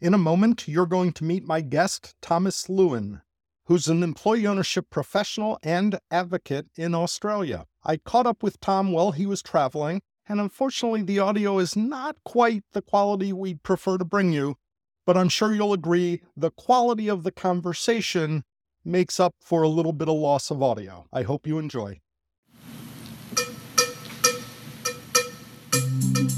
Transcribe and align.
In 0.00 0.14
a 0.14 0.18
moment, 0.18 0.66
you're 0.66 0.86
going 0.86 1.12
to 1.12 1.24
meet 1.24 1.44
my 1.44 1.60
guest, 1.60 2.14
Thomas 2.22 2.70
Lewin, 2.70 3.20
who's 3.66 3.86
an 3.86 4.02
employee 4.02 4.46
ownership 4.46 4.88
professional 4.88 5.58
and 5.62 6.00
advocate 6.10 6.68
in 6.74 6.94
Australia. 6.94 7.66
I 7.84 7.98
caught 7.98 8.26
up 8.26 8.42
with 8.42 8.60
Tom 8.60 8.92
while 8.92 9.12
he 9.12 9.26
was 9.26 9.42
traveling, 9.42 10.00
and 10.26 10.40
unfortunately, 10.40 11.02
the 11.02 11.18
audio 11.18 11.58
is 11.58 11.76
not 11.76 12.16
quite 12.24 12.62
the 12.72 12.80
quality 12.80 13.30
we'd 13.34 13.62
prefer 13.62 13.98
to 13.98 14.04
bring 14.06 14.32
you, 14.32 14.56
but 15.04 15.18
I'm 15.18 15.28
sure 15.28 15.52
you'll 15.52 15.74
agree 15.74 16.22
the 16.34 16.50
quality 16.50 17.08
of 17.08 17.22
the 17.22 17.32
conversation 17.32 18.44
makes 18.82 19.20
up 19.20 19.34
for 19.38 19.60
a 19.62 19.68
little 19.68 19.92
bit 19.92 20.08
of 20.08 20.14
loss 20.14 20.50
of 20.50 20.62
audio. 20.62 21.04
I 21.12 21.24
hope 21.24 21.46
you 21.46 21.58
enjoy. 21.58 22.00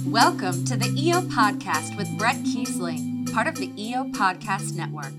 Welcome 0.01 0.65
to 0.65 0.77
the 0.77 0.89
EO 0.97 1.21
Podcast 1.23 1.97
with 1.97 2.09
Bret 2.19 2.37
Keisling, 2.37 3.33
part 3.33 3.47
of 3.47 3.55
the 3.57 3.71
EO 3.77 4.05
Podcast 4.07 4.75
Network. 4.75 5.13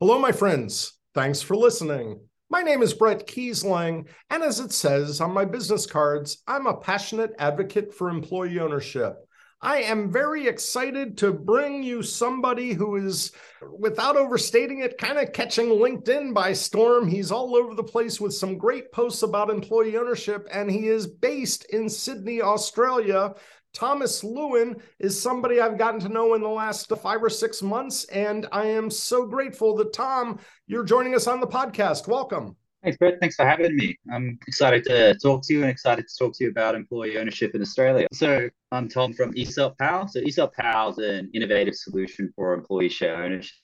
Hello, 0.00 0.18
my 0.18 0.32
friends. 0.32 0.92
Thanks 1.14 1.42
for 1.42 1.56
listening. 1.56 2.20
My 2.50 2.62
name 2.62 2.82
is 2.82 2.94
Bret 2.94 3.26
Keisling, 3.26 4.06
and 4.30 4.42
as 4.42 4.60
it 4.60 4.72
says 4.72 5.20
on 5.20 5.32
my 5.32 5.44
business 5.44 5.84
cards, 5.84 6.42
I'm 6.46 6.66
a 6.66 6.76
passionate 6.76 7.32
advocate 7.38 7.92
for 7.92 8.08
employee 8.08 8.60
ownership. 8.60 9.16
I 9.64 9.78
am 9.78 10.12
very 10.12 10.46
excited 10.46 11.16
to 11.18 11.32
bring 11.32 11.82
you 11.82 12.02
somebody 12.02 12.74
who 12.74 12.96
is, 12.96 13.32
without 13.78 14.14
overstating 14.14 14.80
it, 14.80 14.98
kind 14.98 15.16
of 15.16 15.32
catching 15.32 15.68
LinkedIn 15.68 16.34
by 16.34 16.52
storm. 16.52 17.08
He's 17.08 17.30
all 17.30 17.56
over 17.56 17.74
the 17.74 17.82
place 17.82 18.20
with 18.20 18.34
some 18.34 18.58
great 18.58 18.92
posts 18.92 19.22
about 19.22 19.48
employee 19.48 19.96
ownership, 19.96 20.46
and 20.52 20.70
he 20.70 20.88
is 20.88 21.06
based 21.06 21.64
in 21.70 21.88
Sydney, 21.88 22.42
Australia. 22.42 23.32
Thomas 23.72 24.22
Lewin 24.22 24.76
is 24.98 25.18
somebody 25.18 25.62
I've 25.62 25.78
gotten 25.78 26.00
to 26.00 26.10
know 26.10 26.34
in 26.34 26.42
the 26.42 26.48
last 26.48 26.94
five 26.98 27.24
or 27.24 27.30
six 27.30 27.62
months, 27.62 28.04
and 28.04 28.46
I 28.52 28.66
am 28.66 28.90
so 28.90 29.24
grateful 29.24 29.76
that 29.76 29.94
Tom, 29.94 30.40
you're 30.66 30.84
joining 30.84 31.14
us 31.14 31.26
on 31.26 31.40
the 31.40 31.46
podcast. 31.46 32.06
Welcome. 32.06 32.56
Thanks, 32.84 32.98
Bret. 32.98 33.18
Thanks 33.18 33.34
for 33.34 33.46
having 33.46 33.74
me. 33.74 33.96
I'm 34.12 34.38
excited 34.46 34.84
to 34.84 35.14
talk 35.14 35.40
to 35.46 35.54
you 35.54 35.62
and 35.62 35.70
excited 35.70 36.06
to 36.06 36.16
talk 36.18 36.36
to 36.36 36.44
you 36.44 36.50
about 36.50 36.74
employee 36.74 37.16
ownership 37.16 37.54
in 37.54 37.62
Australia. 37.62 38.06
So, 38.12 38.50
I'm 38.72 38.90
Tom 38.90 39.14
from 39.14 39.32
ESOP 39.34 39.78
Pal. 39.78 40.06
So, 40.06 40.20
ESOP 40.20 40.52
Pal 40.52 40.90
is 40.90 40.98
an 40.98 41.30
innovative 41.32 41.74
solution 41.74 42.30
for 42.36 42.52
employee 42.52 42.90
share 42.90 43.24
ownership 43.24 43.54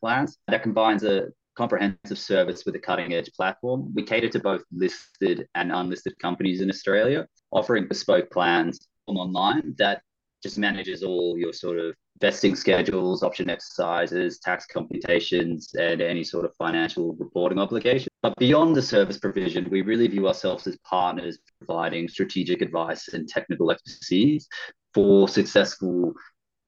plans 0.00 0.38
that 0.46 0.62
combines 0.62 1.02
a 1.02 1.26
comprehensive 1.56 2.20
service 2.20 2.64
with 2.64 2.76
a 2.76 2.78
cutting 2.78 3.14
edge 3.14 3.32
platform. 3.32 3.92
We 3.96 4.04
cater 4.04 4.28
to 4.28 4.38
both 4.38 4.62
listed 4.70 5.48
and 5.56 5.72
unlisted 5.72 6.16
companies 6.20 6.60
in 6.60 6.70
Australia, 6.70 7.26
offering 7.50 7.88
bespoke 7.88 8.30
plans 8.30 8.78
online 9.08 9.74
that 9.78 10.02
just 10.40 10.56
manages 10.56 11.02
all 11.02 11.36
your 11.36 11.52
sort 11.52 11.80
of 11.80 11.96
vesting 12.20 12.56
schedules, 12.56 13.22
option 13.22 13.48
exercises, 13.48 14.38
tax 14.38 14.66
computations, 14.66 15.72
and 15.74 16.00
any 16.00 16.24
sort 16.24 16.44
of 16.44 16.54
financial 16.56 17.14
reporting 17.14 17.58
obligation. 17.58 18.08
But 18.22 18.36
beyond 18.36 18.74
the 18.74 18.82
service 18.82 19.18
provision, 19.18 19.68
we 19.70 19.82
really 19.82 20.08
view 20.08 20.26
ourselves 20.26 20.66
as 20.66 20.76
partners 20.78 21.38
providing 21.58 22.08
strategic 22.08 22.62
advice 22.62 23.08
and 23.08 23.28
technical 23.28 23.70
expertise 23.70 24.48
for 24.94 25.28
successful 25.28 26.12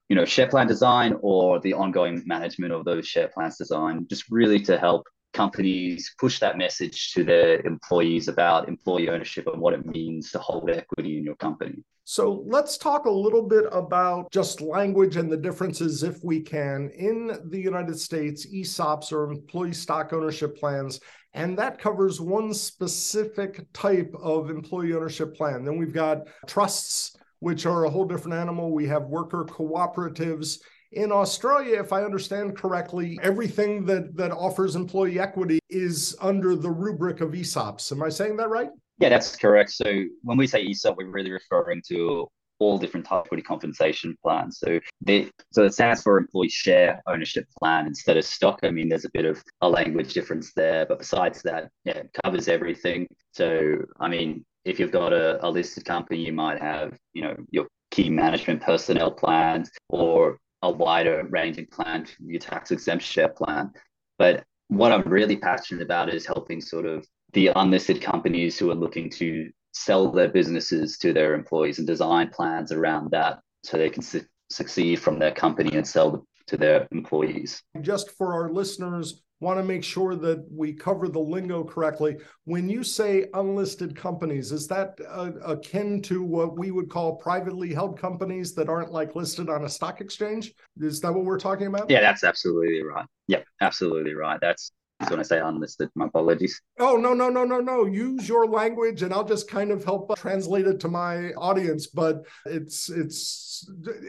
you 0.08 0.16
know 0.16 0.24
share 0.24 0.48
plan 0.48 0.66
design 0.66 1.16
or 1.22 1.60
the 1.60 1.72
ongoing 1.72 2.22
management 2.26 2.72
of 2.72 2.84
those 2.84 3.06
share 3.06 3.28
plans 3.28 3.56
design 3.56 4.06
just 4.10 4.24
really 4.30 4.60
to 4.60 4.76
help 4.76 5.06
companies 5.32 6.14
push 6.18 6.38
that 6.40 6.58
message 6.58 7.12
to 7.12 7.24
their 7.24 7.60
employees 7.66 8.28
about 8.28 8.68
employee 8.68 9.08
ownership 9.08 9.46
and 9.46 9.60
what 9.60 9.74
it 9.74 9.86
means 9.86 10.30
to 10.32 10.38
hold 10.38 10.70
equity 10.70 11.18
in 11.18 11.24
your 11.24 11.36
company. 11.36 11.84
So 12.04 12.42
let's 12.46 12.76
talk 12.76 13.04
a 13.04 13.10
little 13.10 13.42
bit 13.42 13.66
about 13.70 14.32
just 14.32 14.60
language 14.60 15.16
and 15.16 15.30
the 15.30 15.36
differences, 15.36 16.02
if 16.02 16.24
we 16.24 16.40
can. 16.40 16.90
In 16.90 17.38
the 17.50 17.60
United 17.60 18.00
States, 18.00 18.46
ESOPs 18.52 19.12
or 19.12 19.30
employee 19.30 19.72
stock 19.72 20.12
ownership 20.12 20.58
plans, 20.58 20.98
and 21.34 21.56
that 21.58 21.78
covers 21.78 22.20
one 22.20 22.52
specific 22.52 23.64
type 23.72 24.12
of 24.20 24.50
employee 24.50 24.92
ownership 24.94 25.36
plan. 25.36 25.64
Then 25.64 25.78
we've 25.78 25.92
got 25.92 26.26
trusts, 26.48 27.16
which 27.38 27.64
are 27.64 27.84
a 27.84 27.90
whole 27.90 28.06
different 28.06 28.36
animal. 28.36 28.72
We 28.72 28.88
have 28.88 29.04
worker 29.04 29.44
cooperatives 29.44 30.58
in 30.92 31.12
Australia, 31.12 31.78
if 31.78 31.92
I 31.92 32.02
understand 32.02 32.56
correctly, 32.56 33.18
everything 33.22 33.84
that, 33.86 34.16
that 34.16 34.32
offers 34.32 34.74
employee 34.76 35.20
equity 35.20 35.60
is 35.68 36.16
under 36.20 36.56
the 36.56 36.70
rubric 36.70 37.20
of 37.20 37.30
ESOPs. 37.30 37.92
Am 37.92 38.02
I 38.02 38.08
saying 38.08 38.36
that 38.38 38.48
right? 38.48 38.70
Yeah, 38.98 39.08
that's 39.08 39.36
correct. 39.36 39.70
So 39.70 39.84
when 40.22 40.36
we 40.36 40.46
say 40.46 40.62
ESOP, 40.64 40.96
we're 40.96 41.10
really 41.10 41.30
referring 41.30 41.82
to 41.88 42.28
all 42.58 42.76
different 42.76 43.06
type 43.06 43.20
of 43.20 43.26
equity 43.26 43.42
compensation 43.42 44.16
plans. 44.22 44.58
So 44.58 44.78
they, 45.00 45.30
so 45.52 45.64
it 45.64 45.72
stands 45.72 46.02
for 46.02 46.18
employee 46.18 46.50
share 46.50 47.00
ownership 47.06 47.46
plan 47.58 47.86
instead 47.86 48.16
of 48.16 48.24
stock. 48.24 48.60
I 48.62 48.70
mean, 48.70 48.88
there's 48.88 49.06
a 49.06 49.10
bit 49.14 49.24
of 49.24 49.42
a 49.62 49.68
language 49.68 50.12
difference 50.12 50.52
there, 50.54 50.84
but 50.84 50.98
besides 50.98 51.40
that, 51.42 51.70
yeah, 51.84 51.98
it 51.98 52.10
covers 52.22 52.48
everything. 52.48 53.06
So 53.32 53.76
I 53.98 54.08
mean, 54.08 54.44
if 54.66 54.78
you've 54.78 54.92
got 54.92 55.14
a, 55.14 55.44
a 55.46 55.48
listed 55.48 55.86
company, 55.86 56.24
you 56.26 56.34
might 56.34 56.60
have, 56.60 56.98
you 57.14 57.22
know, 57.22 57.34
your 57.50 57.66
key 57.90 58.10
management 58.10 58.60
personnel 58.60 59.10
plans 59.10 59.70
or 59.88 60.36
a 60.62 60.70
wider 60.70 61.26
ranging 61.30 61.66
plan 61.66 62.04
for 62.04 62.22
your 62.22 62.40
tax 62.40 62.70
exempt 62.70 63.04
share 63.04 63.28
plan. 63.28 63.70
But 64.18 64.44
what 64.68 64.92
I'm 64.92 65.08
really 65.08 65.36
passionate 65.36 65.82
about 65.82 66.12
is 66.12 66.26
helping 66.26 66.60
sort 66.60 66.86
of 66.86 67.06
the 67.32 67.50
unlisted 67.56 68.02
companies 68.02 68.58
who 68.58 68.70
are 68.70 68.74
looking 68.74 69.10
to 69.10 69.50
sell 69.72 70.10
their 70.10 70.28
businesses 70.28 70.98
to 70.98 71.12
their 71.12 71.34
employees 71.34 71.78
and 71.78 71.86
design 71.86 72.28
plans 72.28 72.72
around 72.72 73.10
that 73.12 73.40
so 73.62 73.76
they 73.76 73.90
can 73.90 74.02
su- 74.02 74.24
succeed 74.50 74.96
from 74.96 75.18
their 75.18 75.32
company 75.32 75.76
and 75.76 75.86
sell 75.86 76.26
to 76.46 76.56
their 76.56 76.88
employees. 76.90 77.62
Just 77.80 78.10
for 78.12 78.34
our 78.34 78.50
listeners, 78.50 79.22
want 79.40 79.58
to 79.58 79.64
make 79.64 79.82
sure 79.82 80.14
that 80.14 80.46
we 80.50 80.72
cover 80.72 81.08
the 81.08 81.18
lingo 81.18 81.64
correctly. 81.64 82.18
When 82.44 82.68
you 82.68 82.84
say 82.84 83.26
unlisted 83.34 83.96
companies, 83.96 84.52
is 84.52 84.66
that 84.68 84.98
uh, 85.08 85.32
akin 85.44 86.02
to 86.02 86.22
what 86.22 86.58
we 86.58 86.70
would 86.70 86.90
call 86.90 87.16
privately 87.16 87.72
held 87.72 87.98
companies 87.98 88.54
that 88.54 88.68
aren't 88.68 88.92
like 88.92 89.16
listed 89.16 89.48
on 89.48 89.64
a 89.64 89.68
stock 89.68 90.00
exchange? 90.00 90.52
Is 90.78 91.00
that 91.00 91.12
what 91.12 91.24
we're 91.24 91.38
talking 91.38 91.66
about? 91.66 91.90
Yeah, 91.90 92.00
that's 92.00 92.22
absolutely 92.22 92.82
right. 92.82 93.06
Yep, 93.28 93.46
absolutely 93.60 94.14
right. 94.14 94.38
That's 94.40 94.72
when 95.08 95.20
I 95.20 95.22
say 95.22 95.40
unlisted, 95.40 95.90
my 95.94 96.06
apologies. 96.06 96.60
Oh, 96.78 96.96
no, 96.96 97.14
no, 97.14 97.28
no, 97.28 97.44
no, 97.44 97.60
no. 97.60 97.86
Use 97.86 98.28
your 98.28 98.46
language 98.46 99.02
and 99.02 99.12
I'll 99.12 99.24
just 99.24 99.48
kind 99.48 99.70
of 99.70 99.84
help 99.84 100.16
translate 100.18 100.66
it 100.66 100.80
to 100.80 100.88
my 100.88 101.32
audience. 101.32 101.86
But 101.86 102.26
it's, 102.44 102.90
it's, 102.90 103.68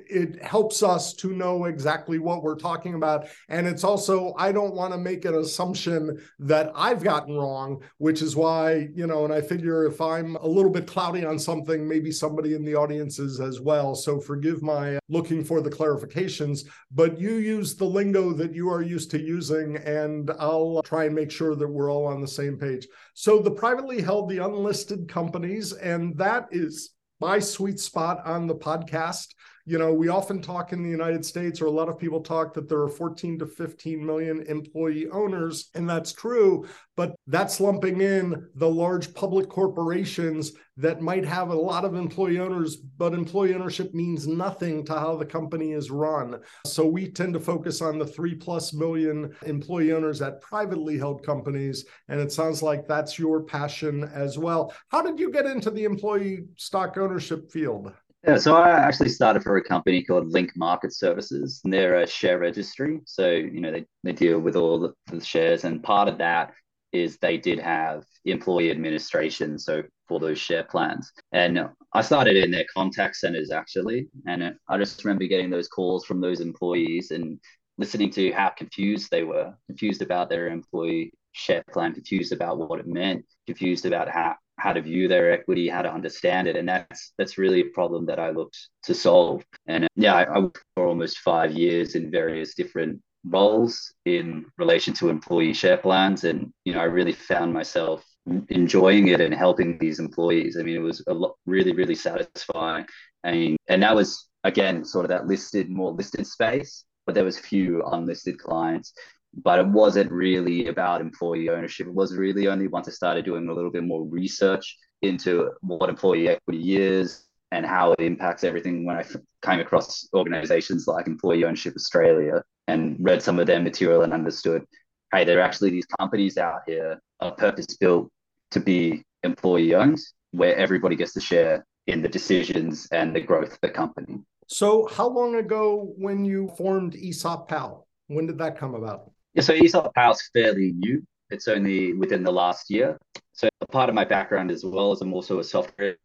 it 0.09 0.43
helps 0.43 0.83
us 0.83 1.13
to 1.13 1.33
know 1.33 1.65
exactly 1.65 2.19
what 2.19 2.43
we're 2.43 2.55
talking 2.55 2.95
about. 2.95 3.27
And 3.49 3.67
it's 3.67 3.83
also, 3.83 4.33
I 4.37 4.51
don't 4.51 4.73
want 4.73 4.93
to 4.93 4.97
make 4.97 5.25
an 5.25 5.35
assumption 5.35 6.21
that 6.39 6.71
I've 6.75 7.03
gotten 7.03 7.37
wrong, 7.37 7.81
which 7.97 8.21
is 8.21 8.35
why, 8.35 8.89
you 8.93 9.07
know, 9.07 9.23
and 9.23 9.33
I 9.33 9.41
figure 9.41 9.85
if 9.85 10.01
I'm 10.01 10.35
a 10.37 10.47
little 10.47 10.71
bit 10.71 10.87
cloudy 10.87 11.25
on 11.25 11.39
something, 11.39 11.87
maybe 11.87 12.11
somebody 12.11 12.53
in 12.53 12.65
the 12.65 12.75
audience 12.75 13.19
is 13.19 13.39
as 13.39 13.61
well. 13.61 13.95
So 13.95 14.19
forgive 14.19 14.61
my 14.61 14.99
looking 15.09 15.43
for 15.43 15.61
the 15.61 15.69
clarifications, 15.69 16.67
but 16.91 17.19
you 17.19 17.35
use 17.35 17.75
the 17.75 17.85
lingo 17.85 18.33
that 18.33 18.53
you 18.53 18.69
are 18.69 18.81
used 18.81 19.11
to 19.11 19.19
using, 19.19 19.77
and 19.77 20.31
I'll 20.39 20.80
try 20.83 21.05
and 21.05 21.15
make 21.15 21.31
sure 21.31 21.55
that 21.55 21.67
we're 21.67 21.91
all 21.91 22.07
on 22.07 22.21
the 22.21 22.27
same 22.27 22.57
page. 22.57 22.87
So 23.13 23.39
the 23.39 23.51
privately 23.51 24.01
held, 24.01 24.29
the 24.29 24.39
unlisted 24.39 25.07
companies, 25.07 25.73
and 25.73 26.17
that 26.17 26.47
is 26.51 26.91
my 27.19 27.39
sweet 27.39 27.79
spot 27.79 28.25
on 28.25 28.47
the 28.47 28.55
podcast 28.55 29.27
you 29.65 29.77
know, 29.77 29.93
we 29.93 30.07
often 30.07 30.41
talk 30.41 30.73
in 30.73 30.83
the 30.83 30.89
United 30.89 31.25
States, 31.25 31.61
or 31.61 31.65
a 31.65 31.71
lot 31.71 31.89
of 31.89 31.99
people 31.99 32.21
talk 32.21 32.53
that 32.53 32.67
there 32.67 32.81
are 32.81 32.89
14 32.89 33.39
to 33.39 33.45
15 33.45 34.05
million 34.05 34.43
employee 34.47 35.07
owners, 35.09 35.69
and 35.75 35.89
that's 35.89 36.13
true, 36.13 36.67
but 36.95 37.15
that's 37.27 37.59
lumping 37.59 38.01
in 38.01 38.47
the 38.55 38.69
large 38.69 39.13
public 39.13 39.49
corporations 39.49 40.51
that 40.77 41.01
might 41.01 41.25
have 41.25 41.49
a 41.49 41.55
lot 41.55 41.85
of 41.85 41.95
employee 41.95 42.39
owners, 42.39 42.77
but 42.77 43.13
employee 43.13 43.53
ownership 43.53 43.93
means 43.93 44.27
nothing 44.27 44.83
to 44.85 44.93
how 44.93 45.15
the 45.15 45.25
company 45.25 45.73
is 45.73 45.91
run. 45.91 46.39
So 46.65 46.87
we 46.87 47.11
tend 47.11 47.33
to 47.33 47.39
focus 47.39 47.81
on 47.81 47.99
the 47.99 48.05
three 48.05 48.35
plus 48.35 48.73
million 48.73 49.35
employee 49.45 49.91
owners 49.91 50.21
at 50.21 50.41
privately 50.41 50.97
held 50.97 51.23
companies, 51.23 51.85
and 52.07 52.19
it 52.19 52.31
sounds 52.31 52.63
like 52.63 52.87
that's 52.87 53.19
your 53.19 53.43
passion 53.43 54.09
as 54.13 54.37
well. 54.39 54.73
How 54.89 55.01
did 55.01 55.19
you 55.19 55.31
get 55.31 55.45
into 55.45 55.69
the 55.69 55.83
employee 55.83 56.45
stock 56.57 56.97
ownership 56.97 57.51
field? 57.51 57.93
Yeah, 58.27 58.37
so 58.37 58.55
I 58.55 58.69
actually 58.69 59.09
started 59.09 59.41
for 59.41 59.57
a 59.57 59.63
company 59.63 60.03
called 60.03 60.31
Link 60.31 60.51
Market 60.55 60.93
Services, 60.93 61.59
and 61.63 61.73
they're 61.73 62.01
a 62.01 62.07
share 62.07 62.37
registry. 62.37 62.99
So, 63.05 63.31
you 63.31 63.61
know, 63.61 63.71
they, 63.71 63.85
they 64.03 64.11
deal 64.13 64.39
with 64.39 64.55
all 64.55 64.79
the, 64.79 64.93
the 65.07 65.23
shares, 65.23 65.63
and 65.63 65.81
part 65.81 66.07
of 66.07 66.19
that 66.19 66.53
is 66.91 67.17
they 67.17 67.37
did 67.37 67.57
have 67.57 68.03
employee 68.25 68.69
administration, 68.69 69.57
so 69.57 69.81
for 70.07 70.19
those 70.19 70.37
share 70.37 70.63
plans. 70.63 71.11
And 71.31 71.67
I 71.93 72.01
started 72.01 72.37
in 72.37 72.51
their 72.51 72.65
contact 72.75 73.15
centers 73.15 73.49
actually, 73.49 74.07
and 74.27 74.53
I 74.67 74.77
just 74.77 75.03
remember 75.03 75.25
getting 75.25 75.49
those 75.49 75.69
calls 75.69 76.05
from 76.05 76.21
those 76.21 76.41
employees 76.41 77.11
and 77.11 77.39
listening 77.77 78.11
to 78.11 78.31
how 78.33 78.49
confused 78.49 79.09
they 79.09 79.23
were, 79.23 79.53
confused 79.67 80.01
about 80.01 80.29
their 80.29 80.49
employee 80.49 81.13
share 81.31 81.63
plan, 81.71 81.93
confused 81.93 82.33
about 82.33 82.57
what 82.57 82.79
it 82.79 82.87
meant, 82.87 83.25
confused 83.47 83.85
about 83.85 84.09
how 84.09 84.35
how 84.61 84.73
to 84.73 84.81
view 84.81 85.07
their 85.07 85.31
equity, 85.31 85.67
how 85.67 85.81
to 85.81 85.91
understand 85.91 86.47
it, 86.47 86.55
and 86.55 86.67
that's 86.69 87.13
that's 87.17 87.37
really 87.37 87.61
a 87.61 87.73
problem 87.73 88.05
that 88.05 88.19
I 88.19 88.29
looked 88.29 88.57
to 88.83 88.93
solve. 88.93 89.43
And 89.67 89.85
uh, 89.85 89.87
yeah, 89.95 90.13
I, 90.13 90.23
I 90.23 90.39
worked 90.39 90.63
for 90.75 90.85
almost 90.85 91.19
five 91.19 91.51
years 91.53 91.95
in 91.95 92.11
various 92.11 92.53
different 92.53 93.01
roles 93.25 93.93
in 94.05 94.45
relation 94.57 94.93
to 94.95 95.09
employee 95.09 95.53
share 95.53 95.77
plans, 95.77 96.23
and 96.23 96.53
you 96.65 96.73
know, 96.73 96.79
I 96.79 96.85
really 96.85 97.13
found 97.13 97.53
myself 97.53 98.05
enjoying 98.49 99.07
it 99.07 99.19
and 99.19 99.33
helping 99.33 99.77
these 99.79 99.99
employees. 99.99 100.57
I 100.59 100.63
mean, 100.63 100.75
it 100.75 100.87
was 100.91 101.03
a 101.07 101.13
lot, 101.13 101.35
really, 101.45 101.73
really 101.73 101.95
satisfying. 101.95 102.85
Mean, 103.25 103.57
and 103.67 103.81
that 103.83 103.95
was 103.95 104.29
again 104.43 104.85
sort 104.85 105.05
of 105.05 105.09
that 105.09 105.27
listed, 105.27 105.69
more 105.69 105.91
listed 105.91 106.27
space, 106.27 106.83
but 107.05 107.15
there 107.15 107.25
was 107.25 107.39
few 107.39 107.83
unlisted 107.85 108.37
clients. 108.37 108.93
But 109.33 109.59
it 109.59 109.67
wasn't 109.67 110.11
really 110.11 110.67
about 110.67 111.01
employee 111.01 111.49
ownership. 111.49 111.87
It 111.87 111.93
was 111.93 112.17
really 112.17 112.47
only 112.47 112.67
once 112.67 112.87
I 112.87 112.91
started 112.91 113.25
doing 113.25 113.47
a 113.47 113.53
little 113.53 113.71
bit 113.71 113.83
more 113.83 114.03
research 114.03 114.77
into 115.01 115.51
what 115.61 115.89
employee 115.89 116.29
equity 116.29 116.77
is 116.77 117.25
and 117.51 117.65
how 117.65 117.93
it 117.93 118.01
impacts 118.01 118.43
everything 118.43 118.85
when 118.85 118.97
I 118.97 119.05
came 119.43 119.59
across 119.59 120.07
organizations 120.13 120.87
like 120.87 121.07
Employee 121.07 121.45
Ownership 121.45 121.75
Australia 121.75 122.43
and 122.67 122.97
read 122.99 123.21
some 123.21 123.39
of 123.39 123.47
their 123.47 123.59
material 123.59 124.03
and 124.03 124.13
understood 124.13 124.63
hey, 125.11 125.25
there 125.25 125.39
are 125.39 125.41
actually 125.41 125.69
these 125.69 125.85
companies 125.99 126.37
out 126.37 126.61
here 126.65 127.01
are 127.19 127.31
purpose 127.31 127.77
built 127.77 128.09
to 128.51 128.59
be 128.59 129.03
employee 129.23 129.75
owned, 129.75 129.99
where 130.31 130.55
everybody 130.55 130.95
gets 130.95 131.13
to 131.13 131.21
share 131.21 131.65
in 131.87 132.01
the 132.01 132.09
decisions 132.09 132.87
and 132.91 133.15
the 133.15 133.19
growth 133.19 133.53
of 133.53 133.59
the 133.61 133.69
company. 133.69 134.19
So, 134.47 134.87
how 134.87 135.07
long 135.07 135.35
ago 135.35 135.93
when 135.97 136.25
you 136.25 136.49
formed 136.57 136.95
ESOP 136.95 137.47
Pal? 137.47 137.87
When 138.07 138.27
did 138.27 138.37
that 138.39 138.57
come 138.57 138.75
about? 138.75 139.11
Yeah, 139.33 139.43
so 139.43 139.53
ESOP 139.53 139.91
is 139.97 140.29
fairly 140.33 140.73
new. 140.73 141.05
It's 141.29 141.47
only 141.47 141.93
within 141.93 142.23
the 142.23 142.31
last 142.31 142.69
year. 142.69 142.97
So, 143.33 143.49
part 143.71 143.89
of 143.89 143.95
my 143.95 144.03
background 144.03 144.51
as 144.51 144.65
well 144.65 144.91
is 144.91 145.01
I'm 145.01 145.13
also 145.13 145.39
a 145.39 145.43
software. 145.43 145.95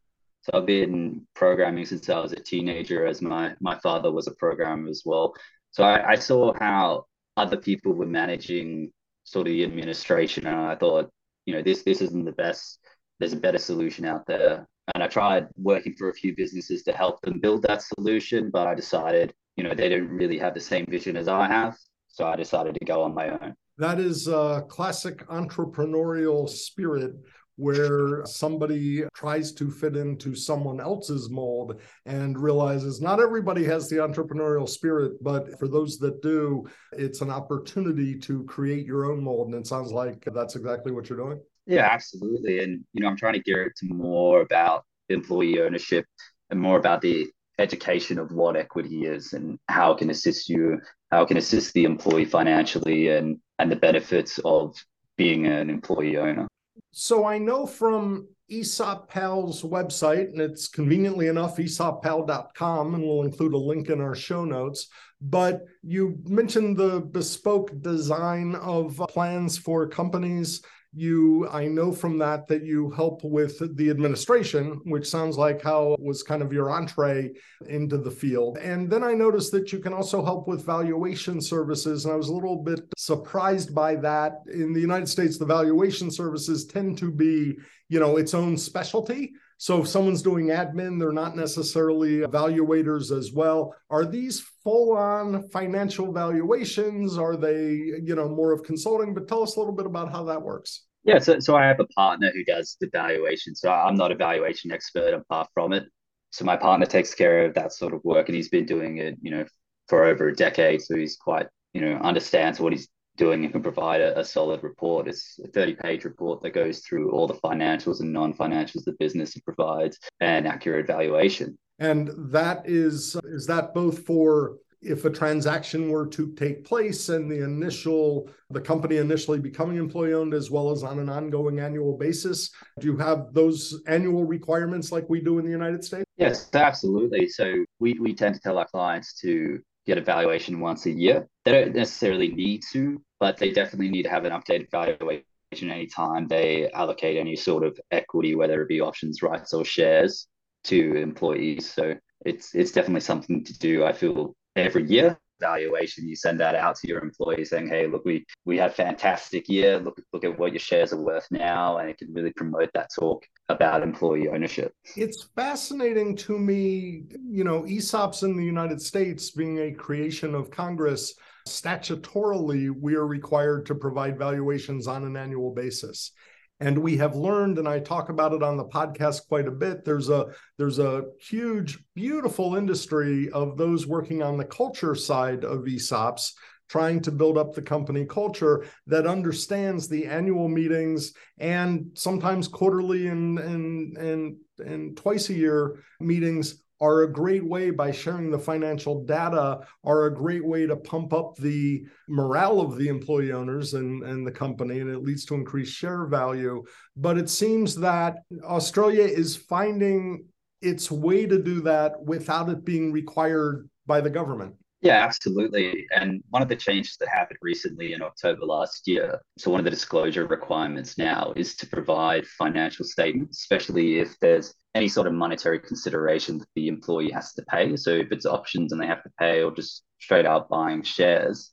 So, 0.42 0.52
I've 0.54 0.66
been 0.66 1.26
programming 1.34 1.86
since 1.86 2.08
I 2.08 2.20
was 2.20 2.32
a 2.32 2.36
teenager, 2.36 3.06
as 3.06 3.20
my 3.22 3.54
my 3.60 3.78
father 3.80 4.12
was 4.12 4.28
a 4.28 4.34
programmer 4.34 4.88
as 4.88 5.02
well. 5.04 5.34
So, 5.72 5.82
I, 5.82 6.12
I 6.12 6.14
saw 6.14 6.52
how 6.54 7.06
other 7.36 7.56
people 7.56 7.92
were 7.92 8.06
managing 8.06 8.92
sort 9.24 9.48
of 9.48 9.52
the 9.52 9.64
administration, 9.64 10.46
and 10.46 10.56
I 10.56 10.76
thought, 10.76 11.10
you 11.46 11.54
know, 11.54 11.62
this 11.62 11.82
this 11.82 12.00
isn't 12.00 12.24
the 12.24 12.32
best. 12.32 12.78
There's 13.18 13.32
a 13.32 13.36
better 13.36 13.58
solution 13.58 14.04
out 14.04 14.26
there. 14.26 14.66
And 14.94 15.02
I 15.02 15.08
tried 15.08 15.48
working 15.56 15.94
for 15.94 16.10
a 16.10 16.14
few 16.14 16.36
businesses 16.36 16.84
to 16.84 16.92
help 16.92 17.20
them 17.22 17.40
build 17.40 17.62
that 17.62 17.82
solution, 17.82 18.50
but 18.50 18.68
I 18.68 18.74
decided, 18.74 19.34
you 19.56 19.64
know, 19.64 19.74
they 19.74 19.88
don't 19.88 20.08
really 20.08 20.38
have 20.38 20.54
the 20.54 20.60
same 20.60 20.86
vision 20.86 21.16
as 21.16 21.26
I 21.26 21.48
have. 21.48 21.76
So 22.16 22.24
I 22.24 22.34
decided 22.34 22.76
to 22.76 22.84
go 22.86 23.02
on 23.02 23.14
my 23.14 23.28
own. 23.28 23.54
That 23.76 24.00
is 24.00 24.26
a 24.26 24.64
classic 24.68 25.26
entrepreneurial 25.26 26.48
spirit 26.48 27.12
where 27.56 28.24
somebody 28.24 29.04
tries 29.14 29.52
to 29.52 29.70
fit 29.70 29.96
into 29.96 30.34
someone 30.34 30.80
else's 30.80 31.28
mold 31.28 31.78
and 32.06 32.38
realizes 32.38 33.02
not 33.02 33.20
everybody 33.20 33.64
has 33.64 33.90
the 33.90 33.96
entrepreneurial 33.96 34.66
spirit, 34.66 35.22
but 35.22 35.58
for 35.58 35.68
those 35.68 35.98
that 35.98 36.22
do, 36.22 36.66
it's 36.92 37.20
an 37.20 37.30
opportunity 37.30 38.18
to 38.18 38.44
create 38.44 38.86
your 38.86 39.12
own 39.12 39.22
mold. 39.22 39.48
And 39.48 39.56
it 39.56 39.66
sounds 39.66 39.92
like 39.92 40.26
that's 40.32 40.56
exactly 40.56 40.92
what 40.92 41.10
you're 41.10 41.18
doing. 41.18 41.40
Yeah, 41.66 41.86
absolutely. 41.90 42.60
And, 42.64 42.82
you 42.94 43.02
know, 43.02 43.08
I'm 43.08 43.16
trying 43.18 43.34
to 43.34 43.42
gear 43.42 43.64
it 43.64 43.76
to 43.76 43.92
more 43.92 44.40
about 44.40 44.86
employee 45.10 45.60
ownership 45.60 46.06
and 46.48 46.58
more 46.58 46.78
about 46.78 47.02
the 47.02 47.26
education 47.58 48.18
of 48.18 48.32
what 48.32 48.56
equity 48.56 49.04
is 49.04 49.34
and 49.34 49.58
how 49.68 49.92
it 49.92 49.98
can 49.98 50.10
assist 50.10 50.48
you, 50.48 50.80
how 51.10 51.22
it 51.22 51.28
can 51.28 51.36
assist 51.36 51.72
the 51.74 51.84
employee 51.84 52.24
financially 52.24 53.08
and, 53.08 53.38
and 53.58 53.70
the 53.70 53.76
benefits 53.76 54.38
of 54.44 54.76
being 55.16 55.46
an 55.46 55.70
employee 55.70 56.16
owner. 56.16 56.46
So 56.92 57.24
I 57.24 57.38
know 57.38 57.66
from 57.66 58.28
ESOP 58.50 59.10
Pal's 59.10 59.62
website, 59.62 60.28
and 60.28 60.40
it's 60.40 60.68
conveniently 60.68 61.26
enough 61.26 61.56
esoppal.com, 61.56 62.94
and 62.94 63.04
we'll 63.04 63.22
include 63.22 63.54
a 63.54 63.58
link 63.58 63.88
in 63.88 64.00
our 64.00 64.14
show 64.14 64.44
notes. 64.44 64.88
But 65.20 65.62
you 65.82 66.18
mentioned 66.24 66.76
the 66.76 67.00
bespoke 67.00 67.70
design 67.80 68.54
of 68.56 69.02
plans 69.08 69.58
for 69.58 69.88
companies 69.88 70.62
you 70.96 71.46
i 71.50 71.66
know 71.66 71.92
from 71.92 72.16
that 72.16 72.48
that 72.48 72.64
you 72.64 72.90
help 72.90 73.22
with 73.22 73.76
the 73.76 73.90
administration 73.90 74.80
which 74.84 75.06
sounds 75.06 75.36
like 75.36 75.60
how 75.60 75.94
was 75.98 76.22
kind 76.22 76.40
of 76.40 76.54
your 76.54 76.70
entree 76.70 77.30
into 77.68 77.98
the 77.98 78.10
field. 78.10 78.56
And 78.56 78.90
then 78.90 79.04
i 79.04 79.12
noticed 79.12 79.52
that 79.52 79.72
you 79.72 79.78
can 79.78 79.92
also 79.92 80.24
help 80.24 80.48
with 80.48 80.64
valuation 80.64 81.40
services 81.40 82.04
and 82.04 82.14
i 82.14 82.16
was 82.16 82.28
a 82.28 82.34
little 82.34 82.56
bit 82.56 82.80
surprised 82.96 83.74
by 83.74 83.96
that. 83.96 84.40
In 84.50 84.72
the 84.72 84.80
united 84.80 85.08
states 85.08 85.36
the 85.36 85.44
valuation 85.44 86.10
services 86.10 86.64
tend 86.64 86.96
to 86.98 87.10
be 87.10 87.56
you 87.88 88.00
know 88.00 88.16
its 88.16 88.32
own 88.32 88.56
specialty 88.56 89.34
so 89.58 89.80
if 89.80 89.88
someone's 89.88 90.22
doing 90.22 90.48
admin, 90.48 90.98
they're 90.98 91.12
not 91.12 91.36
necessarily 91.36 92.18
evaluators 92.18 93.16
as 93.16 93.32
well. 93.32 93.74
Are 93.88 94.04
these 94.04 94.40
full-on 94.62 95.48
financial 95.48 96.12
valuations? 96.12 97.16
Are 97.16 97.36
they, 97.36 97.72
you 98.02 98.14
know, 98.14 98.28
more 98.28 98.52
of 98.52 98.62
consulting? 98.62 99.14
But 99.14 99.28
tell 99.28 99.42
us 99.42 99.56
a 99.56 99.58
little 99.58 99.74
bit 99.74 99.86
about 99.86 100.12
how 100.12 100.24
that 100.24 100.42
works. 100.42 100.84
Yeah, 101.04 101.20
so, 101.20 101.38
so 101.38 101.56
I 101.56 101.64
have 101.66 101.80
a 101.80 101.86
partner 101.86 102.32
who 102.34 102.44
does 102.44 102.76
the 102.80 102.88
valuation. 102.92 103.54
So 103.54 103.70
I'm 103.70 103.94
not 103.94 104.12
a 104.12 104.16
valuation 104.16 104.72
expert 104.72 105.14
apart 105.14 105.48
from 105.54 105.72
it. 105.72 105.84
So 106.30 106.44
my 106.44 106.56
partner 106.56 106.84
takes 106.84 107.14
care 107.14 107.46
of 107.46 107.54
that 107.54 107.72
sort 107.72 107.94
of 107.94 108.04
work 108.04 108.28
and 108.28 108.36
he's 108.36 108.50
been 108.50 108.66
doing 108.66 108.98
it, 108.98 109.16
you 109.22 109.30
know, 109.30 109.44
for 109.88 110.04
over 110.04 110.28
a 110.28 110.34
decade. 110.34 110.82
So 110.82 110.96
he's 110.96 111.16
quite, 111.16 111.46
you 111.72 111.80
know, 111.80 111.96
understands 111.96 112.60
what 112.60 112.72
he's 112.72 112.88
doing 113.16 113.44
and 113.44 113.52
can 113.52 113.62
provide 113.62 114.00
a, 114.00 114.18
a 114.18 114.24
solid 114.24 114.62
report. 114.62 115.08
It's 115.08 115.38
a 115.42 115.48
30 115.48 115.74
page 115.76 116.04
report 116.04 116.42
that 116.42 116.50
goes 116.50 116.80
through 116.80 117.10
all 117.10 117.26
the 117.26 117.34
financials 117.34 118.00
and 118.00 118.12
non 118.12 118.34
financials 118.34 118.84
the 118.84 118.96
business 118.98 119.36
provides 119.38 119.98
and 120.20 120.46
accurate 120.46 120.86
valuation. 120.86 121.58
And 121.78 122.10
that 122.32 122.62
is, 122.64 123.16
is 123.24 123.46
that 123.46 123.74
both 123.74 124.06
for 124.06 124.56
if 124.82 125.04
a 125.04 125.10
transaction 125.10 125.90
were 125.90 126.06
to 126.06 126.32
take 126.34 126.64
place 126.64 127.08
and 127.08 127.30
the 127.30 127.42
initial 127.42 128.28
the 128.50 128.60
company 128.60 128.98
initially 128.98 129.38
becoming 129.38 129.76
employee 129.76 130.12
owned 130.12 130.34
as 130.34 130.50
well 130.50 130.70
as 130.70 130.82
on 130.82 130.98
an 130.98 131.08
ongoing 131.08 131.58
annual 131.58 131.96
basis 131.96 132.50
do 132.80 132.86
you 132.86 132.96
have 132.96 133.32
those 133.32 133.82
annual 133.86 134.24
requirements 134.24 134.92
like 134.92 135.08
we 135.08 135.20
do 135.20 135.38
in 135.38 135.44
the 135.44 135.50
united 135.50 135.82
states 135.84 136.04
yes 136.16 136.48
absolutely 136.54 137.28
so 137.28 137.64
we, 137.80 137.94
we 137.94 138.14
tend 138.14 138.34
to 138.34 138.40
tell 138.40 138.58
our 138.58 138.66
clients 138.66 139.14
to 139.14 139.60
get 139.86 139.98
a 139.98 140.00
valuation 140.00 140.60
once 140.60 140.86
a 140.86 140.90
year 140.90 141.26
they 141.44 141.52
don't 141.52 141.74
necessarily 141.74 142.28
need 142.28 142.62
to 142.70 143.00
but 143.20 143.36
they 143.36 143.50
definitely 143.50 143.88
need 143.88 144.02
to 144.02 144.10
have 144.10 144.24
an 144.24 144.32
updated 144.32 144.70
valuation 144.70 145.24
anytime 145.62 146.26
they 146.26 146.70
allocate 146.72 147.16
any 147.16 147.36
sort 147.36 147.64
of 147.64 147.78
equity 147.90 148.34
whether 148.34 148.60
it 148.62 148.68
be 148.68 148.80
options 148.80 149.22
rights 149.22 149.52
or 149.54 149.64
shares 149.64 150.28
to 150.66 150.96
employees. 150.96 151.72
So 151.72 151.94
it's 152.24 152.54
it's 152.54 152.72
definitely 152.72 153.02
something 153.02 153.44
to 153.44 153.58
do 153.58 153.84
i 153.84 153.92
feel 153.92 154.34
every 154.56 154.86
year. 154.88 155.18
Valuation 155.38 156.08
you 156.08 156.16
send 156.16 156.40
that 156.40 156.54
out 156.54 156.76
to 156.76 156.88
your 156.88 157.00
employees 157.00 157.50
saying 157.50 157.68
hey 157.68 157.86
look 157.86 158.06
we 158.06 158.24
we 158.46 158.56
had 158.56 158.70
a 158.70 158.74
fantastic 158.74 159.48
year. 159.50 159.78
Look 159.78 160.00
look 160.12 160.24
at 160.24 160.38
what 160.38 160.52
your 160.52 160.60
shares 160.60 160.94
are 160.94 161.00
worth 161.00 161.26
now. 161.30 161.76
And 161.76 161.90
it 161.90 161.98
can 161.98 162.12
really 162.14 162.32
promote 162.32 162.70
that 162.72 162.88
talk 162.98 163.26
about 163.50 163.82
employee 163.82 164.28
ownership. 164.28 164.72
It's 164.96 165.28
fascinating 165.36 166.16
to 166.16 166.38
me 166.38 167.02
you 167.28 167.44
know 167.44 167.62
esops 167.62 168.22
in 168.22 168.36
the 168.36 168.44
united 168.44 168.80
states 168.80 169.30
being 169.30 169.58
a 169.58 169.72
creation 169.72 170.34
of 170.34 170.50
congress 170.50 171.14
statutorily 171.46 172.70
we 172.70 172.94
are 172.94 173.06
required 173.06 173.66
to 173.66 173.74
provide 173.74 174.18
valuations 174.18 174.86
on 174.86 175.04
an 175.04 175.16
annual 175.16 175.52
basis. 175.52 176.12
And 176.58 176.78
we 176.78 176.96
have 176.96 177.14
learned 177.14 177.58
and 177.58 177.68
i 177.68 177.78
talk 177.78 178.08
about 178.08 178.32
it 178.32 178.42
on 178.42 178.56
the 178.56 178.64
podcast 178.64 179.28
quite 179.28 179.46
a 179.46 179.50
bit 179.50 179.84
there's 179.84 180.08
a 180.08 180.26
there's 180.56 180.78
a 180.78 181.04
huge 181.20 181.78
beautiful 181.94 182.56
industry 182.56 183.28
of 183.30 183.58
those 183.58 183.86
working 183.86 184.22
on 184.22 184.38
the 184.38 184.44
culture 184.44 184.94
side 184.94 185.44
of 185.44 185.64
esops 185.64 186.32
trying 186.68 187.00
to 187.00 187.12
build 187.12 187.38
up 187.38 187.54
the 187.54 187.62
company 187.62 188.04
culture 188.04 188.66
that 188.86 189.06
understands 189.06 189.88
the 189.88 190.06
annual 190.06 190.48
meetings 190.48 191.12
and 191.38 191.90
sometimes 191.94 192.48
quarterly 192.48 193.08
and 193.08 193.38
and 193.38 193.96
and 193.96 194.36
and 194.58 194.96
twice 194.96 195.28
a 195.28 195.34
year 195.34 195.82
meetings 196.00 196.64
are 196.80 197.02
a 197.02 197.12
great 197.12 197.44
way 197.44 197.70
by 197.70 197.90
sharing 197.90 198.30
the 198.30 198.38
financial 198.38 199.04
data 199.04 199.60
are 199.84 200.04
a 200.04 200.14
great 200.14 200.44
way 200.44 200.66
to 200.66 200.76
pump 200.76 201.12
up 201.12 201.36
the 201.36 201.84
morale 202.08 202.60
of 202.60 202.76
the 202.76 202.88
employee 202.88 203.32
owners 203.32 203.74
and, 203.74 204.02
and 204.02 204.26
the 204.26 204.32
company 204.32 204.80
and 204.80 204.90
it 204.90 205.02
leads 205.02 205.24
to 205.24 205.34
increased 205.34 205.72
share 205.72 206.06
value. 206.06 206.62
But 206.96 207.18
it 207.18 207.30
seems 207.30 207.74
that 207.76 208.18
australia 208.44 209.04
is 209.04 209.36
finding 209.36 210.26
its 210.60 210.90
way 210.90 211.26
to 211.26 211.42
do 211.42 211.60
that 211.60 212.02
without 212.02 212.48
it 212.48 212.64
being 212.64 212.92
required 212.92 213.68
by 213.86 214.00
the 214.00 214.10
government 214.10 214.54
yeah, 214.86 215.04
absolutely. 215.04 215.86
And 215.94 216.22
one 216.30 216.42
of 216.42 216.48
the 216.48 216.56
changes 216.56 216.96
that 217.00 217.08
happened 217.08 217.38
recently 217.42 217.92
in 217.92 218.02
October 218.02 218.44
last 218.46 218.86
year, 218.86 219.20
so 219.38 219.50
one 219.50 219.60
of 219.60 219.64
the 219.64 219.70
disclosure 219.70 220.26
requirements 220.26 220.96
now 220.96 221.32
is 221.36 221.56
to 221.56 221.66
provide 221.66 222.26
financial 222.26 222.84
statements, 222.84 223.40
especially 223.40 223.98
if 223.98 224.18
there's 224.20 224.54
any 224.74 224.88
sort 224.88 225.06
of 225.06 225.12
monetary 225.12 225.58
consideration 225.58 226.38
that 226.38 226.48
the 226.54 226.68
employee 226.68 227.10
has 227.10 227.32
to 227.34 227.42
pay. 227.50 227.76
So 227.76 227.90
if 227.90 228.12
it's 228.12 228.26
options 228.26 228.72
and 228.72 228.80
they 228.80 228.86
have 228.86 229.02
to 229.02 229.10
pay 229.18 229.42
or 229.42 229.50
just 229.52 229.82
straight 230.00 230.26
out 230.26 230.48
buying 230.48 230.82
shares, 230.82 231.50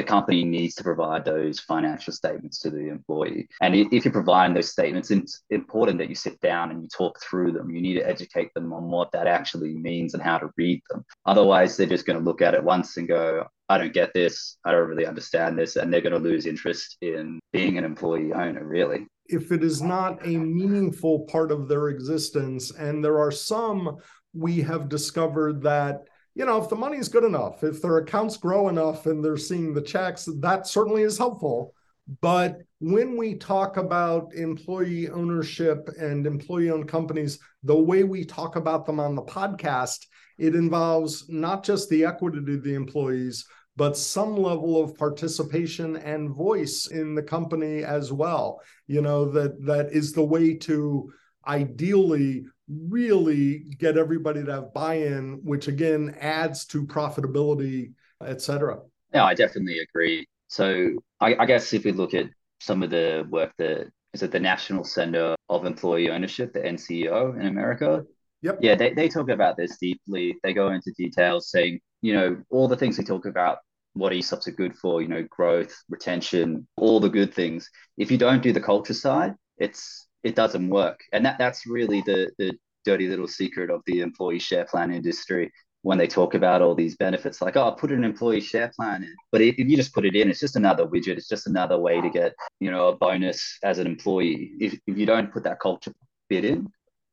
the 0.00 0.06
company 0.06 0.44
needs 0.44 0.74
to 0.76 0.82
provide 0.82 1.26
those 1.26 1.60
financial 1.60 2.10
statements 2.12 2.58
to 2.60 2.70
the 2.70 2.88
employee. 2.88 3.46
And 3.60 3.74
if 3.74 4.04
you're 4.04 4.12
providing 4.12 4.54
those 4.54 4.72
statements, 4.72 5.10
it's 5.10 5.42
important 5.50 5.98
that 5.98 6.08
you 6.08 6.14
sit 6.14 6.40
down 6.40 6.70
and 6.70 6.82
you 6.82 6.88
talk 6.88 7.20
through 7.20 7.52
them. 7.52 7.70
You 7.70 7.82
need 7.82 7.94
to 7.94 8.08
educate 8.08 8.54
them 8.54 8.72
on 8.72 8.84
what 8.84 9.12
that 9.12 9.26
actually 9.26 9.74
means 9.74 10.14
and 10.14 10.22
how 10.22 10.38
to 10.38 10.48
read 10.56 10.80
them. 10.88 11.04
Otherwise, 11.26 11.76
they're 11.76 11.86
just 11.86 12.06
going 12.06 12.18
to 12.18 12.24
look 12.24 12.40
at 12.40 12.54
it 12.54 12.64
once 12.64 12.96
and 12.96 13.06
go, 13.06 13.46
I 13.68 13.76
don't 13.76 13.92
get 13.92 14.14
this. 14.14 14.56
I 14.64 14.72
don't 14.72 14.88
really 14.88 15.06
understand 15.06 15.58
this. 15.58 15.76
And 15.76 15.92
they're 15.92 16.00
going 16.00 16.14
to 16.14 16.18
lose 16.18 16.46
interest 16.46 16.96
in 17.02 17.38
being 17.52 17.76
an 17.76 17.84
employee 17.84 18.32
owner, 18.32 18.66
really. 18.66 19.06
If 19.26 19.52
it 19.52 19.62
is 19.62 19.82
not 19.82 20.26
a 20.26 20.34
meaningful 20.34 21.26
part 21.26 21.52
of 21.52 21.68
their 21.68 21.88
existence, 21.88 22.70
and 22.70 23.04
there 23.04 23.18
are 23.18 23.30
some 23.30 23.98
we 24.32 24.62
have 24.62 24.88
discovered 24.88 25.60
that 25.62 26.04
you 26.34 26.44
know, 26.44 26.62
if 26.62 26.68
the 26.68 26.76
money 26.76 26.96
is 26.96 27.08
good 27.08 27.24
enough, 27.24 27.64
if 27.64 27.82
their 27.82 27.98
accounts 27.98 28.36
grow 28.36 28.68
enough 28.68 29.06
and 29.06 29.24
they're 29.24 29.36
seeing 29.36 29.74
the 29.74 29.82
checks, 29.82 30.28
that 30.40 30.66
certainly 30.66 31.02
is 31.02 31.18
helpful. 31.18 31.74
But 32.20 32.62
when 32.80 33.16
we 33.16 33.34
talk 33.36 33.76
about 33.76 34.34
employee 34.34 35.08
ownership 35.10 35.88
and 35.98 36.26
employee 36.26 36.70
owned 36.70 36.88
companies, 36.88 37.38
the 37.62 37.76
way 37.76 38.04
we 38.04 38.24
talk 38.24 38.56
about 38.56 38.86
them 38.86 38.98
on 38.98 39.14
the 39.14 39.22
podcast, 39.22 40.06
it 40.38 40.54
involves 40.54 41.28
not 41.28 41.62
just 41.62 41.88
the 41.88 42.04
equity 42.04 42.38
of 42.38 42.64
the 42.64 42.74
employees, 42.74 43.44
but 43.76 43.96
some 43.96 44.36
level 44.36 44.82
of 44.82 44.96
participation 44.96 45.96
and 45.96 46.34
voice 46.34 46.86
in 46.86 47.14
the 47.14 47.22
company 47.22 47.84
as 47.84 48.12
well. 48.12 48.60
You 48.86 49.02
know, 49.02 49.26
that 49.32 49.64
that 49.66 49.92
is 49.92 50.12
the 50.12 50.24
way 50.24 50.54
to 50.54 51.12
ideally 51.46 52.46
really 52.88 53.64
get 53.78 53.96
everybody 53.96 54.44
to 54.44 54.52
have 54.52 54.74
buy-in, 54.74 55.40
which 55.42 55.68
again 55.68 56.16
adds 56.20 56.64
to 56.66 56.86
profitability, 56.86 57.92
et 58.24 58.40
cetera. 58.40 58.78
Yeah, 59.12 59.24
I 59.24 59.34
definitely 59.34 59.78
agree. 59.80 60.26
So 60.48 60.90
I, 61.20 61.34
I 61.36 61.46
guess 61.46 61.72
if 61.72 61.84
we 61.84 61.92
look 61.92 62.14
at 62.14 62.26
some 62.60 62.82
of 62.82 62.90
the 62.90 63.26
work 63.30 63.52
that 63.58 63.90
is 64.12 64.22
at 64.22 64.32
the 64.32 64.40
National 64.40 64.84
Center 64.84 65.34
of 65.48 65.64
Employee 65.64 66.10
Ownership, 66.10 66.52
the 66.52 66.60
NCEO 66.60 67.38
in 67.40 67.46
America. 67.46 68.04
Yep. 68.42 68.58
Yeah, 68.62 68.74
they, 68.74 68.92
they 68.94 69.08
talk 69.08 69.28
about 69.28 69.56
this 69.56 69.76
deeply. 69.78 70.36
They 70.42 70.52
go 70.52 70.70
into 70.70 70.92
details 70.96 71.50
saying, 71.50 71.80
you 72.02 72.14
know, 72.14 72.42
all 72.50 72.68
the 72.68 72.76
things 72.76 72.96
they 72.96 73.04
talk 73.04 73.26
about, 73.26 73.58
what 73.92 74.12
ESOPs 74.12 74.48
are 74.48 74.52
good 74.52 74.74
for, 74.76 75.02
you 75.02 75.08
know, 75.08 75.26
growth, 75.28 75.74
retention, 75.88 76.66
all 76.76 77.00
the 77.00 77.08
good 77.08 77.34
things. 77.34 77.68
If 77.98 78.10
you 78.10 78.18
don't 78.18 78.42
do 78.42 78.52
the 78.52 78.60
culture 78.60 78.94
side, 78.94 79.34
it's 79.58 80.06
it 80.22 80.34
doesn't 80.34 80.68
work. 80.68 81.00
And 81.12 81.24
that 81.24 81.38
that's 81.38 81.66
really 81.66 82.02
the 82.02 82.30
the 82.38 82.52
dirty 82.84 83.08
little 83.08 83.28
secret 83.28 83.70
of 83.70 83.82
the 83.86 84.00
employee 84.00 84.38
share 84.38 84.64
plan 84.64 84.92
industry 84.92 85.52
when 85.82 85.98
they 85.98 86.06
talk 86.06 86.34
about 86.34 86.62
all 86.62 86.74
these 86.74 86.96
benefits 86.96 87.40
like 87.40 87.56
oh 87.56 87.72
put 87.72 87.90
an 87.90 88.04
employee 88.04 88.40
share 88.40 88.70
plan 88.74 89.02
in. 89.02 89.14
But 89.32 89.40
if 89.40 89.58
you 89.58 89.76
just 89.76 89.94
put 89.94 90.06
it 90.06 90.16
in 90.16 90.30
it's 90.30 90.40
just 90.40 90.56
another 90.56 90.86
widget. 90.86 91.16
It's 91.16 91.28
just 91.28 91.46
another 91.46 91.78
way 91.78 92.00
to 92.00 92.10
get 92.10 92.34
you 92.58 92.70
know 92.70 92.88
a 92.88 92.96
bonus 92.96 93.58
as 93.62 93.78
an 93.78 93.86
employee. 93.86 94.52
If, 94.60 94.78
if 94.86 94.96
you 94.96 95.06
don't 95.06 95.32
put 95.32 95.44
that 95.44 95.60
culture 95.60 95.92
bit 96.28 96.44
in 96.44 96.68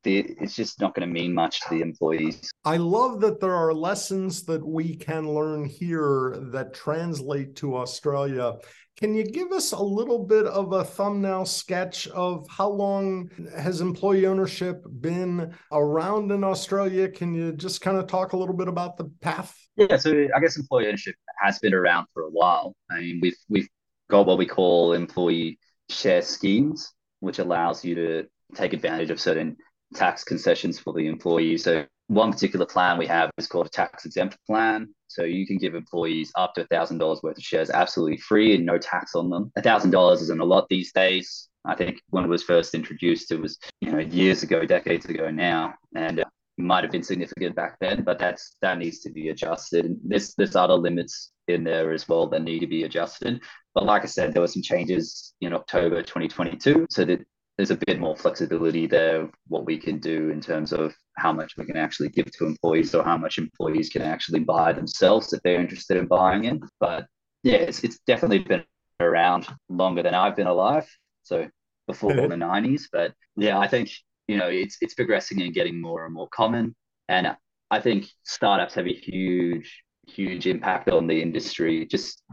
it's 0.07 0.55
just 0.55 0.79
not 0.79 0.95
going 0.95 1.07
to 1.07 1.13
mean 1.13 1.33
much 1.33 1.61
to 1.61 1.69
the 1.69 1.81
employees. 1.81 2.49
I 2.63 2.77
love 2.77 3.19
that 3.21 3.39
there 3.39 3.53
are 3.53 3.73
lessons 3.73 4.43
that 4.43 4.65
we 4.65 4.95
can 4.95 5.29
learn 5.29 5.65
here 5.65 6.37
that 6.51 6.73
translate 6.73 7.55
to 7.57 7.75
australia 7.75 8.53
can 8.97 9.13
you 9.13 9.23
give 9.23 9.51
us 9.51 9.73
a 9.73 9.81
little 9.81 10.17
bit 10.17 10.47
of 10.47 10.73
a 10.73 10.83
thumbnail 10.83 11.45
sketch 11.45 12.07
of 12.07 12.47
how 12.49 12.67
long 12.67 13.29
has 13.55 13.79
employee 13.79 14.25
ownership 14.25 14.83
been 15.01 15.53
around 15.71 16.31
in 16.31 16.43
Australia? 16.43 17.07
Can 17.07 17.35
you 17.35 17.53
just 17.53 17.79
kind 17.81 17.97
of 17.97 18.07
talk 18.07 18.33
a 18.33 18.37
little 18.37 18.55
bit 18.55 18.67
about 18.67 18.97
the 18.97 19.05
path? 19.21 19.55
Yeah, 19.75 19.97
so 19.97 20.27
I 20.35 20.39
guess 20.39 20.57
employee 20.57 20.87
ownership 20.87 21.13
has 21.43 21.59
been 21.59 21.75
around 21.75 22.07
for 22.11 22.23
a 22.23 22.29
while. 22.29 22.75
I 22.89 22.99
mean, 22.99 23.19
we've 23.21 23.37
we've 23.47 23.69
got 24.09 24.25
what 24.25 24.39
we 24.39 24.47
call 24.47 24.93
employee 24.93 25.59
share 25.89 26.23
schemes, 26.23 26.91
which 27.19 27.37
allows 27.37 27.85
you 27.85 27.93
to 27.93 28.25
take 28.55 28.73
advantage 28.73 29.11
of 29.11 29.21
certain 29.21 29.57
tax 29.93 30.23
concessions 30.23 30.79
for 30.79 30.93
the 30.93 31.05
employee. 31.05 31.57
So 31.59 31.85
one 32.07 32.31
particular 32.31 32.65
plan 32.65 32.97
we 32.97 33.05
have 33.07 33.29
is 33.37 33.47
called 33.47 33.67
a 33.67 33.69
tax 33.69 34.05
exempt 34.05 34.37
plan. 34.47 34.93
So 35.07 35.23
you 35.23 35.47
can 35.47 35.57
give 35.57 35.75
employees 35.75 36.31
up 36.35 36.53
to 36.55 36.65
$1,000 36.65 37.23
worth 37.23 37.37
of 37.37 37.43
shares 37.43 37.69
absolutely 37.69 38.17
free 38.17 38.55
and 38.55 38.65
no 38.65 38.77
tax 38.77 39.15
on 39.15 39.29
them. 39.29 39.51
$1,000 39.57 40.13
isn't 40.21 40.39
a 40.39 40.45
lot 40.45 40.67
these 40.69 40.91
days. 40.91 41.49
I 41.65 41.75
think 41.75 42.01
when 42.09 42.23
it 42.23 42.29
was 42.29 42.43
first 42.43 42.73
introduced, 42.73 43.31
it 43.31 43.41
was 43.41 43.59
you 43.81 43.91
know 43.91 43.99
years 43.99 44.41
ago, 44.41 44.65
decades 44.65 45.05
ago 45.05 45.29
now, 45.29 45.73
and 45.95 46.21
uh, 46.21 46.25
might 46.57 46.83
have 46.83 46.91
been 46.91 47.03
significant 47.03 47.55
back 47.55 47.77
then, 47.79 48.03
but 48.03 48.17
that's 48.17 48.55
that 48.61 48.77
needs 48.77 48.99
to 48.99 49.11
be 49.11 49.29
adjusted. 49.29 49.85
And 49.85 49.97
there's 50.03 50.33
there's 50.35 50.55
other 50.55 50.75
limits 50.75 51.31
in 51.47 51.63
there 51.63 51.91
as 51.91 52.07
well 52.07 52.27
that 52.27 52.41
need 52.43 52.59
to 52.59 52.67
be 52.67 52.83
adjusted. 52.83 53.41
But 53.73 53.85
like 53.85 54.03
I 54.03 54.07
said, 54.07 54.33
there 54.33 54.41
were 54.41 54.47
some 54.47 54.61
changes 54.61 55.33
in 55.41 55.53
October 55.53 56.01
2022, 56.01 56.87
so 56.89 57.05
that 57.05 57.25
there's 57.57 57.71
a 57.71 57.79
bit 57.87 57.99
more 57.99 58.15
flexibility 58.15 58.85
there 58.85 59.29
what 59.47 59.65
we 59.65 59.77
can 59.77 59.97
do 59.99 60.29
in 60.29 60.39
terms 60.39 60.71
of 60.71 60.93
how 61.17 61.33
much 61.33 61.57
we 61.57 61.65
can 61.65 61.77
actually 61.77 62.09
give 62.09 62.31
to 62.31 62.45
employees 62.45 62.93
or 62.93 63.03
how 63.03 63.17
much 63.17 63.37
employees 63.37 63.89
can 63.89 64.01
actually 64.01 64.39
buy 64.39 64.71
themselves 64.71 65.33
if 65.33 65.41
they're 65.43 65.59
interested 65.59 65.97
in 65.97 66.05
buying 66.05 66.45
it. 66.45 66.59
But 66.79 67.07
yeah 67.43 67.57
it's, 67.57 67.83
it's 67.83 67.99
definitely 68.05 68.39
been 68.39 68.63
around 68.99 69.47
longer 69.69 70.01
than 70.01 70.15
i've 70.15 70.35
been 70.35 70.47
alive 70.47 70.87
so 71.21 71.47
before 71.85 72.11
mm-hmm. 72.11 72.29
the 72.29 72.35
90s 72.35 72.83
but 72.91 73.13
yeah 73.35 73.59
i 73.59 73.67
think 73.67 73.91
you 74.27 74.37
know 74.37 74.47
it's 74.47 74.77
it's 74.81 74.95
progressing 74.95 75.41
and 75.43 75.53
getting 75.53 75.79
more 75.79 76.05
and 76.05 76.13
more 76.13 76.27
common. 76.29 76.75
And 77.09 77.35
i 77.71 77.79
think 77.79 78.07
startups 78.23 78.73
have 78.73 78.87
a 78.87 78.93
huge 78.93 79.83
huge 80.07 80.47
impact 80.47 80.89
on 80.89 81.07
the 81.07 81.21
industry. 81.21 81.85
Just 81.85 82.23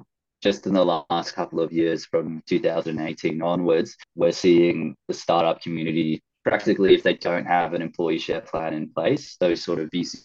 just 0.45 0.67
in 0.67 0.75
the 0.75 1.05
last 1.09 1.35
couple 1.35 1.59
of 1.59 1.73
years 1.73 2.05
from 2.05 2.43
2018 2.47 3.41
onwards, 3.41 3.97
we're 4.15 4.31
seeing 4.31 4.95
the 5.09 5.15
startup 5.15 5.63
community 5.63 6.23
practically, 6.45 6.95
if 6.95 7.03
they 7.03 7.15
don't 7.15 7.47
have 7.47 7.73
an 7.73 7.81
employee 7.81 8.19
share 8.19 8.43
plan 8.43 8.75
in 8.75 8.91
place, 8.91 9.39
those 9.41 9.63
sort 9.63 9.79
of 9.79 9.89
VC 9.89 10.21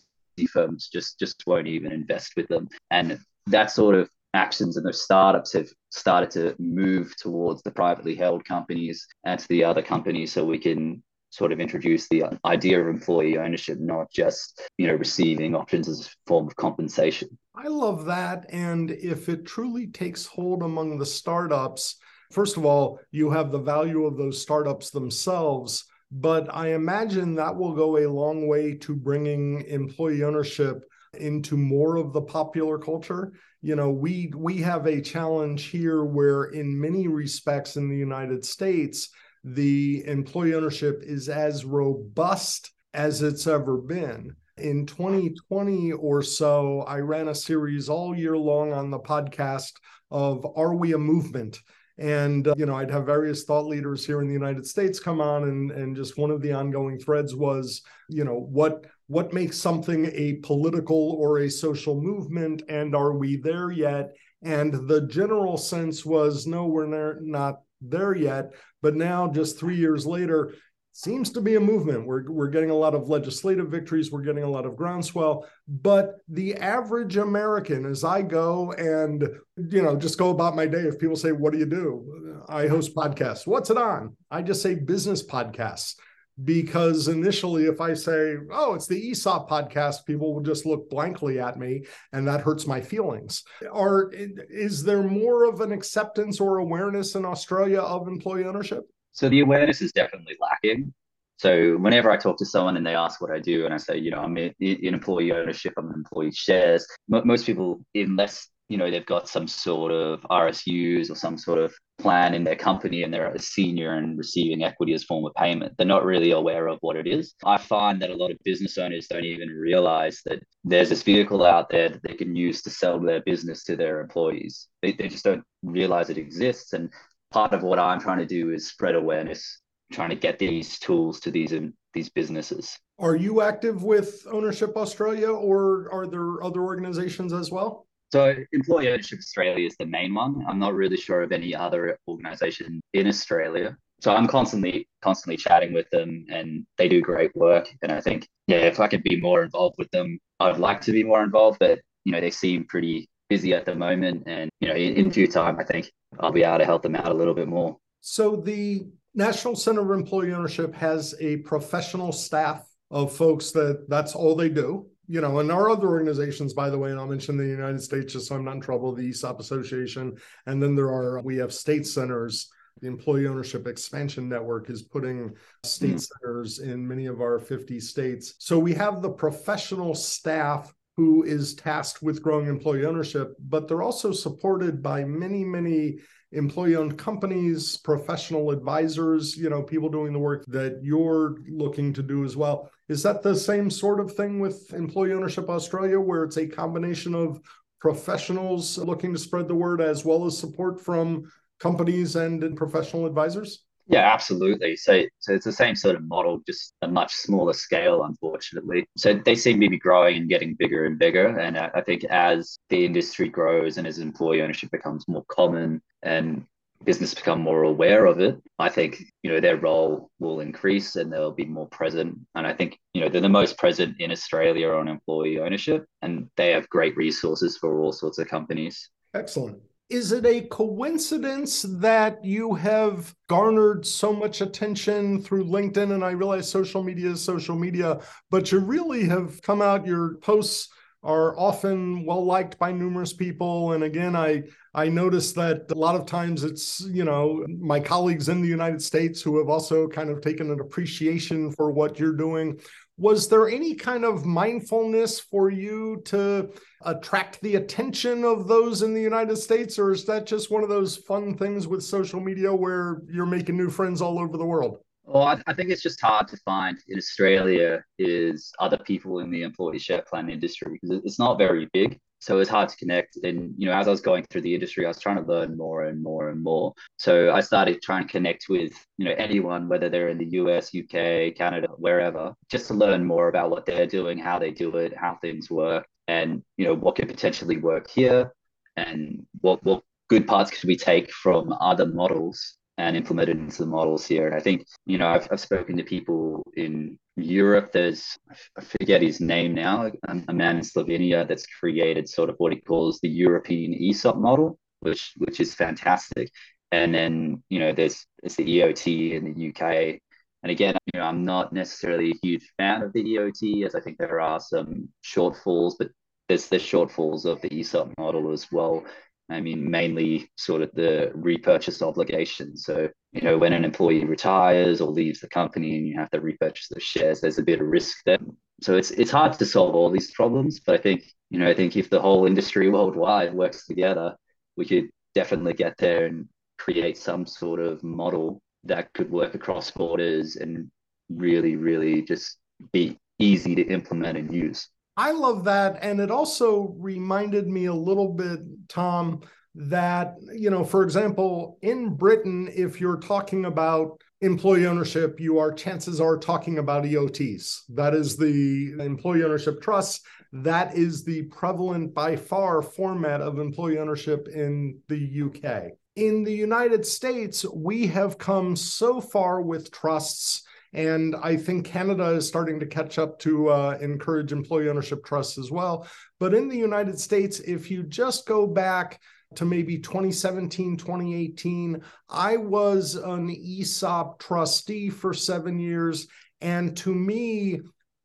firms 0.51 0.89
just 0.91 1.17
just 1.19 1.41
won't 1.47 1.67
even 1.67 1.93
invest 1.93 2.33
with 2.35 2.49
them. 2.49 2.67
And 2.91 3.17
that 3.47 3.71
sort 3.71 3.95
of 3.95 4.09
actions 4.33 4.75
and 4.75 4.85
those 4.85 5.01
startups 5.01 5.53
have 5.53 5.69
started 5.89 6.31
to 6.31 6.53
move 6.59 7.15
towards 7.15 7.63
the 7.63 7.71
privately 7.71 8.13
held 8.13 8.43
companies 8.43 9.07
and 9.23 9.39
to 9.39 9.47
the 9.47 9.63
other 9.63 9.81
companies 9.81 10.33
so 10.33 10.43
we 10.43 10.59
can 10.59 11.01
sort 11.29 11.51
of 11.51 11.59
introduce 11.59 12.07
the 12.07 12.25
idea 12.45 12.81
of 12.81 12.87
employee 12.87 13.37
ownership, 13.37 13.79
not 13.79 14.11
just 14.11 14.61
you 14.77 14.87
know 14.87 14.95
receiving 14.95 15.55
options 15.55 15.87
as 15.87 16.07
a 16.07 16.09
form 16.27 16.47
of 16.47 16.55
compensation. 16.55 17.29
I 17.55 17.67
love 17.67 18.05
that, 18.05 18.45
and 18.49 18.91
if 18.91 19.29
it 19.29 19.45
truly 19.45 19.87
takes 19.87 20.25
hold 20.25 20.63
among 20.63 20.97
the 20.97 21.05
startups, 21.05 21.97
first 22.31 22.57
of 22.57 22.65
all, 22.65 22.99
you 23.11 23.29
have 23.29 23.51
the 23.51 23.59
value 23.59 24.05
of 24.05 24.17
those 24.17 24.41
startups 24.41 24.89
themselves. 24.91 25.85
But 26.11 26.53
I 26.53 26.73
imagine 26.73 27.35
that 27.35 27.55
will 27.55 27.75
go 27.75 27.97
a 27.97 28.09
long 28.09 28.47
way 28.47 28.73
to 28.77 28.95
bringing 28.95 29.61
employee 29.67 30.23
ownership 30.23 30.83
into 31.13 31.57
more 31.57 31.97
of 31.97 32.13
the 32.13 32.21
popular 32.21 32.77
culture. 32.77 33.33
You 33.61 33.75
know, 33.75 33.91
we 33.91 34.31
we 34.35 34.57
have 34.57 34.87
a 34.87 35.01
challenge 35.01 35.65
here 35.65 36.05
where 36.05 36.45
in 36.45 36.79
many 36.79 37.07
respects 37.07 37.75
in 37.75 37.89
the 37.89 37.97
United 37.97 38.45
States, 38.45 39.09
the 39.43 40.03
employee 40.05 40.53
ownership 40.53 41.01
is 41.03 41.29
as 41.29 41.65
robust 41.65 42.71
as 42.93 43.21
it's 43.21 43.47
ever 43.47 43.77
been. 43.77 44.35
In 44.57 44.85
2020 44.85 45.93
or 45.93 46.21
so, 46.21 46.81
I 46.81 46.99
ran 46.99 47.29
a 47.29 47.35
series 47.35 47.87
all 47.87 48.15
year 48.15 48.37
long 48.37 48.73
on 48.73 48.91
the 48.91 48.99
podcast 48.99 49.71
of 50.11 50.45
Are 50.55 50.75
We 50.75 50.93
a 50.93 50.97
Movement? 50.97 51.59
And, 51.97 52.47
uh, 52.47 52.55
you 52.57 52.65
know, 52.65 52.75
I'd 52.75 52.91
have 52.91 53.05
various 53.05 53.43
thought 53.43 53.67
leaders 53.67 54.05
here 54.05 54.21
in 54.21 54.27
the 54.27 54.33
United 54.33 54.65
States 54.65 54.99
come 54.99 55.19
on, 55.19 55.43
and, 55.43 55.71
and 55.71 55.95
just 55.95 56.17
one 56.17 56.31
of 56.31 56.41
the 56.41 56.53
ongoing 56.53 56.97
threads 56.97 57.35
was, 57.35 57.81
you 58.07 58.23
know, 58.23 58.47
what 58.49 58.85
what 59.07 59.33
makes 59.33 59.57
something 59.57 60.05
a 60.13 60.35
political 60.43 61.17
or 61.19 61.39
a 61.39 61.49
social 61.49 61.99
movement, 61.99 62.61
and 62.69 62.95
are 62.95 63.17
we 63.17 63.37
there 63.37 63.71
yet? 63.71 64.11
And 64.43 64.87
the 64.87 65.07
general 65.07 65.57
sense 65.57 66.05
was, 66.05 66.47
no, 66.47 66.67
we're 66.67 67.19
not 67.19 67.61
there 67.81 68.15
yet. 68.15 68.53
But 68.81 68.95
now, 68.95 69.27
just 69.27 69.59
three 69.59 69.75
years 69.75 70.05
later, 70.05 70.53
seems 70.93 71.29
to 71.31 71.41
be 71.41 71.55
a 71.55 71.59
movement. 71.59 72.05
We're, 72.05 72.29
we're 72.29 72.49
getting 72.49 72.71
a 72.71 72.75
lot 72.75 72.93
of 72.93 73.09
legislative 73.09 73.69
victories, 73.69 74.11
we're 74.11 74.23
getting 74.23 74.43
a 74.43 74.49
lot 74.49 74.65
of 74.65 74.75
groundswell. 74.75 75.47
But 75.67 76.17
the 76.27 76.55
average 76.55 77.17
American, 77.17 77.85
as 77.85 78.03
I 78.03 78.21
go 78.21 78.73
and, 78.73 79.27
you 79.57 79.81
know, 79.81 79.95
just 79.95 80.17
go 80.17 80.29
about 80.29 80.55
my 80.55 80.65
day, 80.65 80.81
if 80.81 80.99
people 80.99 81.15
say, 81.15 81.31
What 81.31 81.53
do 81.53 81.59
you 81.59 81.65
do? 81.65 82.43
I 82.49 82.67
host 82.67 82.95
podcasts. 82.95 83.45
What's 83.47 83.69
it 83.69 83.77
on? 83.77 84.15
I 84.31 84.41
just 84.41 84.61
say 84.61 84.75
business 84.75 85.25
podcasts 85.25 85.95
because 86.43 87.07
initially 87.07 87.65
if 87.65 87.81
i 87.81 87.93
say 87.93 88.35
oh 88.51 88.73
it's 88.73 88.87
the 88.87 89.11
esop 89.11 89.49
podcast 89.49 90.05
people 90.05 90.33
will 90.33 90.41
just 90.41 90.65
look 90.65 90.89
blankly 90.89 91.39
at 91.39 91.57
me 91.57 91.83
and 92.13 92.27
that 92.27 92.41
hurts 92.41 92.67
my 92.67 92.79
feelings. 92.79 93.43
Are 93.71 94.11
is 94.13 94.83
there 94.83 95.03
more 95.03 95.45
of 95.45 95.61
an 95.61 95.71
acceptance 95.71 96.39
or 96.39 96.57
awareness 96.59 97.15
in 97.15 97.25
australia 97.25 97.79
of 97.79 98.07
employee 98.07 98.45
ownership? 98.45 98.83
So 99.11 99.29
the 99.29 99.41
awareness 99.41 99.81
is 99.81 99.91
definitely 99.91 100.35
lacking. 100.39 100.93
So 101.37 101.77
whenever 101.77 102.11
i 102.11 102.17
talk 102.17 102.37
to 102.37 102.45
someone 102.45 102.77
and 102.77 102.85
they 102.85 102.95
ask 102.95 103.21
what 103.21 103.31
i 103.31 103.39
do 103.39 103.65
and 103.65 103.73
i 103.73 103.77
say 103.77 103.97
you 103.97 104.11
know 104.11 104.19
i'm 104.19 104.37
in, 104.37 104.53
in 104.59 104.93
employee 104.93 105.31
ownership 105.31 105.73
i'm 105.77 105.87
in 105.87 105.93
employee 105.93 106.31
shares 106.31 106.85
most 107.07 107.45
people 107.45 107.81
unless 107.95 108.49
you 108.69 108.77
know 108.77 108.89
they've 108.89 109.05
got 109.05 109.27
some 109.27 109.47
sort 109.47 109.91
of 109.91 110.21
RSUs 110.29 111.09
or 111.09 111.15
some 111.15 111.37
sort 111.37 111.59
of 111.59 111.73
plan 111.97 112.33
in 112.33 112.43
their 112.43 112.55
company 112.55 113.03
and 113.03 113.13
they're 113.13 113.33
a 113.33 113.39
senior 113.39 113.93
and 113.93 114.17
receiving 114.17 114.63
equity 114.63 114.93
as 114.93 115.03
form 115.03 115.25
of 115.25 115.33
payment. 115.33 115.73
They're 115.77 115.87
not 115.87 116.05
really 116.05 116.31
aware 116.31 116.67
of 116.67 116.77
what 116.81 116.95
it 116.95 117.07
is. 117.07 117.33
I 117.43 117.57
find 117.57 118.01
that 118.01 118.11
a 118.11 118.15
lot 118.15 118.31
of 118.31 118.37
business 118.45 118.77
owners 118.77 119.07
don't 119.07 119.25
even 119.25 119.49
realize 119.49 120.21
that 120.25 120.39
there's 120.63 120.89
this 120.89 121.03
vehicle 121.03 121.43
out 121.43 121.69
there 121.69 121.89
that 121.89 122.03
they 122.03 122.13
can 122.13 122.35
use 122.35 122.61
to 122.61 122.69
sell 122.69 122.99
their 122.99 123.21
business 123.21 123.63
to 123.65 123.75
their 123.75 123.99
employees. 123.99 124.67
They, 124.81 124.93
they 124.93 125.09
just 125.09 125.25
don't 125.25 125.43
realize 125.63 126.09
it 126.09 126.17
exists. 126.17 126.73
And 126.73 126.89
part 127.31 127.53
of 127.53 127.63
what 127.63 127.79
I'm 127.79 127.99
trying 127.99 128.19
to 128.19 128.25
do 128.25 128.51
is 128.51 128.69
spread 128.69 128.95
awareness, 128.95 129.61
trying 129.91 130.09
to 130.09 130.15
get 130.15 130.39
these 130.39 130.79
tools 130.79 131.19
to 131.21 131.31
these 131.31 131.53
um, 131.53 131.73
these 131.95 132.09
businesses. 132.09 132.77
Are 132.99 133.15
you 133.15 133.41
active 133.41 133.83
with 133.83 134.27
Ownership 134.31 134.77
Australia 134.77 135.31
or 135.31 135.89
are 135.91 136.05
there 136.05 136.43
other 136.43 136.61
organizations 136.61 137.33
as 137.33 137.49
well? 137.49 137.87
So 138.11 138.35
Employee 138.53 138.89
Ownership 138.89 139.19
Australia 139.19 139.67
is 139.67 139.75
the 139.77 139.85
main 139.85 140.13
one. 140.13 140.43
I'm 140.47 140.59
not 140.59 140.73
really 140.73 140.97
sure 140.97 141.21
of 141.21 141.31
any 141.31 141.55
other 141.55 141.97
organization 142.07 142.81
in 142.93 143.07
Australia. 143.07 143.77
So 144.01 144.15
I'm 144.15 144.27
constantly 144.27 144.87
constantly 145.01 145.37
chatting 145.37 145.73
with 145.73 145.89
them 145.91 146.25
and 146.29 146.65
they 146.77 146.87
do 146.87 147.01
great 147.01 147.35
work. 147.35 147.69
And 147.81 147.91
I 147.91 148.01
think, 148.01 148.27
yeah, 148.47 148.57
if 148.57 148.79
I 148.79 148.87
could 148.87 149.03
be 149.03 149.19
more 149.19 149.43
involved 149.43 149.75
with 149.77 149.91
them, 149.91 150.17
I'd 150.39 150.57
like 150.57 150.81
to 150.81 150.91
be 150.91 151.03
more 151.03 151.23
involved, 151.23 151.59
but 151.59 151.79
you 152.05 152.11
know, 152.11 152.21
they 152.21 152.31
seem 152.31 152.65
pretty 152.65 153.07
busy 153.29 153.53
at 153.53 153.65
the 153.65 153.75
moment. 153.75 154.23
And, 154.25 154.49
you 154.59 154.69
know, 154.69 154.75
in, 154.75 154.95
in 154.95 155.09
due 155.09 155.27
time, 155.27 155.59
I 155.59 155.63
think 155.63 155.91
I'll 156.19 156.31
be 156.31 156.43
able 156.43 156.59
to 156.59 156.65
help 156.65 156.81
them 156.81 156.95
out 156.95 157.11
a 157.11 157.13
little 157.13 157.35
bit 157.35 157.47
more. 157.47 157.77
So 158.01 158.37
the 158.37 158.87
National 159.13 159.55
Center 159.55 159.81
of 159.81 159.99
Employee 159.99 160.33
Ownership 160.33 160.73
has 160.75 161.13
a 161.19 161.37
professional 161.37 162.11
staff 162.11 162.65
of 162.89 163.15
folks 163.15 163.51
that 163.51 163.85
that's 163.87 164.15
all 164.15 164.35
they 164.35 164.49
do 164.49 164.87
you 165.09 165.21
know, 165.21 165.39
and 165.39 165.51
our 165.51 165.71
other 165.71 165.87
organizations, 165.87 166.53
by 166.53 166.69
the 166.69 166.77
way, 166.77 166.91
and 166.91 166.99
I'll 166.99 167.07
mention 167.07 167.35
the 167.35 167.43
United 167.43 167.81
States 167.81 168.13
just 168.13 168.27
so 168.27 168.35
I'm 168.35 168.45
not 168.45 168.55
in 168.55 168.61
trouble, 168.61 168.93
the 168.93 169.09
ESOP 169.09 169.39
Association. 169.39 170.15
And 170.45 170.61
then 170.61 170.75
there 170.75 170.91
are, 170.93 171.19
we 171.21 171.37
have 171.37 171.51
state 171.51 171.87
centers. 171.87 172.47
The 172.81 172.87
Employee 172.87 173.25
Ownership 173.25 173.65
Expansion 173.65 174.29
Network 174.29 174.69
is 174.69 174.83
putting 174.83 175.33
state 175.63 175.95
mm. 175.95 176.07
centers 176.07 176.59
in 176.59 176.87
many 176.87 177.07
of 177.07 177.21
our 177.21 177.39
50 177.39 177.79
states. 177.79 178.35
So 178.37 178.59
we 178.59 178.73
have 178.75 179.01
the 179.01 179.09
professional 179.09 179.95
staff 179.95 180.71
who 180.95 181.23
is 181.23 181.55
tasked 181.55 182.03
with 182.03 182.21
growing 182.21 182.45
employee 182.45 182.85
ownership, 182.85 183.33
but 183.39 183.67
they're 183.67 183.81
also 183.81 184.11
supported 184.11 184.83
by 184.83 185.03
many, 185.03 185.43
many 185.43 185.97
employee 186.31 186.75
owned 186.75 186.97
companies, 186.97 187.77
professional 187.77 188.51
advisors, 188.51 189.35
you 189.35 189.49
know, 189.49 189.63
people 189.63 189.89
doing 189.89 190.13
the 190.13 190.19
work 190.19 190.45
that 190.47 190.79
you're 190.83 191.37
looking 191.47 191.91
to 191.93 192.03
do 192.03 192.23
as 192.23 192.37
well. 192.37 192.69
Is 192.87 193.01
that 193.03 193.23
the 193.23 193.35
same 193.35 193.69
sort 193.69 193.99
of 193.99 194.13
thing 194.13 194.39
with 194.39 194.73
Employee 194.73 195.13
Ownership 195.13 195.49
Australia, 195.49 195.99
where 195.99 196.23
it's 196.23 196.37
a 196.37 196.47
combination 196.47 197.15
of 197.15 197.39
professionals 197.79 198.77
looking 198.77 199.13
to 199.13 199.19
spread 199.19 199.47
the 199.47 199.55
word 199.55 199.81
as 199.81 200.05
well 200.05 200.25
as 200.25 200.37
support 200.37 200.79
from 200.81 201.31
companies 201.59 202.15
and 202.15 202.55
professional 202.55 203.05
advisors? 203.05 203.63
Yeah, 203.89 204.13
absolutely. 204.13 204.75
So, 204.75 205.01
so 205.17 205.33
it's 205.33 205.45
the 205.45 205.51
same 205.51 205.75
sort 205.75 205.95
of 205.95 206.03
model, 206.03 206.43
just 206.45 206.73
a 206.83 206.87
much 206.87 207.11
smaller 207.11 207.53
scale, 207.53 208.03
unfortunately. 208.03 208.87
So 208.95 209.15
they 209.15 209.33
seem 209.33 209.59
to 209.59 209.67
be 209.67 209.79
growing 209.79 210.15
and 210.17 210.29
getting 210.29 210.53
bigger 210.53 210.85
and 210.85 210.99
bigger. 210.99 211.39
And 211.39 211.57
I, 211.57 211.71
I 211.73 211.81
think 211.81 212.03
as 212.03 212.59
the 212.69 212.85
industry 212.85 213.29
grows 213.29 213.77
and 213.77 213.87
as 213.87 213.97
employee 213.97 214.43
ownership 214.43 214.69
becomes 214.69 215.07
more 215.07 215.25
common 215.27 215.81
and 216.03 216.45
business 216.85 217.15
become 217.15 217.41
more 217.41 217.63
aware 217.63 218.05
of 218.05 218.19
it, 218.19 218.39
I 218.59 218.69
think 218.69 219.03
you 219.23 219.31
know 219.31 219.39
their 219.39 219.57
role 219.57 220.11
will 220.19 220.39
increase 220.39 220.95
and 220.95 221.11
they'll 221.11 221.31
be 221.31 221.45
more 221.45 221.67
present. 221.67 222.15
And 222.35 222.45
I 222.45 222.53
think 222.53 222.77
you 222.93 223.01
know 223.01 223.09
they're 223.09 223.21
the 223.21 223.27
most 223.27 223.57
present 223.57 223.99
in 223.99 224.11
Australia 224.11 224.69
on 224.69 224.87
employee 224.87 225.39
ownership, 225.39 225.85
and 226.03 226.29
they 226.37 226.51
have 226.51 226.69
great 226.69 226.95
resources 226.95 227.57
for 227.57 227.81
all 227.81 227.91
sorts 227.91 228.19
of 228.19 228.27
companies. 228.27 228.87
Excellent 229.15 229.59
is 229.89 230.11
it 230.11 230.25
a 230.25 230.41
coincidence 230.41 231.63
that 231.63 232.23
you 232.23 232.53
have 232.53 233.15
garnered 233.27 233.85
so 233.85 234.13
much 234.13 234.41
attention 234.41 235.21
through 235.21 235.45
LinkedIn? 235.45 235.93
And 235.93 236.03
I 236.03 236.11
realize 236.11 236.49
social 236.49 236.83
media 236.83 237.09
is 237.11 237.23
social 237.23 237.55
media, 237.55 237.99
but 238.29 238.51
you 238.51 238.59
really 238.59 239.05
have 239.07 239.41
come 239.41 239.61
out, 239.61 239.87
your 239.87 240.15
posts 240.17 240.69
are 241.01 241.37
often 241.39 242.05
well 242.05 242.25
liked 242.25 242.59
by 242.59 242.71
numerous 242.71 243.13
people. 243.13 243.71
And 243.71 243.83
again, 243.83 244.15
I 244.15 244.43
I 244.73 244.89
noticed 244.89 245.33
that 245.35 245.71
a 245.71 245.75
lot 245.75 245.95
of 245.95 246.05
times 246.05 246.43
it's, 246.43 246.81
you 246.81 247.05
know, 247.05 247.45
my 247.47 247.79
colleagues 247.79 248.29
in 248.29 248.41
the 248.41 248.47
United 248.47 248.81
States 248.81 249.21
who 249.21 249.37
have 249.39 249.49
also 249.49 249.87
kind 249.87 250.09
of 250.09 250.21
taken 250.21 250.51
an 250.51 250.59
appreciation 250.59 251.51
for 251.51 251.71
what 251.71 251.99
you're 251.99 252.15
doing 252.15 252.59
was 252.99 253.29
there 253.29 253.47
any 253.47 253.73
kind 253.73 254.03
of 254.03 254.25
mindfulness 254.25 255.19
for 255.21 255.49
you 255.49 256.01
to 256.05 256.51
attract 256.83 257.39
the 257.41 257.55
attention 257.55 258.25
of 258.25 258.47
those 258.47 258.81
in 258.81 258.93
the 258.93 259.01
United 259.01 259.37
States, 259.37 259.79
or 259.79 259.91
is 259.91 260.05
that 260.05 260.25
just 260.25 260.51
one 260.51 260.63
of 260.63 260.69
those 260.69 260.97
fun 260.97 261.37
things 261.37 261.65
with 261.65 261.81
social 261.81 262.19
media 262.19 262.53
where 262.53 263.01
you're 263.09 263.25
making 263.25 263.55
new 263.55 263.69
friends 263.69 264.01
all 264.01 264.19
over 264.19 264.37
the 264.37 264.45
world? 264.45 264.79
Well, 265.03 265.23
I, 265.23 265.41
I 265.47 265.53
think 265.53 265.69
it's 265.69 265.81
just 265.81 266.01
hard 266.01 266.27
to 266.27 266.37
find 266.37 266.77
in 266.89 266.97
Australia 266.97 267.83
is 267.97 268.51
other 268.59 268.77
people 268.77 269.19
in 269.19 269.31
the 269.31 269.43
employee 269.43 269.79
share 269.79 270.03
plan 270.03 270.29
industry 270.29 270.77
because 270.79 271.01
it's 271.03 271.17
not 271.17 271.37
very 271.37 271.69
big 271.73 271.99
so 272.19 272.35
it 272.35 272.39
was 272.39 272.49
hard 272.49 272.69
to 272.69 272.77
connect. 272.77 273.17
And 273.23 273.53
you 273.57 273.65
know 273.65 273.73
as 273.73 273.87
i 273.87 273.91
was 273.91 274.01
going 274.01 274.25
through 274.29 274.41
the 274.41 274.53
industry 274.53 274.85
i 274.85 274.87
was 274.89 274.99
trying 274.99 275.23
to 275.23 275.29
learn 275.29 275.57
more 275.57 275.85
and 275.85 276.01
more 276.01 276.29
and 276.29 276.43
more. 276.43 276.73
So 276.97 277.31
i 277.33 277.41
started 277.41 277.81
trying 277.81 278.03
to 278.05 278.11
connect 278.11 278.45
with 278.49 278.73
you 278.97 279.05
know 279.05 279.15
anyone 279.17 279.67
whether 279.69 279.89
they're 279.89 280.09
in 280.09 280.17
the 280.17 280.25
us 280.25 280.71
uk 280.75 281.35
canada 281.35 281.69
wherever 281.77 282.33
just 282.49 282.67
to 282.67 282.73
learn 282.73 283.05
more 283.05 283.29
about 283.29 283.49
what 283.49 283.65
they're 283.65 283.87
doing 283.87 284.17
how 284.17 284.39
they 284.39 284.51
do 284.51 284.77
it 284.77 284.95
how 284.95 285.17
things 285.21 285.49
work 285.49 285.87
and 286.07 286.43
you 286.57 286.65
know 286.65 286.75
what 286.75 286.95
could 286.95 287.07
potentially 287.07 287.57
work 287.57 287.89
here 287.89 288.31
and 288.77 289.25
what 289.41 289.63
what 289.63 289.83
good 290.09 290.27
parts 290.27 290.49
could 290.51 290.67
we 290.67 290.75
take 290.75 291.11
from 291.11 291.53
other 291.61 291.85
models 291.85 292.57
and 292.79 292.95
implement 292.95 293.27
it 293.27 293.37
into 293.37 293.57
the 293.57 293.65
models 293.65 294.07
here. 294.07 294.25
And 294.27 294.35
I 294.35 294.39
think, 294.39 294.65
you 294.85 294.97
know, 294.97 295.09
I've, 295.09 295.27
I've 295.29 295.39
spoken 295.41 295.75
to 295.77 295.83
people 295.83 296.43
in 296.55 296.97
Europe. 297.17 297.73
There's, 297.73 298.17
I 298.57 298.61
forget 298.61 299.01
his 299.01 299.19
name 299.19 299.53
now, 299.53 299.91
um, 300.07 300.23
a 300.29 300.33
man 300.33 300.55
in 300.55 300.61
Slovenia 300.61 301.27
that's 301.27 301.45
created 301.45 302.07
sort 302.07 302.29
of 302.29 302.35
what 302.37 302.53
he 302.53 302.61
calls 302.61 302.99
the 303.01 303.09
European 303.09 303.73
ESOP 303.73 304.15
model, 304.15 304.57
which 304.79 305.11
which 305.17 305.41
is 305.41 305.53
fantastic. 305.53 306.31
And 306.71 306.95
then, 306.95 307.43
you 307.49 307.59
know, 307.59 307.73
there's 307.73 308.05
there's 308.21 308.35
the 308.35 308.45
EOT 308.45 309.11
in 309.11 309.33
the 309.33 309.49
UK. 309.49 309.99
And 310.41 310.49
again, 310.49 310.77
you 310.93 311.01
know, 311.01 311.05
I'm 311.05 311.25
not 311.25 311.51
necessarily 311.51 312.11
a 312.11 312.25
huge 312.25 312.49
fan 312.57 312.81
of 312.81 312.93
the 312.93 313.03
EOT, 313.03 313.65
as 313.65 313.75
I 313.75 313.81
think 313.81 313.97
there 313.97 314.21
are 314.21 314.39
some 314.39 314.87
shortfalls, 315.03 315.73
but 315.77 315.89
there's 316.29 316.47
the 316.47 316.57
shortfalls 316.57 317.25
of 317.25 317.41
the 317.41 317.59
ESOP 317.59 317.91
model 317.97 318.31
as 318.31 318.49
well. 318.53 318.85
I 319.29 319.41
mean, 319.41 319.69
mainly 319.69 320.29
sort 320.37 320.61
of 320.61 320.71
the 320.73 321.11
repurchase 321.13 321.81
obligation. 321.81 322.57
So, 322.57 322.89
you 323.11 323.21
know, 323.21 323.37
when 323.37 323.53
an 323.53 323.63
employee 323.63 324.05
retires 324.05 324.81
or 324.81 324.89
leaves 324.89 325.19
the 325.19 325.29
company 325.29 325.77
and 325.77 325.87
you 325.87 325.97
have 325.97 326.09
to 326.11 326.19
repurchase 326.19 326.67
the 326.69 326.79
shares, 326.79 327.21
there's 327.21 327.37
a 327.37 327.43
bit 327.43 327.61
of 327.61 327.67
risk 327.67 327.97
there. 328.05 328.17
So 328.61 328.75
it's 328.75 328.91
it's 328.91 329.11
hard 329.11 329.33
to 329.33 329.45
solve 329.45 329.75
all 329.75 329.89
these 329.89 330.11
problems, 330.11 330.59
but 330.59 330.75
I 330.75 330.81
think, 330.81 331.03
you 331.29 331.39
know, 331.39 331.49
I 331.49 331.53
think 331.53 331.77
if 331.77 331.89
the 331.89 332.01
whole 332.01 332.25
industry 332.25 332.69
worldwide 332.71 333.33
works 333.33 333.65
together, 333.67 334.15
we 334.57 334.65
could 334.65 334.89
definitely 335.15 335.53
get 335.53 335.77
there 335.77 336.05
and 336.05 336.27
create 336.57 336.97
some 336.97 337.25
sort 337.25 337.59
of 337.59 337.83
model 337.83 338.41
that 338.65 338.93
could 338.93 339.09
work 339.09 339.35
across 339.35 339.71
borders 339.71 340.35
and 340.35 340.69
really, 341.09 341.55
really 341.55 342.01
just 342.01 342.37
be 342.73 342.97
easy 343.19 343.55
to 343.55 343.63
implement 343.63 344.17
and 344.17 344.33
use. 344.33 344.69
I 344.99 345.11
love 345.11 345.45
that. 345.45 345.79
And 345.81 346.01
it 346.01 346.11
also 346.11 346.75
reminded 346.77 347.47
me 347.47 347.67
a 347.67 347.73
little 347.73 348.11
bit, 348.11 348.41
Tom, 348.67 349.21
that, 349.55 350.15
you 350.33 350.49
know, 350.49 350.65
for 350.65 350.83
example, 350.83 351.57
in 351.61 351.95
Britain, 351.95 352.49
if 352.53 352.81
you're 352.81 352.99
talking 352.99 353.45
about 353.45 354.01
employee 354.19 354.67
ownership, 354.67 355.17
you 355.17 355.39
are 355.39 355.53
chances 355.53 356.01
are 356.01 356.17
talking 356.17 356.57
about 356.57 356.83
EOTs. 356.83 357.61
That 357.69 357.93
is 357.93 358.17
the 358.17 358.73
employee 358.77 359.23
ownership 359.23 359.61
trust. 359.61 360.01
That 360.33 360.75
is 360.75 361.05
the 361.05 361.23
prevalent 361.23 361.93
by 361.93 362.17
far 362.17 362.61
format 362.61 363.21
of 363.21 363.39
employee 363.39 363.79
ownership 363.79 364.27
in 364.27 364.79
the 364.89 365.21
UK. 365.23 365.77
In 365.95 366.25
the 366.25 366.35
United 366.35 366.85
States, 366.85 367.45
we 367.45 367.87
have 367.87 368.17
come 368.17 368.53
so 368.53 368.99
far 368.99 369.41
with 369.41 369.71
trusts 369.71 370.43
and 370.73 371.15
I 371.15 371.35
think 371.35 371.65
Canada 371.65 372.11
is 372.11 372.27
starting 372.27 372.59
to 372.59 372.65
catch 372.65 372.99
up 372.99 373.19
to 373.19 373.49
uh, 373.49 373.77
encourage 373.81 374.31
employee 374.31 374.69
ownership 374.69 375.03
trusts 375.03 375.37
as 375.37 375.51
well. 375.51 375.87
But 376.19 376.33
in 376.33 376.47
the 376.47 376.57
United 376.57 376.99
States, 376.99 377.39
if 377.39 377.71
you 377.71 377.83
just 377.83 378.27
go 378.27 378.45
back 378.45 379.01
to 379.35 379.45
maybe 379.45 379.77
2017, 379.79 380.77
2018, 380.77 381.81
I 382.09 382.37
was 382.37 382.95
an 382.95 383.29
ESOP 383.29 384.19
trustee 384.19 384.89
for 384.89 385.13
seven 385.13 385.59
years. 385.59 386.07
And 386.41 386.75
to 386.77 386.93
me, 386.93 387.61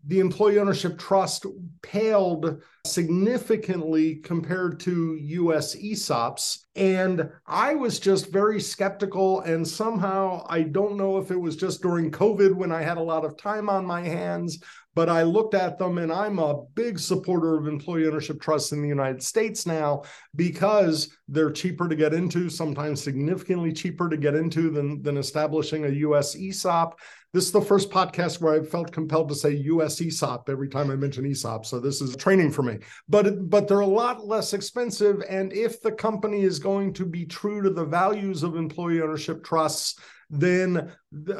the 0.06 0.20
employee 0.20 0.58
ownership 0.58 0.98
trust 0.98 1.46
paled 1.82 2.62
significantly 2.84 4.16
compared 4.16 4.78
to 4.78 5.16
US 5.18 5.74
ESOPs. 5.74 6.64
And 6.76 7.30
I 7.46 7.74
was 7.74 7.98
just 7.98 8.30
very 8.30 8.60
skeptical. 8.60 9.40
And 9.40 9.66
somehow, 9.66 10.44
I 10.48 10.62
don't 10.62 10.96
know 10.96 11.18
if 11.18 11.30
it 11.30 11.40
was 11.40 11.56
just 11.56 11.80
during 11.80 12.10
COVID 12.10 12.54
when 12.54 12.72
I 12.72 12.82
had 12.82 12.98
a 12.98 13.02
lot 13.02 13.24
of 13.24 13.36
time 13.38 13.70
on 13.70 13.86
my 13.86 14.02
hands, 14.02 14.62
but 14.94 15.08
I 15.08 15.22
looked 15.22 15.54
at 15.54 15.78
them 15.78 15.98
and 15.98 16.12
I'm 16.12 16.38
a 16.38 16.62
big 16.74 16.98
supporter 16.98 17.56
of 17.56 17.66
employee 17.66 18.06
ownership 18.06 18.40
trusts 18.40 18.72
in 18.72 18.82
the 18.82 18.88
United 18.88 19.22
States 19.22 19.66
now 19.66 20.02
because 20.36 21.16
they're 21.26 21.50
cheaper 21.50 21.88
to 21.88 21.96
get 21.96 22.14
into, 22.14 22.48
sometimes 22.48 23.02
significantly 23.02 23.72
cheaper 23.72 24.08
to 24.08 24.16
get 24.16 24.34
into 24.34 24.70
than, 24.70 25.02
than 25.02 25.16
establishing 25.16 25.84
a 25.84 25.88
US 25.88 26.36
ESOP. 26.36 26.98
This 27.32 27.46
is 27.46 27.52
the 27.52 27.60
first 27.60 27.90
podcast 27.90 28.40
where 28.40 28.54
I 28.54 28.64
felt 28.64 28.92
compelled 28.92 29.28
to 29.30 29.34
say 29.34 29.50
US 29.54 30.00
ESOP 30.00 30.48
every 30.48 30.68
time 30.68 30.90
I 30.90 30.96
mention 30.96 31.26
ESOP. 31.26 31.66
So 31.66 31.80
this 31.80 32.00
is 32.00 32.14
training 32.14 32.52
for 32.52 32.62
me. 32.62 32.73
But 33.08 33.48
but 33.50 33.68
they're 33.68 33.80
a 33.80 33.86
lot 33.86 34.26
less 34.26 34.52
expensive. 34.52 35.22
And 35.28 35.52
if 35.52 35.80
the 35.80 35.92
company 35.92 36.42
is 36.42 36.58
going 36.58 36.92
to 36.94 37.04
be 37.06 37.24
true 37.26 37.62
to 37.62 37.70
the 37.70 37.84
values 37.84 38.42
of 38.42 38.56
employee 38.56 39.02
ownership 39.02 39.44
trusts, 39.44 39.98
then 40.30 40.92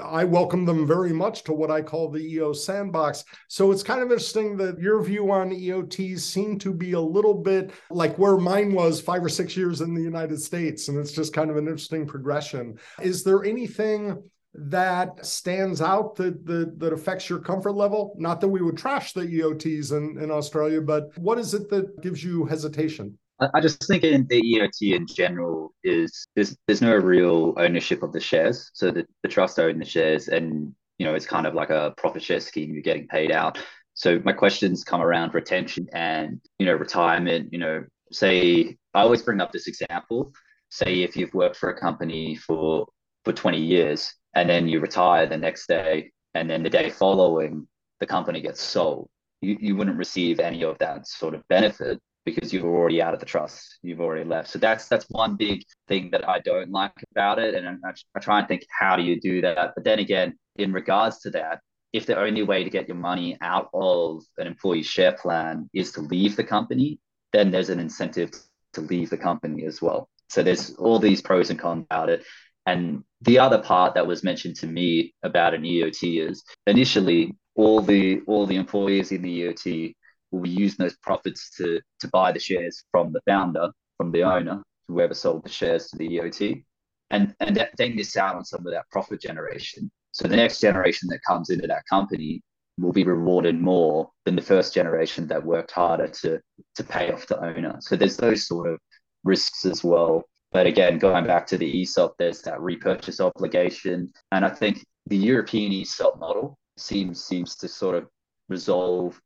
I 0.02 0.24
welcome 0.24 0.64
them 0.64 0.86
very 0.86 1.12
much 1.12 1.42
to 1.44 1.52
what 1.52 1.70
I 1.70 1.82
call 1.82 2.10
the 2.10 2.20
EO 2.20 2.52
sandbox. 2.52 3.24
So 3.48 3.72
it's 3.72 3.82
kind 3.82 4.00
of 4.00 4.10
interesting 4.10 4.56
that 4.58 4.78
your 4.78 5.02
view 5.02 5.30
on 5.32 5.50
EOTs 5.50 6.20
seem 6.20 6.58
to 6.60 6.72
be 6.72 6.92
a 6.92 7.00
little 7.00 7.34
bit 7.34 7.72
like 7.90 8.16
where 8.18 8.36
mine 8.36 8.72
was 8.72 9.00
five 9.00 9.24
or 9.24 9.28
six 9.28 9.56
years 9.56 9.80
in 9.80 9.94
the 9.94 10.02
United 10.02 10.40
States. 10.40 10.88
And 10.88 10.98
it's 10.98 11.12
just 11.12 11.32
kind 11.32 11.50
of 11.50 11.56
an 11.56 11.64
interesting 11.64 12.06
progression. 12.06 12.78
Is 13.00 13.24
there 13.24 13.44
anything 13.44 14.22
that 14.54 15.24
stands 15.26 15.80
out 15.80 16.14
that, 16.16 16.46
that 16.46 16.78
that 16.78 16.92
affects 16.92 17.28
your 17.28 17.40
comfort 17.40 17.72
level? 17.72 18.14
Not 18.16 18.40
that 18.40 18.48
we 18.48 18.62
would 18.62 18.76
trash 18.76 19.12
the 19.12 19.22
EOTs 19.22 19.92
in, 19.92 20.22
in 20.22 20.30
Australia, 20.30 20.80
but 20.80 21.16
what 21.18 21.38
is 21.38 21.54
it 21.54 21.68
that 21.70 22.00
gives 22.00 22.22
you 22.22 22.44
hesitation? 22.44 23.18
I 23.52 23.60
just 23.60 23.84
think 23.86 24.04
in 24.04 24.26
the 24.28 24.40
EOT 24.40 24.94
in 24.94 25.06
general 25.06 25.74
is 25.82 26.26
there's 26.36 26.56
there's 26.66 26.80
no 26.80 26.94
real 26.94 27.54
ownership 27.56 28.02
of 28.02 28.12
the 28.12 28.20
shares. 28.20 28.70
So 28.74 28.90
the, 28.90 29.06
the 29.22 29.28
trust 29.28 29.58
own 29.58 29.78
the 29.78 29.84
shares 29.84 30.28
and 30.28 30.72
you 30.98 31.06
know 31.06 31.14
it's 31.14 31.26
kind 31.26 31.46
of 31.46 31.54
like 31.54 31.70
a 31.70 31.92
profit 31.96 32.22
share 32.22 32.40
scheme 32.40 32.72
you're 32.72 32.82
getting 32.82 33.08
paid 33.08 33.32
out. 33.32 33.58
So 33.94 34.20
my 34.24 34.32
questions 34.32 34.84
come 34.84 35.00
around 35.00 35.34
retention 35.34 35.88
and 35.92 36.40
you 36.58 36.66
know 36.66 36.74
retirement, 36.74 37.52
you 37.52 37.58
know, 37.58 37.84
say 38.12 38.76
I 38.94 39.00
always 39.00 39.22
bring 39.22 39.40
up 39.40 39.50
this 39.50 39.66
example. 39.66 40.32
Say 40.68 41.02
if 41.02 41.16
you've 41.16 41.34
worked 41.34 41.56
for 41.56 41.70
a 41.70 41.78
company 41.78 42.36
for 42.36 42.86
for 43.24 43.32
20 43.32 43.58
years 43.58 44.14
and 44.34 44.48
then 44.48 44.68
you 44.68 44.80
retire 44.80 45.26
the 45.26 45.36
next 45.36 45.66
day 45.66 46.10
and 46.34 46.48
then 46.50 46.62
the 46.62 46.70
day 46.70 46.90
following 46.90 47.66
the 48.00 48.06
company 48.06 48.40
gets 48.40 48.60
sold. 48.60 49.08
You, 49.40 49.56
you 49.60 49.76
wouldn't 49.76 49.98
receive 49.98 50.40
any 50.40 50.64
of 50.64 50.78
that 50.78 51.06
sort 51.06 51.34
of 51.34 51.46
benefit 51.48 52.00
because 52.24 52.52
you're 52.52 52.66
already 52.66 53.02
out 53.02 53.14
of 53.14 53.20
the 53.20 53.26
trust. 53.26 53.78
You've 53.82 54.00
already 54.00 54.24
left. 54.24 54.48
So 54.48 54.58
that's 54.58 54.88
that's 54.88 55.06
one 55.10 55.36
big 55.36 55.62
thing 55.88 56.10
that 56.10 56.26
i 56.26 56.38
don't 56.40 56.70
like 56.70 56.92
about 57.10 57.38
it. 57.38 57.54
And 57.54 57.80
I, 57.84 57.90
I 58.14 58.20
try 58.20 58.38
and 58.38 58.48
think 58.48 58.66
how 58.68 58.96
do 58.96 59.02
you 59.02 59.20
do 59.20 59.40
that? 59.42 59.72
But 59.74 59.84
then 59.84 59.98
again 59.98 60.34
in 60.56 60.72
regards 60.72 61.18
to 61.20 61.30
that 61.30 61.60
if 61.92 62.06
the 62.06 62.18
only 62.18 62.42
way 62.42 62.64
to 62.64 62.70
get 62.70 62.88
your 62.88 62.96
money 62.96 63.36
out 63.40 63.68
of 63.72 64.22
an 64.38 64.46
employee 64.46 64.82
share 64.82 65.12
plan 65.12 65.68
is 65.72 65.92
to 65.92 66.00
leave 66.00 66.36
the 66.36 66.44
company 66.44 66.98
then 67.32 67.50
there's 67.50 67.68
an 67.68 67.80
incentive 67.80 68.30
to 68.72 68.80
leave 68.80 69.10
the 69.10 69.16
company 69.16 69.64
as 69.66 69.82
well. 69.82 70.08
So 70.28 70.42
there's 70.42 70.74
all 70.76 70.98
these 70.98 71.20
pros 71.20 71.50
and 71.50 71.58
cons 71.58 71.84
about 71.90 72.08
it 72.08 72.24
and 72.66 73.04
the 73.22 73.38
other 73.38 73.58
part 73.58 73.94
that 73.94 74.06
was 74.06 74.24
mentioned 74.24 74.56
to 74.56 74.66
me 74.66 75.14
about 75.22 75.54
an 75.54 75.62
EOT 75.62 76.28
is 76.28 76.44
initially 76.66 77.34
all 77.54 77.80
the 77.80 78.20
all 78.26 78.46
the 78.46 78.56
employees 78.56 79.12
in 79.12 79.22
the 79.22 79.42
EOT 79.42 79.94
will 80.30 80.40
be 80.40 80.50
using 80.50 80.84
those 80.84 80.96
profits 80.96 81.50
to 81.56 81.80
to 82.00 82.08
buy 82.08 82.32
the 82.32 82.40
shares 82.40 82.84
from 82.90 83.12
the 83.12 83.20
founder, 83.26 83.70
from 83.96 84.12
the 84.12 84.22
owner, 84.22 84.62
whoever 84.88 85.14
sold 85.14 85.44
the 85.44 85.48
shares 85.48 85.88
to 85.88 85.96
the 85.96 86.08
EOT, 86.08 86.64
and 87.10 87.34
and 87.40 87.56
that, 87.56 87.70
they 87.76 87.90
miss 87.90 88.16
out 88.16 88.36
on 88.36 88.44
some 88.44 88.66
of 88.66 88.72
that 88.72 88.90
profit 88.90 89.20
generation. 89.20 89.90
So 90.12 90.28
the 90.28 90.36
next 90.36 90.60
generation 90.60 91.08
that 91.10 91.20
comes 91.26 91.50
into 91.50 91.66
that 91.66 91.84
company 91.88 92.42
will 92.78 92.92
be 92.92 93.04
rewarded 93.04 93.60
more 93.60 94.10
than 94.24 94.36
the 94.36 94.42
first 94.42 94.74
generation 94.74 95.28
that 95.28 95.44
worked 95.44 95.70
harder 95.70 96.08
to 96.08 96.40
to 96.76 96.84
pay 96.84 97.12
off 97.12 97.26
the 97.26 97.40
owner. 97.40 97.76
So 97.80 97.96
there's 97.96 98.16
those 98.16 98.46
sort 98.46 98.70
of 98.70 98.78
risks 99.22 99.64
as 99.64 99.84
well 99.84 100.24
but 100.54 100.68
again, 100.68 100.98
going 101.00 101.26
back 101.26 101.48
to 101.48 101.58
the 101.58 101.82
ESOP, 101.82 102.14
there's 102.16 102.40
that 102.42 102.60
repurchase 102.60 103.20
obligation. 103.20 104.12
And 104.30 104.44
I 104.44 104.50
think 104.50 104.84
the 105.06 105.16
European 105.16 105.72
ESOP 105.72 106.18
model 106.20 106.56
seems 106.76 107.24
seems 107.24 107.56
to 107.56 107.66
sort 107.66 107.96
of 107.96 108.08
resolve 108.48 109.20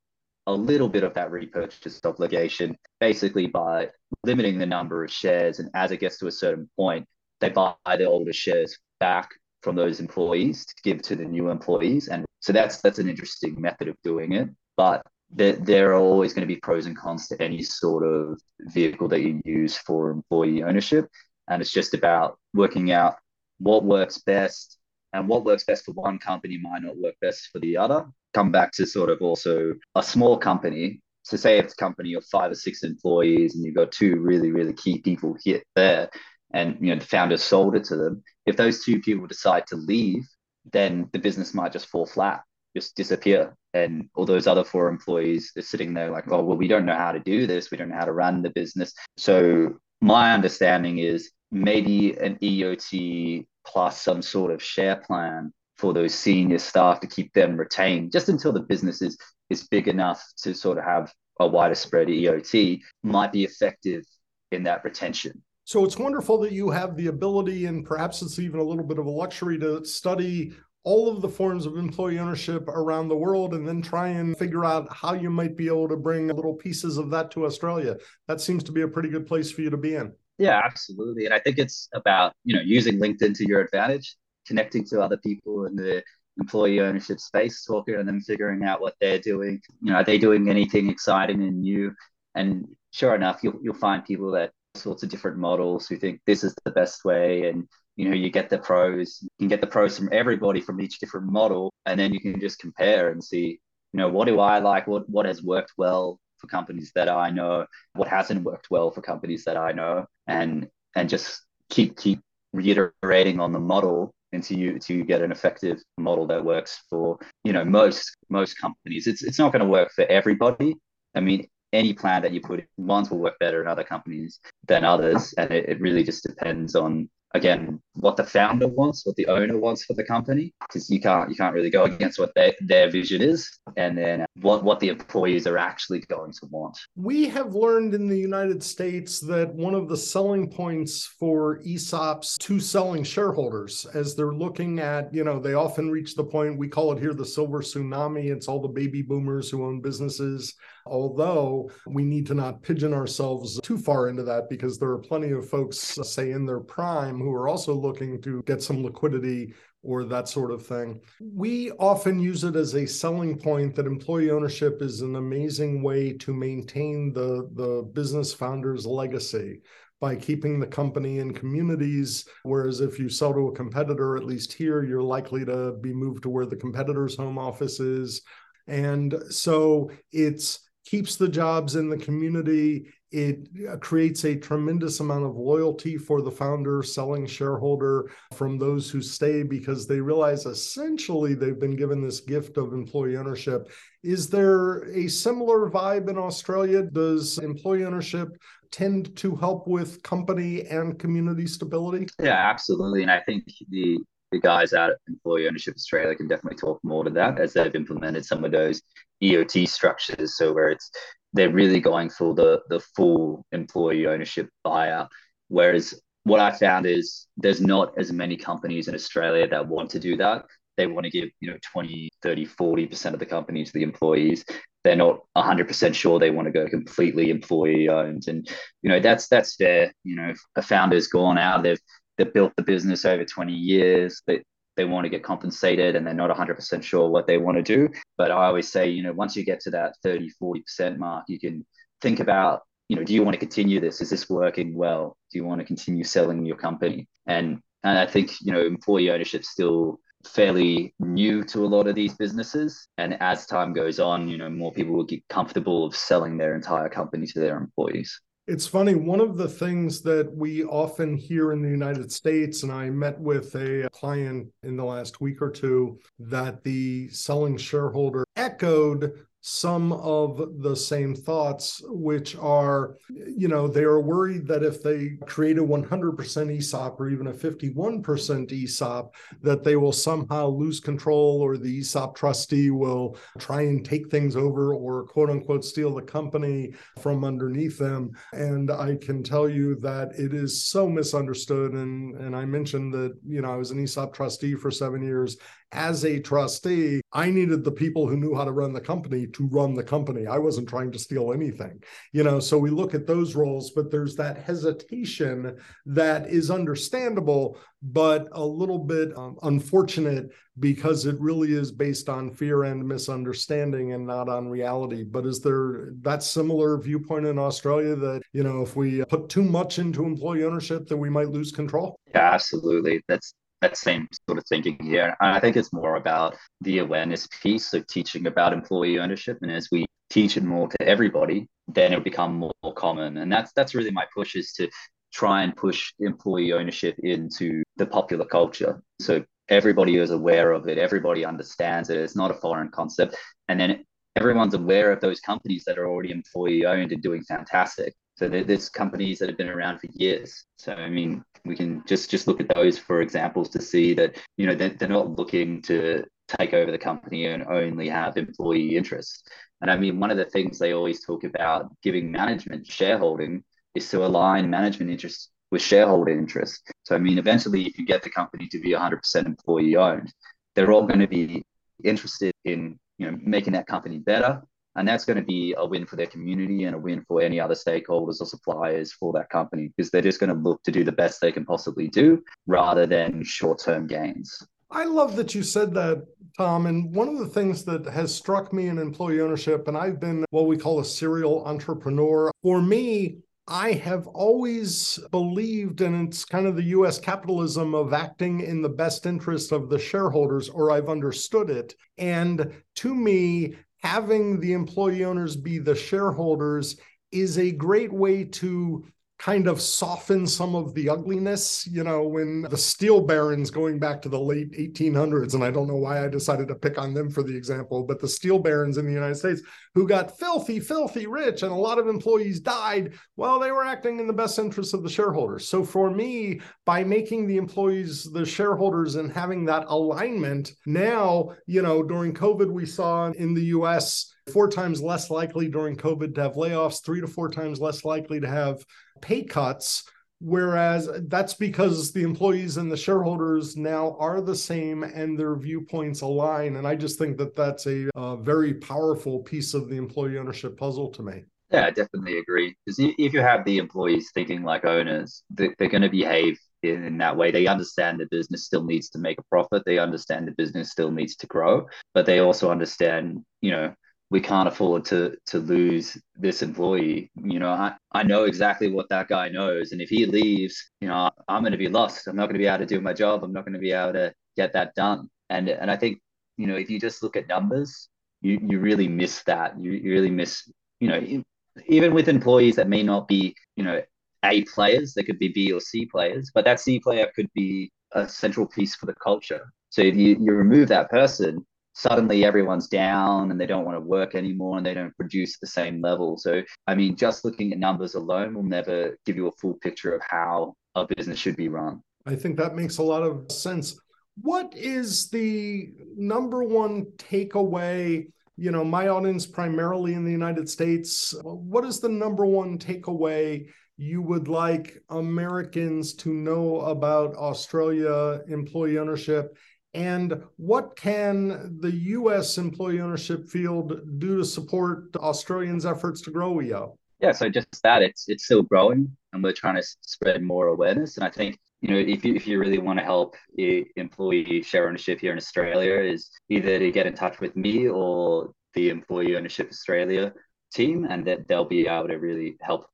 a 0.47 0.53
little 0.53 0.89
bit 0.89 1.05
of 1.05 1.13
that 1.15 1.31
repurchase 1.31 2.01
obligation, 2.03 2.75
basically 2.99 3.47
by 3.47 3.91
limiting 4.25 4.59
the 4.59 4.65
number 4.65 5.05
of 5.05 5.13
shares. 5.13 5.59
And 5.59 5.69
as 5.75 5.91
it 5.91 6.01
gets 6.01 6.17
to 6.21 6.29
a 6.29 6.33
certain 6.33 6.69
point, 6.77 7.07
they 7.41 7.51
buy 7.51 7.75
the 7.85 8.07
older 8.07 8.33
shares 8.33 8.79
back 8.99 9.29
from 9.63 9.77
those 9.77 10.01
employees 10.01 10.65
to 10.65 10.75
give 10.83 11.03
to 11.03 11.15
the 11.15 11.27
new 11.27 11.51
employees. 11.51 12.09
And 12.09 12.25
so 12.41 12.55
that's 12.55 12.81
that's 12.81 13.01
an 13.01 13.09
interesting 13.09 13.61
method 13.61 13.89
of 13.89 13.97
doing 14.03 14.33
it. 14.33 14.49
But 14.79 15.05
there, 15.31 15.53
there 15.53 15.91
are 15.91 16.01
always 16.01 16.33
going 16.33 16.47
to 16.47 16.53
be 16.55 16.61
pros 16.61 16.87
and 16.87 16.97
cons 16.97 17.29
to 17.29 17.43
any 17.43 17.63
sort 17.63 18.05
of 18.05 18.41
vehicle 18.61 19.09
that 19.09 19.21
you 19.21 19.41
use 19.45 19.77
for 19.77 20.11
employee 20.11 20.63
ownership. 20.63 21.09
And 21.49 21.61
it's 21.61 21.73
just 21.73 21.95
about 21.95 22.39
working 22.55 22.93
out 22.93 23.17
what 23.59 23.85
works 23.85 24.19
best 24.19 24.79
and 25.13 25.29
what 25.29 25.45
works 25.45 25.65
best 25.65 25.85
for 25.85 25.93
one 25.93 26.19
company 26.19 26.59
might 26.59 26.83
not 26.83 26.97
work 26.97 27.15
best 27.21 27.49
for 27.53 27.59
the 27.59 27.77
other. 27.77 28.07
Come 28.35 28.53
back 28.53 28.73
to 28.73 28.87
sort 28.87 29.11
of 29.11 29.21
also 29.21 29.75
a 29.95 30.03
small 30.03 30.37
company. 30.39 31.01
So 31.23 31.37
say 31.37 31.59
it's 31.59 31.75
a 31.75 31.77
company 31.77 32.15
of 32.15 32.25
five 32.27 32.51
or 32.51 32.55
six 32.55 32.83
employees 32.83 33.55
and 33.55 33.65
you've 33.65 33.75
got 33.75 33.93
two 33.93 34.17
really, 34.21 34.51
really 34.51 34.73
key 34.73 35.01
people 35.01 35.37
here 35.43 35.63
there 35.75 36.11
and 36.55 36.79
you 36.81 36.95
know 36.95 36.99
the 36.99 37.07
founder 37.07 37.37
sold 37.37 37.75
it 37.75 37.85
to 37.85 37.97
them. 37.97 38.23
If 38.47 38.57
those 38.57 38.85
two 38.85 39.01
people 39.01 39.27
decide 39.27 39.67
to 39.69 39.77
leave, 39.77 40.27
then 40.73 41.09
the 41.13 41.19
business 41.19 41.55
might 41.55 41.73
just 41.73 41.89
fall 41.89 42.07
flat 42.07 42.43
just 42.77 42.97
disappear. 42.97 43.55
And 43.75 44.09
all 44.15 44.25
those 44.25 44.47
other 44.47 44.65
four 44.65 44.89
employees 44.89 45.53
are 45.57 45.63
sitting 45.63 45.95
there 45.95 46.11
like, 46.11 46.31
oh, 46.31 46.43
well, 46.43 46.57
we 46.57 46.69
don't 46.69 46.87
know 46.87 46.97
how 46.97 47.13
to 47.13 47.21
do 47.21 47.47
this. 47.47 47.71
We 47.71 47.77
don't 47.77 47.91
know 47.91 47.97
how 47.97 48.05
to 48.05 48.13
run 48.13 48.43
the 48.43 48.51
business. 48.51 48.93
So 49.17 49.79
my 50.01 50.33
understanding 50.33 50.99
is 50.99 51.31
maybe 51.51 52.17
an 52.19 52.37
EOT 52.43 53.47
plus 53.67 54.01
some 54.01 54.23
sort 54.23 54.51
of 54.51 54.63
share 54.63 54.97
plan 54.97 55.53
for 55.77 55.93
those 55.93 56.15
senior 56.15 56.59
staff 56.59 57.01
to 57.01 57.07
keep 57.07 57.33
them 57.35 57.57
retained 57.57 58.13
just 58.13 58.29
until 58.29 58.53
the 58.53 58.61
business 58.61 59.01
is, 59.01 59.17
is 59.49 59.69
big 59.69 59.87
enough 59.89 60.25
to 60.39 60.55
sort 60.55 60.79
of 60.79 60.85
have 60.85 61.13
a 61.41 61.47
wider 61.47 61.75
spread 61.75 62.09
EOT 62.09 62.81
might 63.03 63.33
be 63.33 63.45
effective 63.45 64.05
in 64.51 64.65
that 64.65 64.83
retention. 64.85 65.43
So 65.65 65.85
it's 65.85 65.99
wonderful 65.99 66.39
that 66.39 66.53
you 66.53 66.71
have 66.71 66.97
the 66.97 67.09
ability, 67.09 67.67
and 67.67 67.85
perhaps 67.85 68.23
it's 68.23 68.39
even 68.39 68.59
a 68.59 68.65
little 68.65 68.85
bit 68.85 68.99
of 68.99 69.05
a 69.05 69.11
luxury 69.11 69.59
to 69.59 69.85
study 69.85 70.55
all 70.85 71.09
of 71.09 71.21
the 71.21 71.29
forms 71.29 71.67
of 71.67 71.77
employee 71.77 72.19
ownership 72.19 72.67
around 72.69 73.09
the 73.09 73.17
world 73.17 73.55
and 73.55 73.67
then 73.67 73.83
try 73.83 74.09
and 74.09 74.39
figure 74.39 74.65
out 74.65 74.91
how 74.93 75.13
you 75.13 75.31
might 75.31 75.57
be 75.57 75.67
able 75.67 75.89
to 75.89 75.97
bring 75.97 76.29
little 76.29 76.55
pieces 76.55 76.97
of 76.97 77.11
that 77.11 77.31
to 77.33 77.45
Australia. 77.45 77.97
That 78.27 78.41
seems 78.41 78.63
to 78.65 78.73
be 78.73 78.83
a 78.83 78.89
pretty 78.89 79.09
good 79.09 79.27
place 79.27 79.51
for 79.51 79.63
you 79.63 79.71
to 79.71 79.77
be 79.77 79.97
in. 79.97 80.13
Yeah, 80.39 80.61
absolutely. 80.65 81.25
And 81.25 81.35
I 81.35 81.41
think 81.41 81.59
it's 81.59 81.89
about, 81.95 82.33
you 82.45 82.55
know, 82.55 82.63
using 82.63 82.99
LinkedIn 82.99 83.37
to 83.37 83.47
your 83.47 83.61
advantage, 83.61 84.17
connecting 84.47 84.85
to 84.87 85.01
other 85.01 85.17
people 85.17 85.67
in 85.67 85.75
the 85.75 86.03
employee 86.39 86.81
ownership 86.81 87.19
space, 87.19 87.65
talking 87.65 87.97
to 87.97 88.05
them, 88.05 88.21
figuring 88.21 88.63
out 88.65 88.81
what 88.81 88.95
they're 89.01 89.19
doing. 89.19 89.61
You 89.83 89.93
know, 89.93 89.99
are 89.99 90.05
they 90.05 90.19
doing 90.19 90.49
anything 90.49 90.89
exciting 90.89 91.43
and 91.43 91.61
new? 91.61 91.93
And 92.35 92.67
sure 92.93 93.15
enough, 93.15 93.41
you'll 93.43 93.59
you'll 93.61 93.75
find 93.75 94.05
people 94.05 94.31
that 94.33 94.53
sorts 94.75 95.03
of 95.03 95.09
different 95.09 95.39
models 95.39 95.89
who 95.89 95.97
think 95.97 96.21
this 96.25 96.45
is 96.45 96.55
the 96.65 96.71
best 96.71 97.05
way 97.05 97.49
and 97.49 97.67
you 97.99 98.09
know 98.09 98.15
you 98.15 98.31
get 98.31 98.49
the 98.49 98.59
pros 98.59 99.19
you 99.23 99.29
can 99.39 99.49
get 99.49 99.61
the 99.61 99.67
pros 99.67 99.99
from 99.99 100.09
everybody 100.13 100.61
from 100.61 100.81
each 100.81 100.99
different 100.99 101.31
model 101.31 101.73
and 101.85 102.01
then 102.01 102.13
you 102.15 102.21
can 102.21 102.41
just 102.41 102.59
compare 102.59 103.11
and 103.11 103.23
see 103.23 103.61
you 103.93 103.99
know 103.99 104.09
what 104.09 104.27
do 104.27 104.41
i 104.41 104.59
like 104.59 104.87
what 104.87 105.09
what 105.11 105.27
has 105.27 105.43
worked 105.43 105.73
well 105.77 106.19
for 106.39 106.47
companies 106.47 106.91
that 106.95 107.09
i 107.09 107.29
know 107.29 107.67
what 107.95 108.09
hasn't 108.09 108.43
worked 108.45 108.69
well 108.71 108.91
for 108.91 109.03
companies 109.03 109.45
that 109.45 109.57
i 109.57 109.73
know 109.73 110.07
and 110.27 110.69
and 110.95 111.09
just 111.09 111.43
keep 111.69 111.97
keep 111.97 112.21
reiterating 112.53 113.41
on 113.41 113.53
the 113.53 113.59
model 113.59 114.15
until 114.33 114.59
you 114.59 114.71
until 114.71 114.97
you 114.97 115.05
get 115.05 115.23
an 115.23 115.33
effective 115.33 115.83
model 115.97 116.27
that 116.27 116.45
works 116.45 116.83
for 116.91 117.19
you 117.45 117.53
know 117.53 117.65
most 117.65 118.17
most 118.29 118.55
companies. 118.55 119.07
It's 119.07 119.23
it's 119.23 119.39
not 119.39 119.53
going 119.53 119.65
to 119.65 119.69
work 119.69 119.91
for 119.93 120.05
everybody. 120.05 120.77
I 121.15 121.21
mean 121.21 121.47
any 121.73 121.93
plan 121.93 122.23
that 122.23 122.33
you 122.33 122.41
put 122.41 122.61
in, 122.61 122.67
ones 122.79 123.11
will 123.11 123.19
work 123.19 123.39
better 123.39 123.61
in 123.61 123.69
other 123.69 123.85
companies 123.85 124.41
than 124.67 124.85
others 124.85 125.35
and 125.37 125.51
it, 125.51 125.69
it 125.69 125.81
really 125.83 126.03
just 126.03 126.23
depends 126.23 126.75
on 126.75 127.11
again 127.35 127.81
what 127.95 128.17
the 128.17 128.25
founder 128.25 128.67
wants 128.67 129.05
what 129.05 129.17
the 129.17 129.27
owner 129.27 129.59
wants 129.59 129.85
for 129.85 129.93
the 129.95 130.05
company 130.05 130.55
because 130.61 130.89
you 130.89 131.01
can't 131.01 131.29
you 131.29 131.37
can't 131.37 131.55
really 131.55 131.71
go 131.71 131.85
against 131.85 132.19
what 132.19 132.35
their, 132.35 132.53
their 132.61 132.91
vision 132.91 133.21
is 133.21 133.59
and 133.77 133.99
then 133.99 134.25
what 134.41 134.65
what 134.65 134.81
the 134.81 134.89
employees 134.89 135.47
are 135.47 135.59
actually 135.59 136.01
going 136.01 136.33
to 136.33 136.47
want. 136.47 136.79
We 136.97 137.29
have 137.29 137.55
learned 137.55 137.95
in 137.95 138.09
the 138.09 138.19
united 138.19 138.63
states 138.63 139.21
that 139.21 139.53
one 139.55 139.75
of 139.75 139.89
the 139.89 139.97
selling 139.97 140.51
points 140.51 141.05
for 141.19 141.61
esops 141.61 142.39
to 142.39 142.61
selling 142.61 143.05
shareholders 143.05 143.87
as 143.95 144.15
they're 144.15 144.33
looking 144.33 144.79
at 144.79 145.13
you 145.13 145.25
know 145.25 145.39
they 145.39 145.55
often 145.55 145.91
reach 145.91 146.15
the 146.15 146.25
point 146.25 146.59
we 146.59 146.69
call 146.69 146.93
it 146.93 146.99
here 146.99 147.15
the 147.15 147.25
silver 147.25 147.61
tsunami 147.61 148.31
it's 148.35 148.49
all 148.49 148.63
the 148.63 148.69
baby 148.69 149.03
boomers 149.03 149.51
who 149.51 149.65
own 149.65 149.81
businesses 149.81 150.55
Although 150.89 151.71
we 151.87 152.05
need 152.05 152.27
to 152.27 152.35
not 152.35 152.63
pigeon 152.63 152.95
ourselves 152.95 153.61
too 153.63 153.79
far 153.79 154.09
into 154.09 154.23
that 154.25 154.49
because 154.49 154.79
there 154.79 154.91
are 154.91 154.99
plenty 154.99 155.31
of 155.31 155.49
folks, 155.49 155.99
uh, 155.99 156.03
say 156.03 156.33
in 156.33 156.47
their 156.47 156.61
prime, 156.61 157.19
who 157.19 157.33
are 157.33 157.49
also 157.49 157.75
looking 157.75 158.21
to 158.23 158.43
get 158.45 158.63
some 158.63 158.83
liquidity 158.83 159.55
or 159.83 160.05
that 160.05 160.29
sort 160.29 160.51
of 160.51 160.67
thing. 160.67 161.01
We 161.21 161.71
often 161.73 162.19
use 162.19 162.45
it 162.45 162.57
as 162.57 162.75
a 162.75 162.87
selling 162.87 163.39
point 163.39 163.75
that 163.77 163.87
employee 163.87 164.31
ownership 164.31 164.83
is 164.83 165.03
an 165.03 165.17
amazing 165.17 165.83
way 165.83 166.15
to 166.15 166.35
maintain 166.35 167.13
the, 167.13 167.49
the 167.55 167.89
business 167.93 168.35
founder's 168.35 168.87
legacy 168.87 169.63
by 170.01 170.15
keeping 170.15 170.61
the 170.61 170.67
company 170.67 171.19
in 171.19 171.33
communities. 171.33 172.29
Whereas 172.43 172.81
if 172.81 172.99
you 172.99 173.09
sell 173.09 173.33
to 173.33 173.49
a 173.49 173.55
competitor, 173.55 174.17
at 174.17 174.25
least 174.25 174.53
here, 174.53 174.85
you're 174.85 175.03
likely 175.03 175.45
to 175.45 175.73
be 175.81 175.93
moved 175.93 176.23
to 176.25 176.29
where 176.29 176.47
the 176.47 176.57
competitor's 176.57 177.17
home 177.17 177.39
office 177.39 177.81
is. 177.81 178.23
And 178.67 179.15
so 179.31 179.91
it's 180.13 180.68
keeps 180.89 181.17
the 181.17 181.29
jobs 181.29 181.77
in 181.77 181.91
the 181.91 181.99
community. 181.99 182.89
It 183.11 183.49
uh, 183.71 183.77
creates 183.77 184.25
a 184.25 184.37
tremendous 184.37 185.01
amount 185.01 185.25
of 185.25 185.37
loyalty 185.37 185.99
for 185.99 186.23
the 186.23 186.31
founder, 186.31 186.83
selling 186.83 187.27
shareholder 187.27 188.11
from 188.35 188.59
those 188.59 188.91
who 188.91 189.03
stay 189.03 189.43
because 189.43 189.87
they 189.87 190.01
realize 190.01 190.47
essentially 190.47 191.35
they've 191.35 191.61
been 191.61 191.77
given 191.77 192.03
this 192.03 192.21
gift 192.21 192.57
of 192.57 192.73
employee 192.73 193.19
ownership. 193.19 193.71
Is 194.03 194.31
there 194.31 194.85
a 194.95 195.09
similar 195.09 195.71
vibe 195.71 196.09
in 196.09 196.17
Australia? 196.17 196.83
Does 196.83 197.39
employee 197.39 197.85
ownership 197.85 198.29
tend 198.71 199.15
to 199.17 199.37
help 199.37 199.69
with 199.69 200.03
company 200.03 200.67
and 200.67 200.99
community 200.99 201.47
stability? 201.47 202.07
Yeah, 202.19 202.51
absolutely. 202.51 203.03
And 203.03 203.11
I 203.11 203.21
think 203.21 203.45
the 203.69 203.99
the 204.31 204.41
guys 204.41 204.73
out 204.73 204.91
at 204.91 204.97
Employee 205.09 205.49
Ownership 205.49 205.75
Australia 205.75 206.15
can 206.15 206.29
definitely 206.29 206.59
talk 206.59 206.81
more 206.83 207.05
to 207.05 207.11
that 207.11 207.41
as 207.41 207.53
they've 207.53 207.75
implemented 207.75 208.25
some 208.25 208.45
of 208.45 208.53
those 208.53 208.83
EOT 209.23 209.69
structures. 209.69 210.37
So 210.37 210.53
where 210.53 210.71
it's 210.71 210.91
they're 211.33 211.53
really 211.53 211.81
going 211.81 212.11
for 212.11 212.35
the 212.35 212.61
the 212.69 212.81
full 212.97 213.45
employee 213.53 214.07
ownership 214.07 214.49
buyout. 214.67 215.09
Whereas 215.49 216.01
what 216.25 216.41
I 216.41 216.53
found 216.53 216.87
is 216.87 217.27
there's 217.37 217.61
not 217.61 217.93
as 217.99 218.13
many 218.13 218.37
companies 218.37 218.89
in 218.89 218.95
Australia 218.95 219.49
that 219.49 219.67
want 219.67 219.91
to 219.91 219.99
do 219.99 220.17
that. 220.17 220.45
They 220.77 220.87
want 220.87 221.05
to 221.05 221.11
give, 221.11 221.31
you 221.41 221.51
know, 221.51 221.59
20, 221.73 222.11
30, 222.23 222.47
40% 222.47 223.13
of 223.15 223.19
the 223.19 223.27
company 223.27 223.65
to 223.65 223.73
the 223.73 223.83
employees 223.83 224.45
they're 224.85 224.97
not 224.97 225.21
100% 225.37 225.95
sure 225.95 226.19
they 226.19 226.31
want 226.31 226.47
to 226.47 226.53
go 226.53 226.67
completely 226.69 227.31
employee 227.31 227.89
owned 227.89 228.25
and 228.29 228.49
you 228.83 228.89
know 228.89 229.01
that's 229.01 229.29
that's 229.29 229.57
fair 229.57 229.93
you 230.05 230.17
know 230.17 230.33
a 230.57 230.63
founder's 230.63 231.09
gone 231.09 231.37
out 231.37 231.63
they've 231.63 231.81
they've 232.19 232.35
built 232.35 232.53
the 232.57 232.63
business 232.63 233.05
over 233.05 233.25
20 233.25 233.53
years 233.53 234.23
they 234.27 234.43
they 234.79 234.85
want 234.85 235.05
to 235.05 235.11
get 235.11 235.25
compensated 235.25 235.97
and 235.97 236.07
they're 236.07 236.15
not 236.15 236.31
100% 236.31 236.83
sure 236.85 237.11
what 237.11 237.27
they 237.27 237.37
want 237.37 237.57
to 237.57 237.63
do. 237.63 237.89
But 238.17 238.31
i 238.31 238.47
always 238.47 238.71
say 238.71 238.89
you 238.89 239.03
know 239.03 239.13
once 239.13 239.37
you 239.37 239.45
get 239.45 239.61
to 239.61 239.71
that 239.71 239.97
30 240.03 240.31
40% 240.41 240.99
mark 240.99 241.25
you 241.29 241.39
can 241.39 241.67
think 242.01 242.21
about 242.21 242.63
you 242.89 242.97
know 242.97 243.05
do 243.05 243.13
you 243.13 243.23
want 243.25 243.35
to 243.35 243.41
continue 243.41 243.81
this? 243.81 244.01
Is 244.01 244.11
this 244.11 244.31
working 244.31 244.75
well? 244.75 245.17
Do 245.31 245.39
you 245.39 245.45
want 245.45 245.61
to 245.61 245.67
continue 245.67 246.05
selling 246.05 246.47
your 246.47 246.57
company? 246.57 247.09
And 247.27 247.61
and 247.85 247.99
i 247.99 248.07
think 248.07 248.41
you 248.41 248.53
know 248.53 248.65
employee 248.65 249.11
ownership 249.11 249.43
is 249.43 249.51
still 249.51 250.01
fairly 250.27 250.95
new 250.99 251.45
to 251.45 251.65
a 251.65 251.73
lot 251.75 251.87
of 251.87 251.95
these 251.95 252.15
businesses. 252.15 252.89
And 252.99 253.21
as 253.23 253.47
time 253.47 253.73
goes 253.73 253.99
on 254.01 254.29
you 254.29 254.39
know 254.39 254.49
more 254.49 254.73
people 254.73 254.95
will 254.95 255.05
get 255.05 255.27
comfortable 255.29 255.85
of 255.85 255.97
selling 255.97 256.39
their 256.39 256.55
entire 256.55 256.89
company 256.89 257.27
to 257.27 257.41
their 257.41 257.57
employees 257.57 258.21
it's 258.49 258.67
funny 258.67 258.95
one 258.95 259.21
of 259.21 259.37
the 259.37 259.47
things 259.47 260.01
that 260.01 260.35
we 260.35 260.65
often 260.65 261.15
hear 261.15 261.53
in 261.53 261.61
the 261.61 261.69
united 261.69 262.11
states 262.11 262.63
and 262.63 262.73
i 262.73 262.89
met 262.89 263.21
with 263.21 263.55
a 263.57 263.87
client 263.93 264.49
in 264.63 264.75
the 264.75 264.85
last 264.85 265.21
week 265.21 265.43
or 265.43 265.51
two 265.51 265.99
that 266.19 266.65
the 266.65 267.07
selling 267.11 267.59
shareholder 267.59 268.25
echoed 268.37 269.13
some 269.41 269.93
of 269.93 270.63
the 270.63 270.75
same 270.75 271.15
thoughts, 271.15 271.81
which 271.87 272.37
are, 272.37 272.97
you 273.09 273.49
know, 273.49 273.69
they 273.69 273.85
are 273.85 274.01
worried 274.01 274.47
that 274.49 274.65
if 274.65 274.83
they 274.83 275.17
create 275.27 275.59
a 275.59 275.63
100% 275.63 276.57
ESOP 276.57 277.01
or 277.01 277.09
even 277.09 277.29
a 277.29 277.33
51% 277.33 278.53
ESOP, 278.53 279.15
that 279.43 279.63
they 279.63 279.77
will 279.77 279.93
somehow 279.93 280.49
lose 280.49 280.81
control 280.81 281.41
or 281.41 281.57
the 281.57 281.79
ESOP 281.79 282.17
trustee 282.17 282.71
will 282.71 283.17
try 283.39 283.63
and 283.63 283.85
take 283.85 284.11
things 284.11 284.35
over 284.35 284.75
or 284.75 285.05
quote 285.05 285.31
unquote 285.31 285.65
steal 285.65 285.95
the 285.95 286.03
company 286.03 286.75
from 287.01 287.25
underneath 287.25 287.79
them. 287.79 288.11
And 288.33 288.71
I 288.71 288.97
can 288.97 289.23
tell 289.23 289.49
you 289.49 289.77
that 289.77 290.19
it 290.19 290.35
is 290.35 290.65
so 290.65 290.89
misunderstood. 290.89 291.73
And, 291.73 292.17
and 292.17 292.35
I 292.35 292.45
mentioned 292.45 292.93
that, 292.95 293.17
you 293.27 293.41
know, 293.43 293.53
I 293.53 293.57
was 293.57 293.71
an 293.71 293.83
ESOP 293.83 294.13
trustee 294.13 294.55
for 294.55 294.71
seven 294.71 295.03
years 295.03 295.37
as 295.73 296.05
a 296.05 296.21
trustee, 296.21 297.01
I 297.13 297.31
needed 297.31 297.65
the 297.65 297.73
people 297.73 298.09
who 298.09 298.17
knew 298.17 298.35
how 298.35 298.45
to 298.45 298.53
run 298.53 298.73
the 298.73 298.81
company 298.81 299.27
to 299.29 299.47
run 299.49 299.75
the 299.75 299.83
company. 299.83 300.27
I 300.27 300.39
wasn't 300.39 300.69
trying 300.69 300.93
to 300.93 300.99
steal 300.99 301.33
anything, 301.33 301.83
you 302.13 302.23
know. 302.23 302.41
So 302.41 302.59
we 302.59 302.71
look 302.71 302.95
at 302.95 303.07
those 303.07 303.35
roles, 303.35 303.71
but 303.73 303.91
there's 303.91 304.17
that 304.17 304.39
hesitation 304.39 305.59
that 305.87 306.29
is 306.29 306.51
understandable, 306.51 307.59
but 307.83 308.29
a 308.33 308.45
little 308.45 308.79
bit 308.79 309.17
um, 309.17 309.37
unfortunate 309.43 310.31
because 310.59 311.07
it 311.07 311.21
really 311.21 311.53
is 311.53 311.71
based 311.71 312.09
on 312.09 312.33
fear 312.33 312.65
and 312.65 312.87
misunderstanding 312.87 313.93
and 313.93 314.07
not 314.07 314.29
on 314.29 314.49
reality. 314.49 315.05
But 315.05 315.27
is 315.27 315.41
there 315.41 315.91
that 316.03 316.23
similar 316.23 316.79
viewpoint 316.79 317.27
in 317.27 317.39
Australia 317.39 317.95
that, 317.95 318.23
you 318.33 318.43
know, 318.43 318.63
if 318.63 318.75
we 318.75 319.05
put 319.05 319.29
too 319.29 319.45
much 319.45 319.79
into 319.79 320.05
employee 320.05 320.45
ownership, 320.45 320.87
that 320.89 320.97
we 320.97 321.11
might 321.11 321.29
lose 321.29 321.53
control? 321.53 321.97
Yeah, 322.15 322.33
absolutely. 322.33 323.03
That's 323.07 323.35
that 323.61 323.77
same 323.77 324.09
sort 324.29 324.39
of 324.39 324.45
thinking 324.47 324.79
here. 324.81 325.17
And 325.21 325.31
I 325.31 325.41
think 325.41 325.57
it's 325.57 325.73
more 325.73 325.97
about 325.97 326.37
the 326.61 326.79
awareness 326.79 327.29
piece 327.43 327.75
of 327.75 327.87
teaching 327.87 328.27
about 328.27 328.53
employee 328.53 328.99
ownership. 328.99 329.39
And 329.43 329.51
as 329.51 329.69
we 329.71 329.87
teach 330.11 330.37
it 330.37 330.45
more 330.45 330.69
to 330.69 330.83
everybody, 330.83 331.49
then 331.67 331.93
it'll 331.93 332.05
become 332.05 332.35
more 332.35 332.75
common. 332.75 333.19
And 333.19 333.31
that's 333.31 333.53
that's 333.53 333.75
really 333.75 333.91
my 333.91 334.07
push 334.15 334.37
is 334.37 334.53
to 334.55 334.69
try 335.13 335.43
and 335.43 335.57
push 335.57 335.93
employee 336.01 336.53
ownership 336.53 336.97
into 337.01 337.63
the 337.77 337.87
popular 337.87 338.25
culture. 338.25 338.83
So 339.01 339.25
everybody 339.49 339.97
is 339.97 340.11
aware 340.11 340.53
of 340.53 340.69
it, 340.69 340.79
everybody 340.79 341.25
understands 341.25 341.91
it. 341.91 341.97
It's 341.97 342.17
not 342.17 342.31
a 342.31 342.35
foreign 342.35 342.71
concept. 342.71 343.17
And 343.49 343.59
then 343.59 343.85
everyone's 344.17 344.55
aware 344.55 344.93
of 344.93 345.01
those 345.01 345.21
companies 345.21 345.65
that 345.67 345.79
are 345.79 345.89
already 345.89 346.11
employee 346.11 346.67
owned 346.67 346.93
and 346.93 347.03
doing 347.03 347.23
fantastic. 347.23 347.95
So 348.19 348.29
there's 348.29 348.69
companies 348.69 349.21
that 349.21 349.29
have 349.29 349.39
been 349.39 349.49
around 349.49 349.79
for 349.79 349.87
years. 349.93 350.45
So 350.57 350.73
I 350.73 350.89
mean, 350.89 351.23
we 351.45 351.55
can 351.55 351.85
just 351.87 352.11
just 352.11 352.27
look 352.27 352.41
at 352.41 352.53
those 352.53 352.77
for 352.77 353.01
examples 353.01 353.49
to 353.51 353.63
see 353.63 353.95
that 353.95 354.17
you 354.37 354.47
know 354.47 354.57
they're, 354.57 354.71
they're 354.71 354.89
not 354.89 355.17
looking 355.17 355.63
to 355.63 356.05
take 356.27 356.53
over 356.53 356.73
the 356.73 356.79
company 356.79 357.27
and 357.27 357.45
only 357.45 357.89
have 357.89 358.17
employee 358.17 358.77
interests. 358.77 359.23
And 359.61 359.71
I 359.71 359.77
mean, 359.77 360.01
one 360.01 360.11
of 360.11 360.17
the 360.17 360.25
things 360.25 360.59
they 360.59 360.73
always 360.73 361.05
talk 361.05 361.23
about 361.23 361.71
giving 361.81 362.11
management 362.11 362.67
shareholding 362.67 363.45
is 363.77 363.89
to 363.91 364.05
align 364.05 364.51
management 364.51 364.91
interests 364.91 365.31
with 365.53 365.63
shareholder 365.63 366.11
interests. 366.11 366.61
So 366.83 366.97
I 366.97 366.99
mean, 366.99 367.19
eventually, 367.19 367.67
if 367.67 367.79
you 367.79 367.87
get 367.87 368.03
the 368.03 368.11
company 368.11 368.49
to 368.49 368.59
be 368.59 368.73
100% 368.73 369.27
employee 369.27 369.77
owned, 369.77 370.13
they're 370.57 370.73
all 370.73 370.89
going 370.89 371.01
to 371.01 371.07
be 371.07 371.45
interested 371.85 372.33
in 372.45 372.81
you 372.99 373.09
know 373.09 373.17
making 373.23 373.53
that 373.53 373.69
company 373.69 373.99
better 373.99 374.43
and 374.79 374.87
that's 374.87 375.05
going 375.05 375.17
to 375.17 375.25
be 375.25 375.55
a 375.59 375.67
win 375.67 375.85
for 375.85 375.97
their 375.97 376.07
community 376.07 376.65
and 376.65 376.75
a 376.75 376.79
win 376.79 377.05
for 377.07 377.21
any 377.21 377.41
other 377.41 377.55
stakeholders 377.55 378.21
or 378.21 378.27
suppliers 378.27 378.93
for 378.93 379.13
that 379.13 379.29
company 379.29 379.73
because 379.77 379.91
they're 379.91 380.01
just 380.01 380.21
going 380.21 380.31
to 380.31 380.41
look 380.41 380.63
to 380.63 380.71
do 380.71 380.85
the 380.85 380.93
best 380.93 381.21
they 381.21 381.33
can 381.33 381.45
possibly 381.45 381.89
do 381.89 382.23
rather 382.47 382.87
than 382.87 383.23
short-term 383.23 383.87
gains. 383.87 384.47
I 384.71 384.85
love 384.85 385.17
that 385.17 385.35
you 385.35 385.43
said 385.43 385.75
that, 385.75 386.07
Tom. 386.37 386.67
And 386.67 386.95
one 386.95 387.09
of 387.09 387.19
the 387.19 387.27
things 387.27 387.65
that 387.65 387.87
has 387.87 388.15
struck 388.15 388.53
me 388.53 388.69
in 388.69 388.79
employee 388.79 389.21
ownership, 389.21 389.67
and 389.67 389.77
I've 389.77 389.99
been 389.99 390.25
what 390.31 390.47
we 390.47 390.57
call 390.59 390.79
a 390.79 390.85
serial 390.85 391.45
entrepreneur. 391.45 392.31
For 392.43 392.61
me, 392.61 393.19
I 393.49 393.73
have 393.73 394.07
always 394.09 395.01
believed, 395.11 395.81
and 395.81 396.07
it's 396.07 396.27
kind 396.27 396.47
of 396.47 396.55
the 396.55 396.65
US 396.65 397.01
capitalism 397.01 397.75
of 397.75 397.95
acting 397.95 398.41
in 398.41 398.61
the 398.61 398.69
best 398.69 399.07
interest 399.07 399.53
of 399.53 399.71
the 399.71 399.79
shareholders, 399.79 400.51
or 400.51 400.71
I've 400.71 400.91
understood 400.91 401.49
it. 401.49 401.75
And 401.97 402.53
to 402.77 402.95
me, 402.95 403.57
having 403.83 404.41
the 404.41 404.53
employee 404.53 405.05
owners 405.05 405.37
be 405.37 405.59
the 405.59 405.75
shareholders 405.75 406.77
is 407.13 407.39
a 407.39 407.53
great 407.53 407.93
way 407.93 408.25
to 408.25 408.85
kind 409.19 409.49
of 409.49 409.61
soften 409.61 410.27
some 410.27 410.55
of 410.55 410.75
the 410.75 410.89
ugliness. 410.89 411.67
You 411.67 411.85
know, 411.85 412.03
when 412.05 412.43
the 412.43 412.57
steel 412.57 413.01
barons 413.01 413.51
going 413.51 413.79
back 413.79 414.01
to 414.03 414.09
the 414.09 414.21
late 414.21 414.53
1800s, 414.53 415.35
and 415.35 415.43
I 415.43 415.51
don't 415.51 415.69
know 415.69 415.77
why 415.77 416.05
I 416.05 416.09
decided 416.09 416.49
to 416.49 416.55
pick 416.55 416.79
on 416.79 416.95
them 416.95 417.11
for 417.11 417.23
the 417.23 417.37
example, 417.37 417.85
but 417.85 418.01
the 418.01 418.09
steel 418.09 418.39
barons 418.39 418.79
in 418.79 418.87
the 418.87 418.93
United 418.93 419.17
States 419.17 419.43
who 419.75 419.87
got 419.87 420.19
filthy, 420.19 420.61
filthy 420.61 421.07
rich, 421.07 421.43
and 421.43 421.53
a 421.53 421.55
lot 421.55 421.79
of 421.79 421.89
employees 421.89 422.41
died, 422.41 422.95
well, 423.17 423.39
they 423.39 423.51
were 423.51 423.65
acting 423.65 423.99
in 423.99 424.07
the 424.07 424.13
best 424.13 424.39
interest 424.39 424.75
of 424.75 424.83
the 424.83 424.89
shareholders. 424.89 425.49
So 425.49 425.65
for 425.65 425.91
me, 425.91 426.41
by 426.65 426.85
making 426.85 427.27
the 427.27 427.37
employees 427.37 428.05
the 428.05 428.25
shareholders 428.25 428.95
and 428.95 429.13
having 429.13 429.45
that 429.47 429.67
alignment, 429.67 430.53
now, 430.67 431.35
you 431.47 431.63
know, 431.63 431.83
during 431.83 432.15
COVID, 432.15 432.51
we 432.51 432.67
saw 432.67 433.11
in 433.13 433.35
the 433.35 433.47
US 433.47 434.15
four 434.29 434.49
times 434.49 434.83
less 434.83 435.11
likely 435.11 435.49
during 435.49 435.77
COVID 435.77 436.15
to 436.15 436.23
have 436.23 436.35
layoffs, 436.35 436.85
three 436.85 437.01
to 437.01 437.07
four 437.07 437.31
times 437.31 437.61
less 437.61 437.85
likely 437.85 438.21
to 438.21 438.29
have 438.29 438.65
pay 439.01 439.25
cuts 439.25 439.85
Whereas 440.21 440.91
that's 441.07 441.35
because 441.35 441.93
the 441.93 442.03
employees 442.03 442.57
and 442.57 442.71
the 442.71 442.77
shareholders 442.77 443.57
now 443.57 443.97
are 444.01 444.21
the 444.21 444.35
same 444.35 444.83
and 444.83 445.19
their 445.19 445.37
viewpoints 445.37 446.01
align. 446.01 446.57
And 446.57 446.67
I 446.67 446.75
just 446.75 446.99
think 446.99 447.19
that 447.19 447.37
that's 447.37 447.67
a, 447.67 447.89
a 447.95 448.17
very 448.17 448.55
powerful 448.55 449.21
piece 449.21 449.55
of 449.55 449.69
the 449.69 449.77
employee 449.77 450.19
ownership 450.19 450.57
puzzle 450.57 450.91
to 450.91 451.03
me. 451.03 451.25
Yeah, 451.53 451.67
I 451.67 451.71
definitely 451.71 452.19
agree. 452.19 452.55
Because 452.67 452.79
if 452.99 453.13
you 453.13 453.21
have 453.21 453.45
the 453.45 453.59
employees 453.59 454.11
thinking 454.13 454.43
like 454.43 454.65
owners, 454.65 455.23
they're 455.31 455.55
going 455.57 455.83
to 455.83 455.89
behave 455.89 456.39
in 456.65 456.99
that 456.99 457.17
way. 457.17 457.31
They 457.31 457.47
understand 457.47 458.01
the 458.01 458.07
business 458.11 458.45
still 458.45 458.65
needs 458.65 458.91
to 458.91 458.99
make 458.99 459.19
a 459.19 459.25
profit. 459.31 459.63
They 459.65 459.79
understand 459.79 460.27
the 460.27 460.33
business 460.33 460.73
still 460.73 460.91
needs 460.91 461.15
to 461.17 461.29
grow, 461.29 461.69
but 461.95 462.07
they 462.07 462.19
also 462.19 462.51
understand, 462.51 463.25
you 463.41 463.53
know, 463.53 463.73
we 464.11 464.21
can't 464.21 464.49
afford 464.49 464.85
to 464.87 465.17
to 465.27 465.39
lose 465.39 465.97
this 466.17 466.43
employee. 466.43 467.11
You 467.17 467.39
know, 467.39 467.51
I, 467.51 467.75
I 467.93 468.03
know 468.03 468.25
exactly 468.25 468.71
what 468.71 468.89
that 468.89 469.09
guy 469.09 469.29
knows. 469.29 469.73
And 469.73 469.81
if 469.81 469.89
he 469.91 470.07
leaves, 470.07 470.71
you 470.81 470.89
know, 470.89 471.11
I'm 471.29 471.43
gonna 471.43 471.59
be 471.59 471.69
lost. 471.69 472.07
I'm 472.07 472.17
not 472.17 472.27
gonna 472.27 472.39
be 472.39 472.47
able 472.47 472.59
to 472.59 472.67
do 472.67 472.81
my 472.81 472.93
job. 472.93 473.23
I'm 473.23 473.33
not 473.33 473.45
gonna 473.45 473.59
be 473.59 473.73
able 473.73 473.93
to 473.95 474.15
get 474.37 474.53
that 474.55 474.75
done. 474.75 475.09
And 475.31 475.49
and 475.49 475.71
I 475.71 475.77
think, 475.77 476.01
you 476.37 476.47
know, 476.47 476.57
if 476.57 476.71
you 476.71 476.81
just 476.81 477.03
look 477.03 477.17
at 477.17 477.29
numbers, 477.29 477.89
you 478.23 478.39
you 478.43 478.61
really 478.61 478.89
miss 478.89 479.23
that. 479.25 479.61
You, 479.61 479.73
you 479.73 479.93
really 479.93 480.11
miss, 480.11 480.51
you 480.81 480.89
know, 480.89 481.23
even 481.67 481.95
with 481.95 482.09
employees 482.09 482.57
that 482.57 482.69
may 482.69 482.83
not 482.83 483.09
be, 483.09 483.35
you 483.57 483.65
know, 483.65 483.83
A 484.25 484.45
players, 484.45 484.95
they 484.95 485.03
could 485.03 485.19
be 485.19 485.29
B 485.29 485.53
or 485.53 485.61
C 485.61 485.87
players, 485.87 486.31
but 486.35 486.45
that 486.45 486.61
C 486.61 486.81
player 486.81 487.09
could 487.15 487.29
be 487.35 487.71
a 487.93 488.09
central 488.09 488.47
piece 488.47 488.75
for 488.75 488.87
the 488.87 488.95
culture. 488.95 489.53
So 489.71 489.83
if 489.83 489.97
you, 489.97 490.17
you 490.21 490.33
remove 490.33 490.69
that 490.69 490.91
person, 490.91 491.45
suddenly 491.79 492.25
everyone's 492.25 492.67
down 492.67 493.31
and 493.31 493.41
they 493.41 493.47
don't 493.47 493.65
want 493.65 493.77
to 493.77 493.81
work 493.81 494.17
anymore 494.17 494.57
and 494.57 494.67
they 494.67 494.75
don't 494.75 494.97
produce 494.97 495.37
at 495.37 495.41
the 495.41 495.47
same 495.47 495.81
level. 495.81 496.19
So, 496.19 496.43
I 496.67 496.75
mean, 496.75 496.97
just 496.97 497.25
looking 497.25 497.53
at 497.53 497.59
numbers 497.59 497.95
alone 497.95 498.35
will 498.35 498.43
never 498.43 498.99
give 499.07 499.15
you 499.15 499.29
a 499.29 499.33
full 499.41 499.55
picture 499.55 499.95
of 499.95 500.03
how 500.09 500.55
a 500.75 500.87
business 500.97 501.21
should 501.21 501.37
be 501.37 501.49
run. 501.49 501.81
I 502.05 502.17
think 502.17 502.37
that 502.37 502.57
makes 502.57 502.79
a 502.79 502.83
lot 502.83 503.05
of 503.05 503.31
sense. 503.31 503.79
What 504.21 504.53
is 504.57 505.09
the 505.11 505.71
number 505.97 506.43
one 506.43 506.87
takeaway? 506.97 508.09
You 508.37 508.51
know, 508.51 508.65
my 508.65 508.89
audience 508.89 509.25
primarily 509.25 509.95
in 509.95 510.05
the 510.05 510.11
United 510.11 510.49
States. 510.49 511.15
What 511.23 511.65
is 511.65 511.79
the 511.79 511.89
number 511.89 512.27
one 512.27 512.59
takeaway 512.59 513.47
you 513.77 514.03
would 514.03 514.27
like 514.27 514.83
Americans 514.91 515.95
to 515.95 516.13
know 516.13 516.63
about 516.63 517.15
Australia 517.15 518.21
employee 518.27 518.79
ownership 518.79 519.37
and 519.75 520.23
what 520.37 520.77
can 520.77 521.59
the 521.61 521.71
U.S. 521.71 522.39
employee 522.39 522.81
ownership 522.81 523.29
field 523.29 523.81
do 523.99 524.19
to 524.19 524.25
support 524.25 524.97
Australians' 524.97 525.67
efforts 525.67 526.01
to 526.03 526.11
grow 526.11 526.41
EO? 526.41 526.79
Yeah, 527.01 527.13
so 527.13 527.29
just 527.29 527.63
that 527.63 527.83
it's 527.83 528.09
it's 528.09 528.25
still 528.25 528.43
growing, 528.43 528.97
and 529.13 529.23
we're 529.23 529.33
trying 529.33 529.57
to 529.57 529.63
spread 529.83 530.23
more 530.23 530.49
awareness. 530.49 530.97
And 530.97 531.05
I 531.05 531.11
think 531.11 531.39
you 531.61 531.71
know 531.71 531.79
if 531.79 532.05
you 532.05 532.15
if 532.15 532.27
you 532.27 532.41
really 532.41 532.59
want 532.59 532.79
to 532.79 532.85
help 532.85 533.15
employee 533.37 534.43
share 534.43 534.69
ownership 534.69 535.01
here 535.01 535.13
in 535.13 535.19
Australia, 535.19 535.75
is 535.75 536.11
either 536.29 536.59
to 536.59 536.73
get 536.73 536.87
in 536.87 536.95
touch 536.95 537.21
with 537.21 537.37
me 537.37 537.69
or 537.69 538.33
the 538.55 538.71
Employee 538.71 539.17
Ownership 539.17 539.49
Australia 539.51 540.13
team, 540.53 540.87
and 540.91 541.05
that 541.05 541.29
they'll 541.29 541.45
be 541.45 541.69
able 541.69 541.89
to 541.89 541.97
really 541.99 542.37
help 542.41 542.67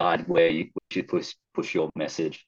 guide 0.00 0.26
where 0.28 0.48
you 0.48 0.70
should 0.90 1.08
push 1.08 1.34
push 1.54 1.74
your 1.74 1.90
message. 1.94 2.46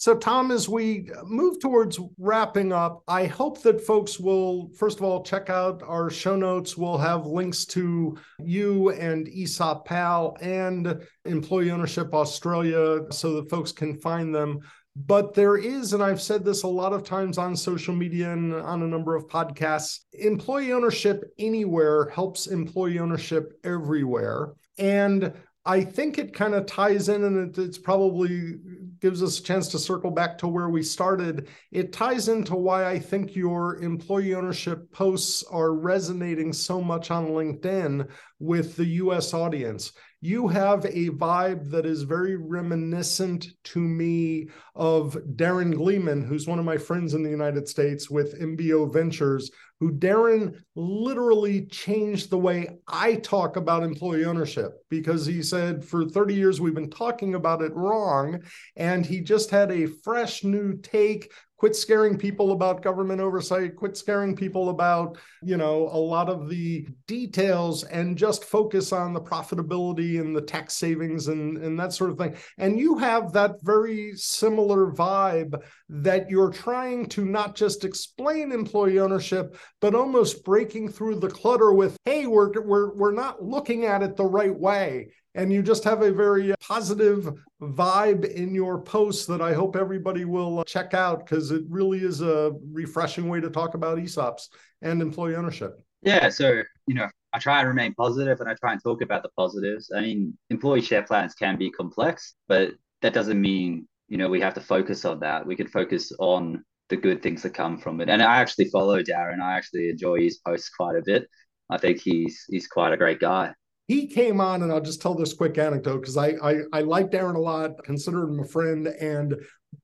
So, 0.00 0.16
Tom, 0.16 0.52
as 0.52 0.68
we 0.68 1.10
move 1.24 1.58
towards 1.58 1.98
wrapping 2.18 2.72
up, 2.72 3.02
I 3.08 3.26
hope 3.26 3.62
that 3.62 3.84
folks 3.84 4.20
will, 4.20 4.70
first 4.78 4.98
of 4.98 5.04
all, 5.04 5.24
check 5.24 5.50
out 5.50 5.82
our 5.84 6.08
show 6.08 6.36
notes. 6.36 6.76
We'll 6.76 6.98
have 6.98 7.26
links 7.26 7.64
to 7.66 8.16
you 8.38 8.90
and 8.90 9.26
ESOP 9.28 9.84
Pal 9.86 10.36
and 10.40 11.02
Employee 11.24 11.72
Ownership 11.72 12.14
Australia 12.14 13.10
so 13.10 13.34
that 13.34 13.50
folks 13.50 13.72
can 13.72 13.98
find 13.98 14.32
them. 14.32 14.60
But 14.94 15.34
there 15.34 15.56
is, 15.56 15.92
and 15.92 16.02
I've 16.02 16.22
said 16.22 16.44
this 16.44 16.62
a 16.62 16.68
lot 16.68 16.92
of 16.92 17.02
times 17.02 17.36
on 17.36 17.56
social 17.56 17.94
media 17.94 18.32
and 18.32 18.54
on 18.54 18.84
a 18.84 18.86
number 18.86 19.16
of 19.16 19.26
podcasts 19.26 19.98
employee 20.12 20.72
ownership 20.72 21.24
anywhere 21.40 22.08
helps 22.10 22.46
employee 22.46 23.00
ownership 23.00 23.52
everywhere. 23.64 24.52
And 24.78 25.32
I 25.64 25.82
think 25.82 26.18
it 26.18 26.32
kind 26.32 26.54
of 26.54 26.66
ties 26.66 27.08
in, 27.08 27.24
and 27.24 27.58
it's 27.58 27.78
probably 27.78 28.54
gives 29.00 29.22
us 29.22 29.38
a 29.38 29.42
chance 29.42 29.68
to 29.68 29.78
circle 29.78 30.10
back 30.10 30.38
to 30.38 30.48
where 30.48 30.68
we 30.68 30.82
started. 30.82 31.48
It 31.70 31.92
ties 31.92 32.28
into 32.28 32.54
why 32.54 32.86
I 32.86 32.98
think 32.98 33.36
your 33.36 33.76
employee 33.82 34.34
ownership 34.34 34.90
posts 34.92 35.44
are 35.50 35.72
resonating 35.72 36.52
so 36.52 36.80
much 36.80 37.10
on 37.10 37.28
LinkedIn 37.28 38.08
with 38.38 38.76
the 38.76 38.86
US 38.86 39.34
audience. 39.34 39.92
You 40.20 40.48
have 40.48 40.84
a 40.84 41.10
vibe 41.10 41.70
that 41.70 41.86
is 41.86 42.02
very 42.02 42.36
reminiscent 42.36 43.46
to 43.64 43.78
me 43.78 44.48
of 44.74 45.16
Darren 45.36 45.74
Gleeman, 45.74 46.26
who's 46.26 46.48
one 46.48 46.58
of 46.58 46.64
my 46.64 46.76
friends 46.76 47.14
in 47.14 47.22
the 47.22 47.30
United 47.30 47.68
States 47.68 48.10
with 48.10 48.40
MBO 48.40 48.92
Ventures, 48.92 49.50
who 49.80 49.92
Darren 49.92 50.60
literally 50.74 51.66
changed 51.66 52.30
the 52.30 52.38
way 52.38 52.78
I 52.86 53.16
talk 53.16 53.56
about 53.56 53.82
employee 53.82 54.24
ownership 54.24 54.72
because 54.88 55.24
he 55.24 55.42
said 55.42 55.84
for 55.84 56.08
30 56.08 56.34
years 56.34 56.60
we've 56.60 56.74
been 56.74 56.90
talking 56.90 57.34
about 57.34 57.62
it 57.62 57.74
wrong. 57.74 58.42
And 58.76 59.06
he 59.06 59.20
just 59.20 59.50
had 59.50 59.70
a 59.70 59.86
fresh 59.86 60.42
new 60.42 60.76
take 60.78 61.30
quit 61.58 61.76
scaring 61.76 62.16
people 62.16 62.52
about 62.52 62.82
government 62.82 63.20
oversight 63.20 63.76
quit 63.76 63.96
scaring 63.96 64.34
people 64.34 64.70
about 64.70 65.18
you 65.42 65.56
know 65.56 65.88
a 65.92 65.98
lot 65.98 66.28
of 66.28 66.48
the 66.48 66.86
details 67.06 67.84
and 67.84 68.16
just 68.16 68.44
focus 68.44 68.92
on 68.92 69.12
the 69.12 69.20
profitability 69.20 70.20
and 70.20 70.34
the 70.34 70.40
tax 70.40 70.74
savings 70.74 71.28
and 71.28 71.58
and 71.58 71.78
that 71.78 71.92
sort 71.92 72.10
of 72.10 72.18
thing. 72.18 72.34
And 72.58 72.78
you 72.78 72.98
have 72.98 73.32
that 73.32 73.62
very 73.62 74.12
similar 74.14 74.92
vibe 74.92 75.60
that 75.88 76.30
you're 76.30 76.50
trying 76.50 77.06
to 77.06 77.24
not 77.24 77.54
just 77.54 77.84
explain 77.84 78.52
employee 78.52 78.98
ownership 78.98 79.56
but 79.80 79.94
almost 79.94 80.44
breaking 80.44 80.90
through 80.90 81.16
the 81.16 81.28
clutter 81.28 81.72
with 81.72 81.96
hey 82.04 82.26
we're 82.26 82.50
we're 82.62 82.94
we're 82.94 83.12
not 83.12 83.42
looking 83.42 83.84
at 83.84 84.02
it 84.02 84.16
the 84.16 84.24
right 84.24 84.58
way 84.58 85.10
and 85.38 85.52
you 85.52 85.62
just 85.62 85.84
have 85.84 86.02
a 86.02 86.10
very 86.10 86.52
positive 86.60 87.32
vibe 87.62 88.24
in 88.24 88.52
your 88.52 88.82
posts 88.82 89.24
that 89.26 89.40
I 89.40 89.54
hope 89.54 89.76
everybody 89.76 90.24
will 90.24 90.58
uh, 90.58 90.64
check 90.64 90.94
out 90.94 91.24
because 91.24 91.52
it 91.52 91.62
really 91.68 92.00
is 92.00 92.20
a 92.20 92.52
refreshing 92.72 93.28
way 93.28 93.40
to 93.40 93.48
talk 93.48 93.74
about 93.74 93.98
ESOPs 93.98 94.48
and 94.82 95.00
employee 95.00 95.36
ownership. 95.36 95.80
Yeah, 96.02 96.28
so 96.28 96.62
you 96.88 96.94
know, 96.94 97.06
I 97.32 97.38
try 97.38 97.60
and 97.60 97.68
remain 97.68 97.94
positive 97.94 98.40
and 98.40 98.50
I 98.50 98.54
try 98.54 98.72
and 98.72 98.82
talk 98.82 99.00
about 99.00 99.22
the 99.22 99.28
positives. 99.36 99.92
I 99.94 100.00
mean, 100.00 100.36
employee 100.50 100.82
share 100.82 101.04
plans 101.04 101.34
can 101.34 101.56
be 101.56 101.70
complex, 101.70 102.34
but 102.48 102.72
that 103.02 103.14
doesn't 103.14 103.40
mean 103.40 103.86
you 104.08 104.18
know 104.18 104.28
we 104.28 104.40
have 104.40 104.54
to 104.54 104.60
focus 104.60 105.04
on 105.04 105.20
that. 105.20 105.46
We 105.46 105.54
can 105.54 105.68
focus 105.68 106.10
on 106.18 106.64
the 106.88 106.96
good 106.96 107.22
things 107.22 107.42
that 107.42 107.54
come 107.54 107.78
from 107.78 108.00
it. 108.00 108.08
And 108.08 108.22
I 108.22 108.38
actually 108.38 108.70
follow 108.70 109.02
Darren. 109.02 109.40
I 109.40 109.56
actually 109.56 109.90
enjoy 109.90 110.20
his 110.20 110.38
posts 110.38 110.68
quite 110.68 110.96
a 110.96 111.02
bit. 111.02 111.28
I 111.70 111.78
think 111.78 112.00
he's 112.00 112.44
he's 112.48 112.66
quite 112.66 112.92
a 112.92 112.96
great 112.96 113.20
guy 113.20 113.54
he 113.88 114.06
came 114.06 114.38
on, 114.40 114.62
and 114.62 114.70
I'll 114.70 114.82
just 114.82 115.00
tell 115.00 115.14
this 115.14 115.32
quick 115.32 115.56
anecdote 115.56 116.00
because 116.00 116.18
I, 116.18 116.34
I 116.42 116.60
I 116.72 116.80
like 116.82 117.10
Darren 117.10 117.36
a 117.36 117.40
lot, 117.40 117.82
consider 117.82 118.24
him 118.24 118.38
a 118.38 118.44
friend, 118.44 118.86
and 118.86 119.34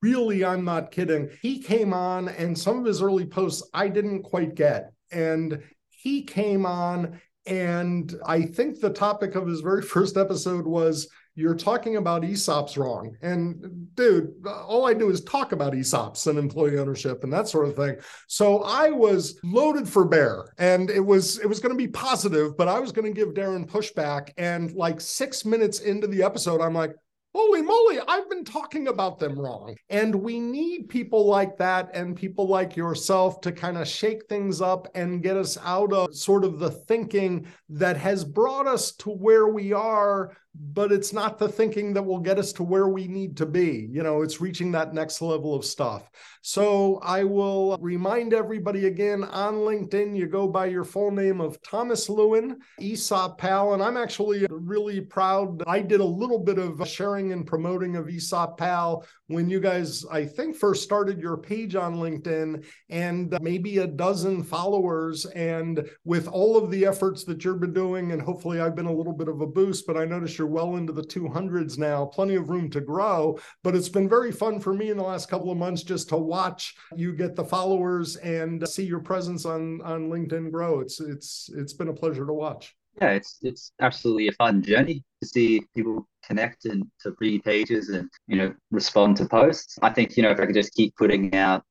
really, 0.02 0.44
I'm 0.44 0.64
not 0.64 0.90
kidding. 0.90 1.30
He 1.40 1.58
came 1.58 1.94
on, 1.94 2.28
and 2.28 2.56
some 2.56 2.78
of 2.78 2.84
his 2.84 3.00
early 3.00 3.24
posts 3.24 3.68
I 3.72 3.88
didn't 3.88 4.22
quite 4.22 4.54
get, 4.54 4.92
and 5.10 5.62
he 5.88 6.22
came 6.22 6.66
on, 6.66 7.18
and 7.46 8.14
I 8.26 8.42
think 8.42 8.78
the 8.78 8.90
topic 8.90 9.34
of 9.36 9.46
his 9.46 9.62
very 9.62 9.82
first 9.94 10.18
episode 10.18 10.66
was 10.66 11.08
you're 11.34 11.54
talking 11.54 11.96
about 11.96 12.22
ESOPs 12.22 12.76
wrong. 12.76 13.16
And 13.20 13.88
dude, 13.94 14.34
all 14.46 14.86
I 14.86 14.94
do 14.94 15.10
is 15.10 15.22
talk 15.22 15.52
about 15.52 15.72
ESOPs 15.72 16.26
and 16.28 16.38
employee 16.38 16.78
ownership 16.78 17.24
and 17.24 17.32
that 17.32 17.48
sort 17.48 17.68
of 17.68 17.74
thing. 17.74 17.96
So 18.28 18.62
I 18.62 18.90
was 18.90 19.38
loaded 19.42 19.88
for 19.88 20.04
bear 20.04 20.44
and 20.58 20.90
it 20.90 21.04
was 21.04 21.38
it 21.40 21.46
was 21.46 21.60
going 21.60 21.72
to 21.72 21.78
be 21.78 21.88
positive, 21.88 22.56
but 22.56 22.68
I 22.68 22.78
was 22.78 22.92
going 22.92 23.12
to 23.12 23.18
give 23.18 23.34
Darren 23.34 23.66
pushback. 23.68 24.30
And 24.38 24.72
like 24.72 25.00
six 25.00 25.44
minutes 25.44 25.80
into 25.80 26.06
the 26.06 26.22
episode, 26.22 26.60
I'm 26.60 26.74
like, 26.74 26.94
holy 27.34 27.62
moly, 27.62 27.98
I've 28.06 28.30
been 28.30 28.44
talking 28.44 28.86
about 28.86 29.18
them 29.18 29.36
wrong. 29.36 29.74
And 29.90 30.14
we 30.14 30.38
need 30.38 30.88
people 30.88 31.26
like 31.26 31.56
that 31.58 31.90
and 31.92 32.14
people 32.14 32.46
like 32.46 32.76
yourself 32.76 33.40
to 33.40 33.50
kind 33.50 33.76
of 33.76 33.88
shake 33.88 34.26
things 34.28 34.60
up 34.60 34.86
and 34.94 35.22
get 35.22 35.36
us 35.36 35.58
out 35.64 35.92
of 35.92 36.14
sort 36.14 36.44
of 36.44 36.60
the 36.60 36.70
thinking 36.70 37.48
that 37.70 37.96
has 37.96 38.24
brought 38.24 38.68
us 38.68 38.92
to 38.98 39.10
where 39.10 39.48
we 39.48 39.72
are 39.72 40.36
but 40.54 40.92
it's 40.92 41.12
not 41.12 41.38
the 41.38 41.48
thinking 41.48 41.92
that 41.94 42.02
will 42.02 42.20
get 42.20 42.38
us 42.38 42.52
to 42.52 42.62
where 42.62 42.88
we 42.88 43.08
need 43.08 43.36
to 43.36 43.46
be. 43.46 43.88
You 43.90 44.02
know, 44.02 44.22
it's 44.22 44.40
reaching 44.40 44.70
that 44.72 44.94
next 44.94 45.20
level 45.20 45.54
of 45.54 45.64
stuff. 45.64 46.10
So 46.42 47.00
I 47.02 47.24
will 47.24 47.78
remind 47.80 48.34
everybody 48.34 48.86
again 48.86 49.24
on 49.24 49.54
LinkedIn, 49.54 50.16
you 50.16 50.26
go 50.26 50.46
by 50.46 50.66
your 50.66 50.84
full 50.84 51.10
name 51.10 51.40
of 51.40 51.60
Thomas 51.62 52.08
Lewin, 52.08 52.58
ESOP 52.80 53.38
Pal. 53.38 53.74
And 53.74 53.82
I'm 53.82 53.96
actually 53.96 54.46
really 54.50 55.00
proud. 55.00 55.62
I 55.66 55.80
did 55.80 56.00
a 56.00 56.04
little 56.04 56.38
bit 56.38 56.58
of 56.58 56.86
sharing 56.86 57.32
and 57.32 57.46
promoting 57.46 57.96
of 57.96 58.08
ESOP 58.08 58.58
Pal 58.58 59.06
when 59.28 59.48
you 59.48 59.58
guys, 59.58 60.04
I 60.12 60.26
think, 60.26 60.54
first 60.54 60.82
started 60.82 61.18
your 61.18 61.38
page 61.38 61.74
on 61.74 61.96
LinkedIn 61.96 62.64
and 62.90 63.36
maybe 63.40 63.78
a 63.78 63.86
dozen 63.86 64.42
followers. 64.42 65.24
And 65.26 65.88
with 66.04 66.28
all 66.28 66.58
of 66.58 66.70
the 66.70 66.84
efforts 66.84 67.24
that 67.24 67.42
you've 67.44 67.60
been 67.60 67.72
doing, 67.72 68.12
and 68.12 68.20
hopefully 68.20 68.60
I've 68.60 68.76
been 68.76 68.84
a 68.84 68.92
little 68.92 69.14
bit 69.14 69.28
of 69.28 69.40
a 69.40 69.46
boost, 69.46 69.86
but 69.86 69.96
I 69.96 70.04
noticed 70.04 70.36
you're 70.36 70.43
you're 70.44 70.52
well 70.52 70.76
into 70.76 70.92
the 70.92 71.02
200s 71.02 71.78
now, 71.78 72.04
plenty 72.04 72.34
of 72.34 72.50
room 72.50 72.68
to 72.70 72.80
grow. 72.80 73.38
But 73.62 73.74
it's 73.74 73.88
been 73.88 74.08
very 74.08 74.30
fun 74.30 74.60
for 74.60 74.74
me 74.74 74.90
in 74.90 74.98
the 74.98 75.02
last 75.02 75.30
couple 75.30 75.50
of 75.50 75.56
months 75.56 75.82
just 75.82 76.10
to 76.10 76.18
watch 76.18 76.74
you 76.94 77.14
get 77.14 77.34
the 77.34 77.44
followers 77.44 78.16
and 78.16 78.66
see 78.68 78.84
your 78.84 79.00
presence 79.00 79.46
on 79.46 79.80
on 79.82 80.10
LinkedIn 80.10 80.50
grow. 80.50 80.80
It's 80.80 81.00
it's 81.00 81.50
it's 81.56 81.72
been 81.72 81.88
a 81.88 81.94
pleasure 81.94 82.26
to 82.26 82.32
watch. 82.34 82.74
Yeah, 83.00 83.12
it's 83.12 83.38
it's 83.40 83.72
absolutely 83.80 84.28
a 84.28 84.32
fun 84.32 84.62
journey 84.62 85.02
to 85.22 85.28
see 85.28 85.62
people 85.74 86.06
connect 86.26 86.66
and 86.66 86.84
to 87.00 87.14
read 87.20 87.42
pages 87.42 87.88
and 87.88 88.10
you 88.26 88.36
know 88.36 88.54
respond 88.70 89.16
to 89.16 89.26
posts. 89.26 89.78
I 89.80 89.90
think 89.90 90.16
you 90.16 90.22
know 90.22 90.30
if 90.30 90.40
I 90.40 90.46
could 90.46 90.54
just 90.54 90.74
keep 90.74 90.94
putting 90.96 91.34
out 91.34 91.64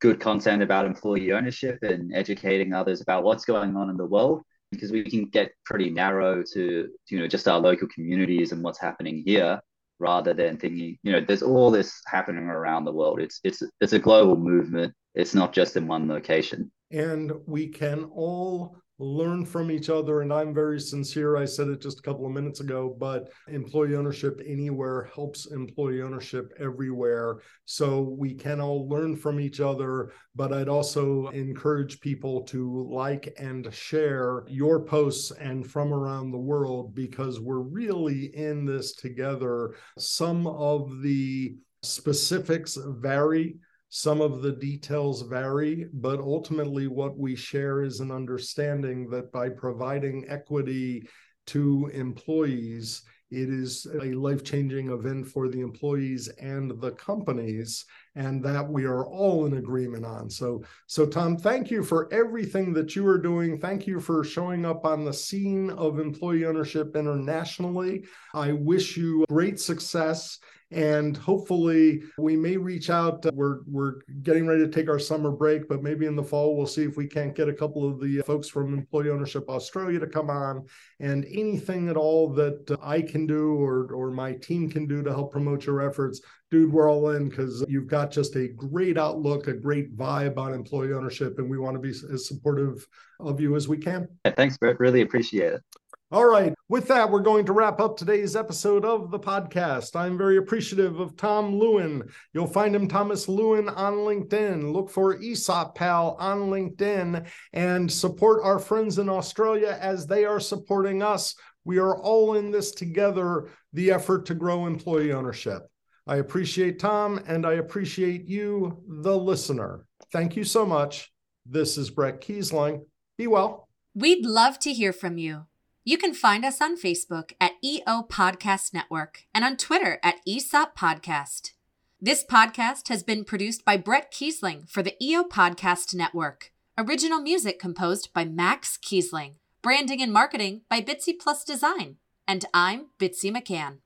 good 0.00 0.20
content 0.20 0.62
about 0.62 0.84
employee 0.84 1.32
ownership 1.32 1.78
and 1.82 2.14
educating 2.14 2.74
others 2.74 3.00
about 3.00 3.24
what's 3.24 3.46
going 3.46 3.74
on 3.74 3.88
in 3.88 3.96
the 3.96 4.04
world 4.04 4.42
because 4.70 4.92
we 4.92 5.04
can 5.04 5.26
get 5.26 5.52
pretty 5.64 5.90
narrow 5.90 6.42
to 6.54 6.88
you 7.08 7.18
know 7.18 7.26
just 7.26 7.48
our 7.48 7.58
local 7.58 7.88
communities 7.88 8.52
and 8.52 8.62
what's 8.62 8.80
happening 8.80 9.22
here 9.24 9.60
rather 10.00 10.32
than 10.32 10.56
thinking 10.56 10.96
you 11.02 11.12
know 11.12 11.20
there's 11.20 11.42
all 11.42 11.70
this 11.70 12.00
happening 12.06 12.44
around 12.44 12.84
the 12.84 12.92
world. 12.92 13.20
It's 13.20 13.40
it's 13.44 13.62
it's 13.80 13.92
a 13.92 13.98
global 13.98 14.36
movement. 14.36 14.94
It's 15.14 15.34
not 15.34 15.52
just 15.52 15.76
in 15.76 15.86
one 15.86 16.08
location. 16.08 16.70
And 16.90 17.32
we 17.46 17.68
can 17.68 18.04
all 18.04 18.76
learn 18.98 19.44
from 19.44 19.70
each 19.70 19.90
other. 19.90 20.22
And 20.22 20.32
I'm 20.32 20.52
very 20.52 20.80
sincere. 20.80 21.36
I 21.36 21.44
said 21.44 21.68
it 21.68 21.80
just 21.80 22.00
a 22.00 22.02
couple 22.02 22.26
of 22.26 22.32
minutes 22.32 22.60
ago, 22.60 22.96
but 22.98 23.30
employee 23.48 23.94
ownership 23.94 24.40
anywhere 24.46 25.10
helps 25.14 25.46
employee 25.46 26.02
ownership 26.02 26.52
everywhere. 26.58 27.38
So 27.64 28.14
we 28.18 28.34
can 28.34 28.60
all 28.60 28.88
learn 28.88 29.16
from 29.16 29.40
each 29.40 29.60
other. 29.60 30.12
But 30.34 30.52
I'd 30.52 30.68
also 30.68 31.28
encourage 31.28 32.00
people 32.00 32.42
to 32.44 32.88
like 32.90 33.34
and 33.38 33.72
share 33.72 34.44
your 34.48 34.84
posts 34.84 35.30
and 35.32 35.66
from 35.66 35.92
around 35.92 36.30
the 36.30 36.38
world 36.38 36.94
because 36.94 37.40
we're 37.40 37.60
really 37.60 38.36
in 38.36 38.64
this 38.64 38.94
together. 38.94 39.74
Some 39.98 40.46
of 40.46 41.02
the 41.02 41.56
specifics 41.82 42.76
vary 42.76 43.58
some 43.90 44.20
of 44.20 44.42
the 44.42 44.52
details 44.52 45.22
vary, 45.22 45.86
but 45.92 46.20
ultimately, 46.20 46.88
what 46.88 47.18
we 47.18 47.34
share 47.34 47.82
is 47.82 48.00
an 48.00 48.10
understanding 48.10 49.08
that 49.10 49.32
by 49.32 49.48
providing 49.48 50.26
equity 50.28 51.08
to 51.46 51.90
employees, 51.94 53.02
it 53.30 53.50
is 53.50 53.86
a 54.02 54.12
life 54.12 54.42
changing 54.42 54.90
event 54.90 55.26
for 55.26 55.48
the 55.48 55.60
employees 55.60 56.28
and 56.40 56.80
the 56.80 56.92
companies, 56.92 57.84
and 58.14 58.42
that 58.42 58.66
we 58.66 58.84
are 58.84 59.06
all 59.06 59.44
in 59.44 59.58
agreement 59.58 60.04
on. 60.04 60.30
So, 60.30 60.62
so 60.86 61.04
Tom, 61.04 61.36
thank 61.36 61.70
you 61.70 61.82
for 61.82 62.12
everything 62.12 62.72
that 62.74 62.96
you 62.96 63.06
are 63.06 63.18
doing. 63.18 63.58
Thank 63.58 63.86
you 63.86 64.00
for 64.00 64.24
showing 64.24 64.64
up 64.64 64.86
on 64.86 65.04
the 65.04 65.12
scene 65.12 65.70
of 65.70 65.98
employee 65.98 66.46
ownership 66.46 66.96
internationally. 66.96 68.06
I 68.34 68.52
wish 68.52 68.96
you 68.96 69.26
great 69.28 69.60
success 69.60 70.38
and 70.70 71.16
hopefully 71.16 72.02
we 72.18 72.36
may 72.36 72.56
reach 72.56 72.90
out 72.90 73.24
uh, 73.24 73.30
we're 73.34 73.60
we're 73.66 73.94
getting 74.22 74.46
ready 74.46 74.60
to 74.60 74.70
take 74.70 74.88
our 74.88 74.98
summer 74.98 75.30
break 75.30 75.66
but 75.66 75.82
maybe 75.82 76.04
in 76.04 76.14
the 76.14 76.22
fall 76.22 76.56
we'll 76.56 76.66
see 76.66 76.84
if 76.84 76.96
we 76.96 77.06
can't 77.06 77.34
get 77.34 77.48
a 77.48 77.52
couple 77.52 77.88
of 77.88 78.00
the 78.00 78.20
uh, 78.20 78.22
folks 78.22 78.48
from 78.48 78.74
employee 78.74 79.10
ownership 79.10 79.48
australia 79.48 79.98
to 79.98 80.06
come 80.06 80.30
on. 80.30 80.66
And 81.00 81.24
anything 81.26 81.88
at 81.88 81.96
all 81.96 82.32
that 82.34 82.70
uh, 82.70 82.76
i 82.82 83.00
can 83.00 83.26
do 83.26 83.54
or 83.54 83.92
or 83.94 84.10
my 84.10 84.34
team 84.34 84.68
can 84.70 84.86
do 84.86 85.02
to 85.02 85.10
help 85.10 85.32
promote 85.32 85.64
your 85.64 85.80
efforts 85.80 86.20
dude 86.50 86.72
we're 86.72 86.90
all 86.90 87.10
in 87.10 87.28
because 87.28 87.64
you've 87.68 87.88
got 87.88 88.10
just 88.10 88.36
a 88.36 88.48
great 88.48 88.98
outlook 88.98 89.48
a 89.48 89.54
great 89.54 89.96
vibe 89.96 90.36
on 90.36 90.52
employee 90.52 90.92
ownership 90.92 91.38
and 91.38 91.48
we 91.48 91.58
want 91.58 91.74
to 91.74 91.80
be 91.80 91.90
as 91.90 92.26
supportive 92.26 92.86
of 93.20 93.40
you 93.40 93.56
as 93.56 93.68
we 93.68 93.76
can. 93.76 94.06
Thanks 94.36 94.56
Bret. 94.56 94.78
Really 94.78 95.00
appreciate 95.00 95.54
it 95.54 95.62
all 96.10 96.24
right. 96.24 96.54
With 96.70 96.88
that, 96.88 97.10
we're 97.10 97.20
going 97.20 97.44
to 97.46 97.52
wrap 97.52 97.80
up 97.80 97.96
today's 97.98 98.34
episode 98.34 98.82
of 98.82 99.10
the 99.10 99.18
podcast. 99.18 99.94
I'm 99.94 100.16
very 100.16 100.38
appreciative 100.38 101.00
of 101.00 101.16
Tom 101.18 101.58
Lewin. 101.58 102.02
You'll 102.32 102.46
find 102.46 102.74
him 102.74 102.88
Thomas 102.88 103.28
Lewin 103.28 103.68
on 103.68 103.92
LinkedIn. 103.92 104.72
Look 104.72 104.88
for 104.88 105.20
ESOP 105.20 105.74
Pal 105.74 106.16
on 106.18 106.48
LinkedIn 106.48 107.28
and 107.52 107.92
support 107.92 108.40
our 108.42 108.58
friends 108.58 108.98
in 108.98 109.10
Australia 109.10 109.76
as 109.82 110.06
they 110.06 110.24
are 110.24 110.40
supporting 110.40 111.02
us. 111.02 111.34
We 111.66 111.78
are 111.78 112.00
all 112.00 112.36
in 112.36 112.50
this 112.50 112.72
together, 112.72 113.50
the 113.74 113.90
effort 113.90 114.24
to 114.26 114.34
grow 114.34 114.66
employee 114.66 115.12
ownership. 115.12 115.68
I 116.06 116.16
appreciate 116.16 116.78
Tom 116.78 117.20
and 117.26 117.44
I 117.44 117.54
appreciate 117.54 118.26
you, 118.26 118.82
the 118.88 119.14
listener. 119.14 119.84
Thank 120.10 120.36
you 120.36 120.44
so 120.44 120.64
much. 120.64 121.12
This 121.44 121.76
is 121.76 121.90
Bret 121.90 122.22
Keisling. 122.22 122.86
Be 123.18 123.26
well. 123.26 123.68
We'd 123.94 124.24
love 124.24 124.58
to 124.60 124.72
hear 124.72 124.94
from 124.94 125.18
you. 125.18 125.44
You 125.88 125.96
can 125.96 126.12
find 126.12 126.44
us 126.44 126.60
on 126.60 126.76
Facebook 126.76 127.32
at 127.40 127.52
EO 127.64 128.02
Podcast 128.02 128.74
Network 128.74 129.22
and 129.34 129.42
on 129.42 129.56
Twitter 129.56 129.98
at 130.02 130.20
ESOP 130.28 130.76
Podcast. 130.76 131.52
This 131.98 132.22
podcast 132.22 132.88
has 132.88 133.02
been 133.02 133.24
produced 133.24 133.64
by 133.64 133.78
Bret 133.78 134.12
Keisling 134.12 134.68
for 134.68 134.82
the 134.82 135.02
EO 135.02 135.24
Podcast 135.24 135.94
Network. 135.94 136.52
Original 136.76 137.22
music 137.22 137.58
composed 137.58 138.12
by 138.12 138.26
Max 138.26 138.76
Keisling. 138.76 139.36
Branding 139.62 140.02
and 140.02 140.12
marketing 140.12 140.60
by 140.68 140.82
Bitsy 140.82 141.18
Plus 141.18 141.42
Design. 141.42 141.96
And 142.26 142.44
I'm 142.52 142.88
Bitsy 142.98 143.34
McCann. 143.34 143.78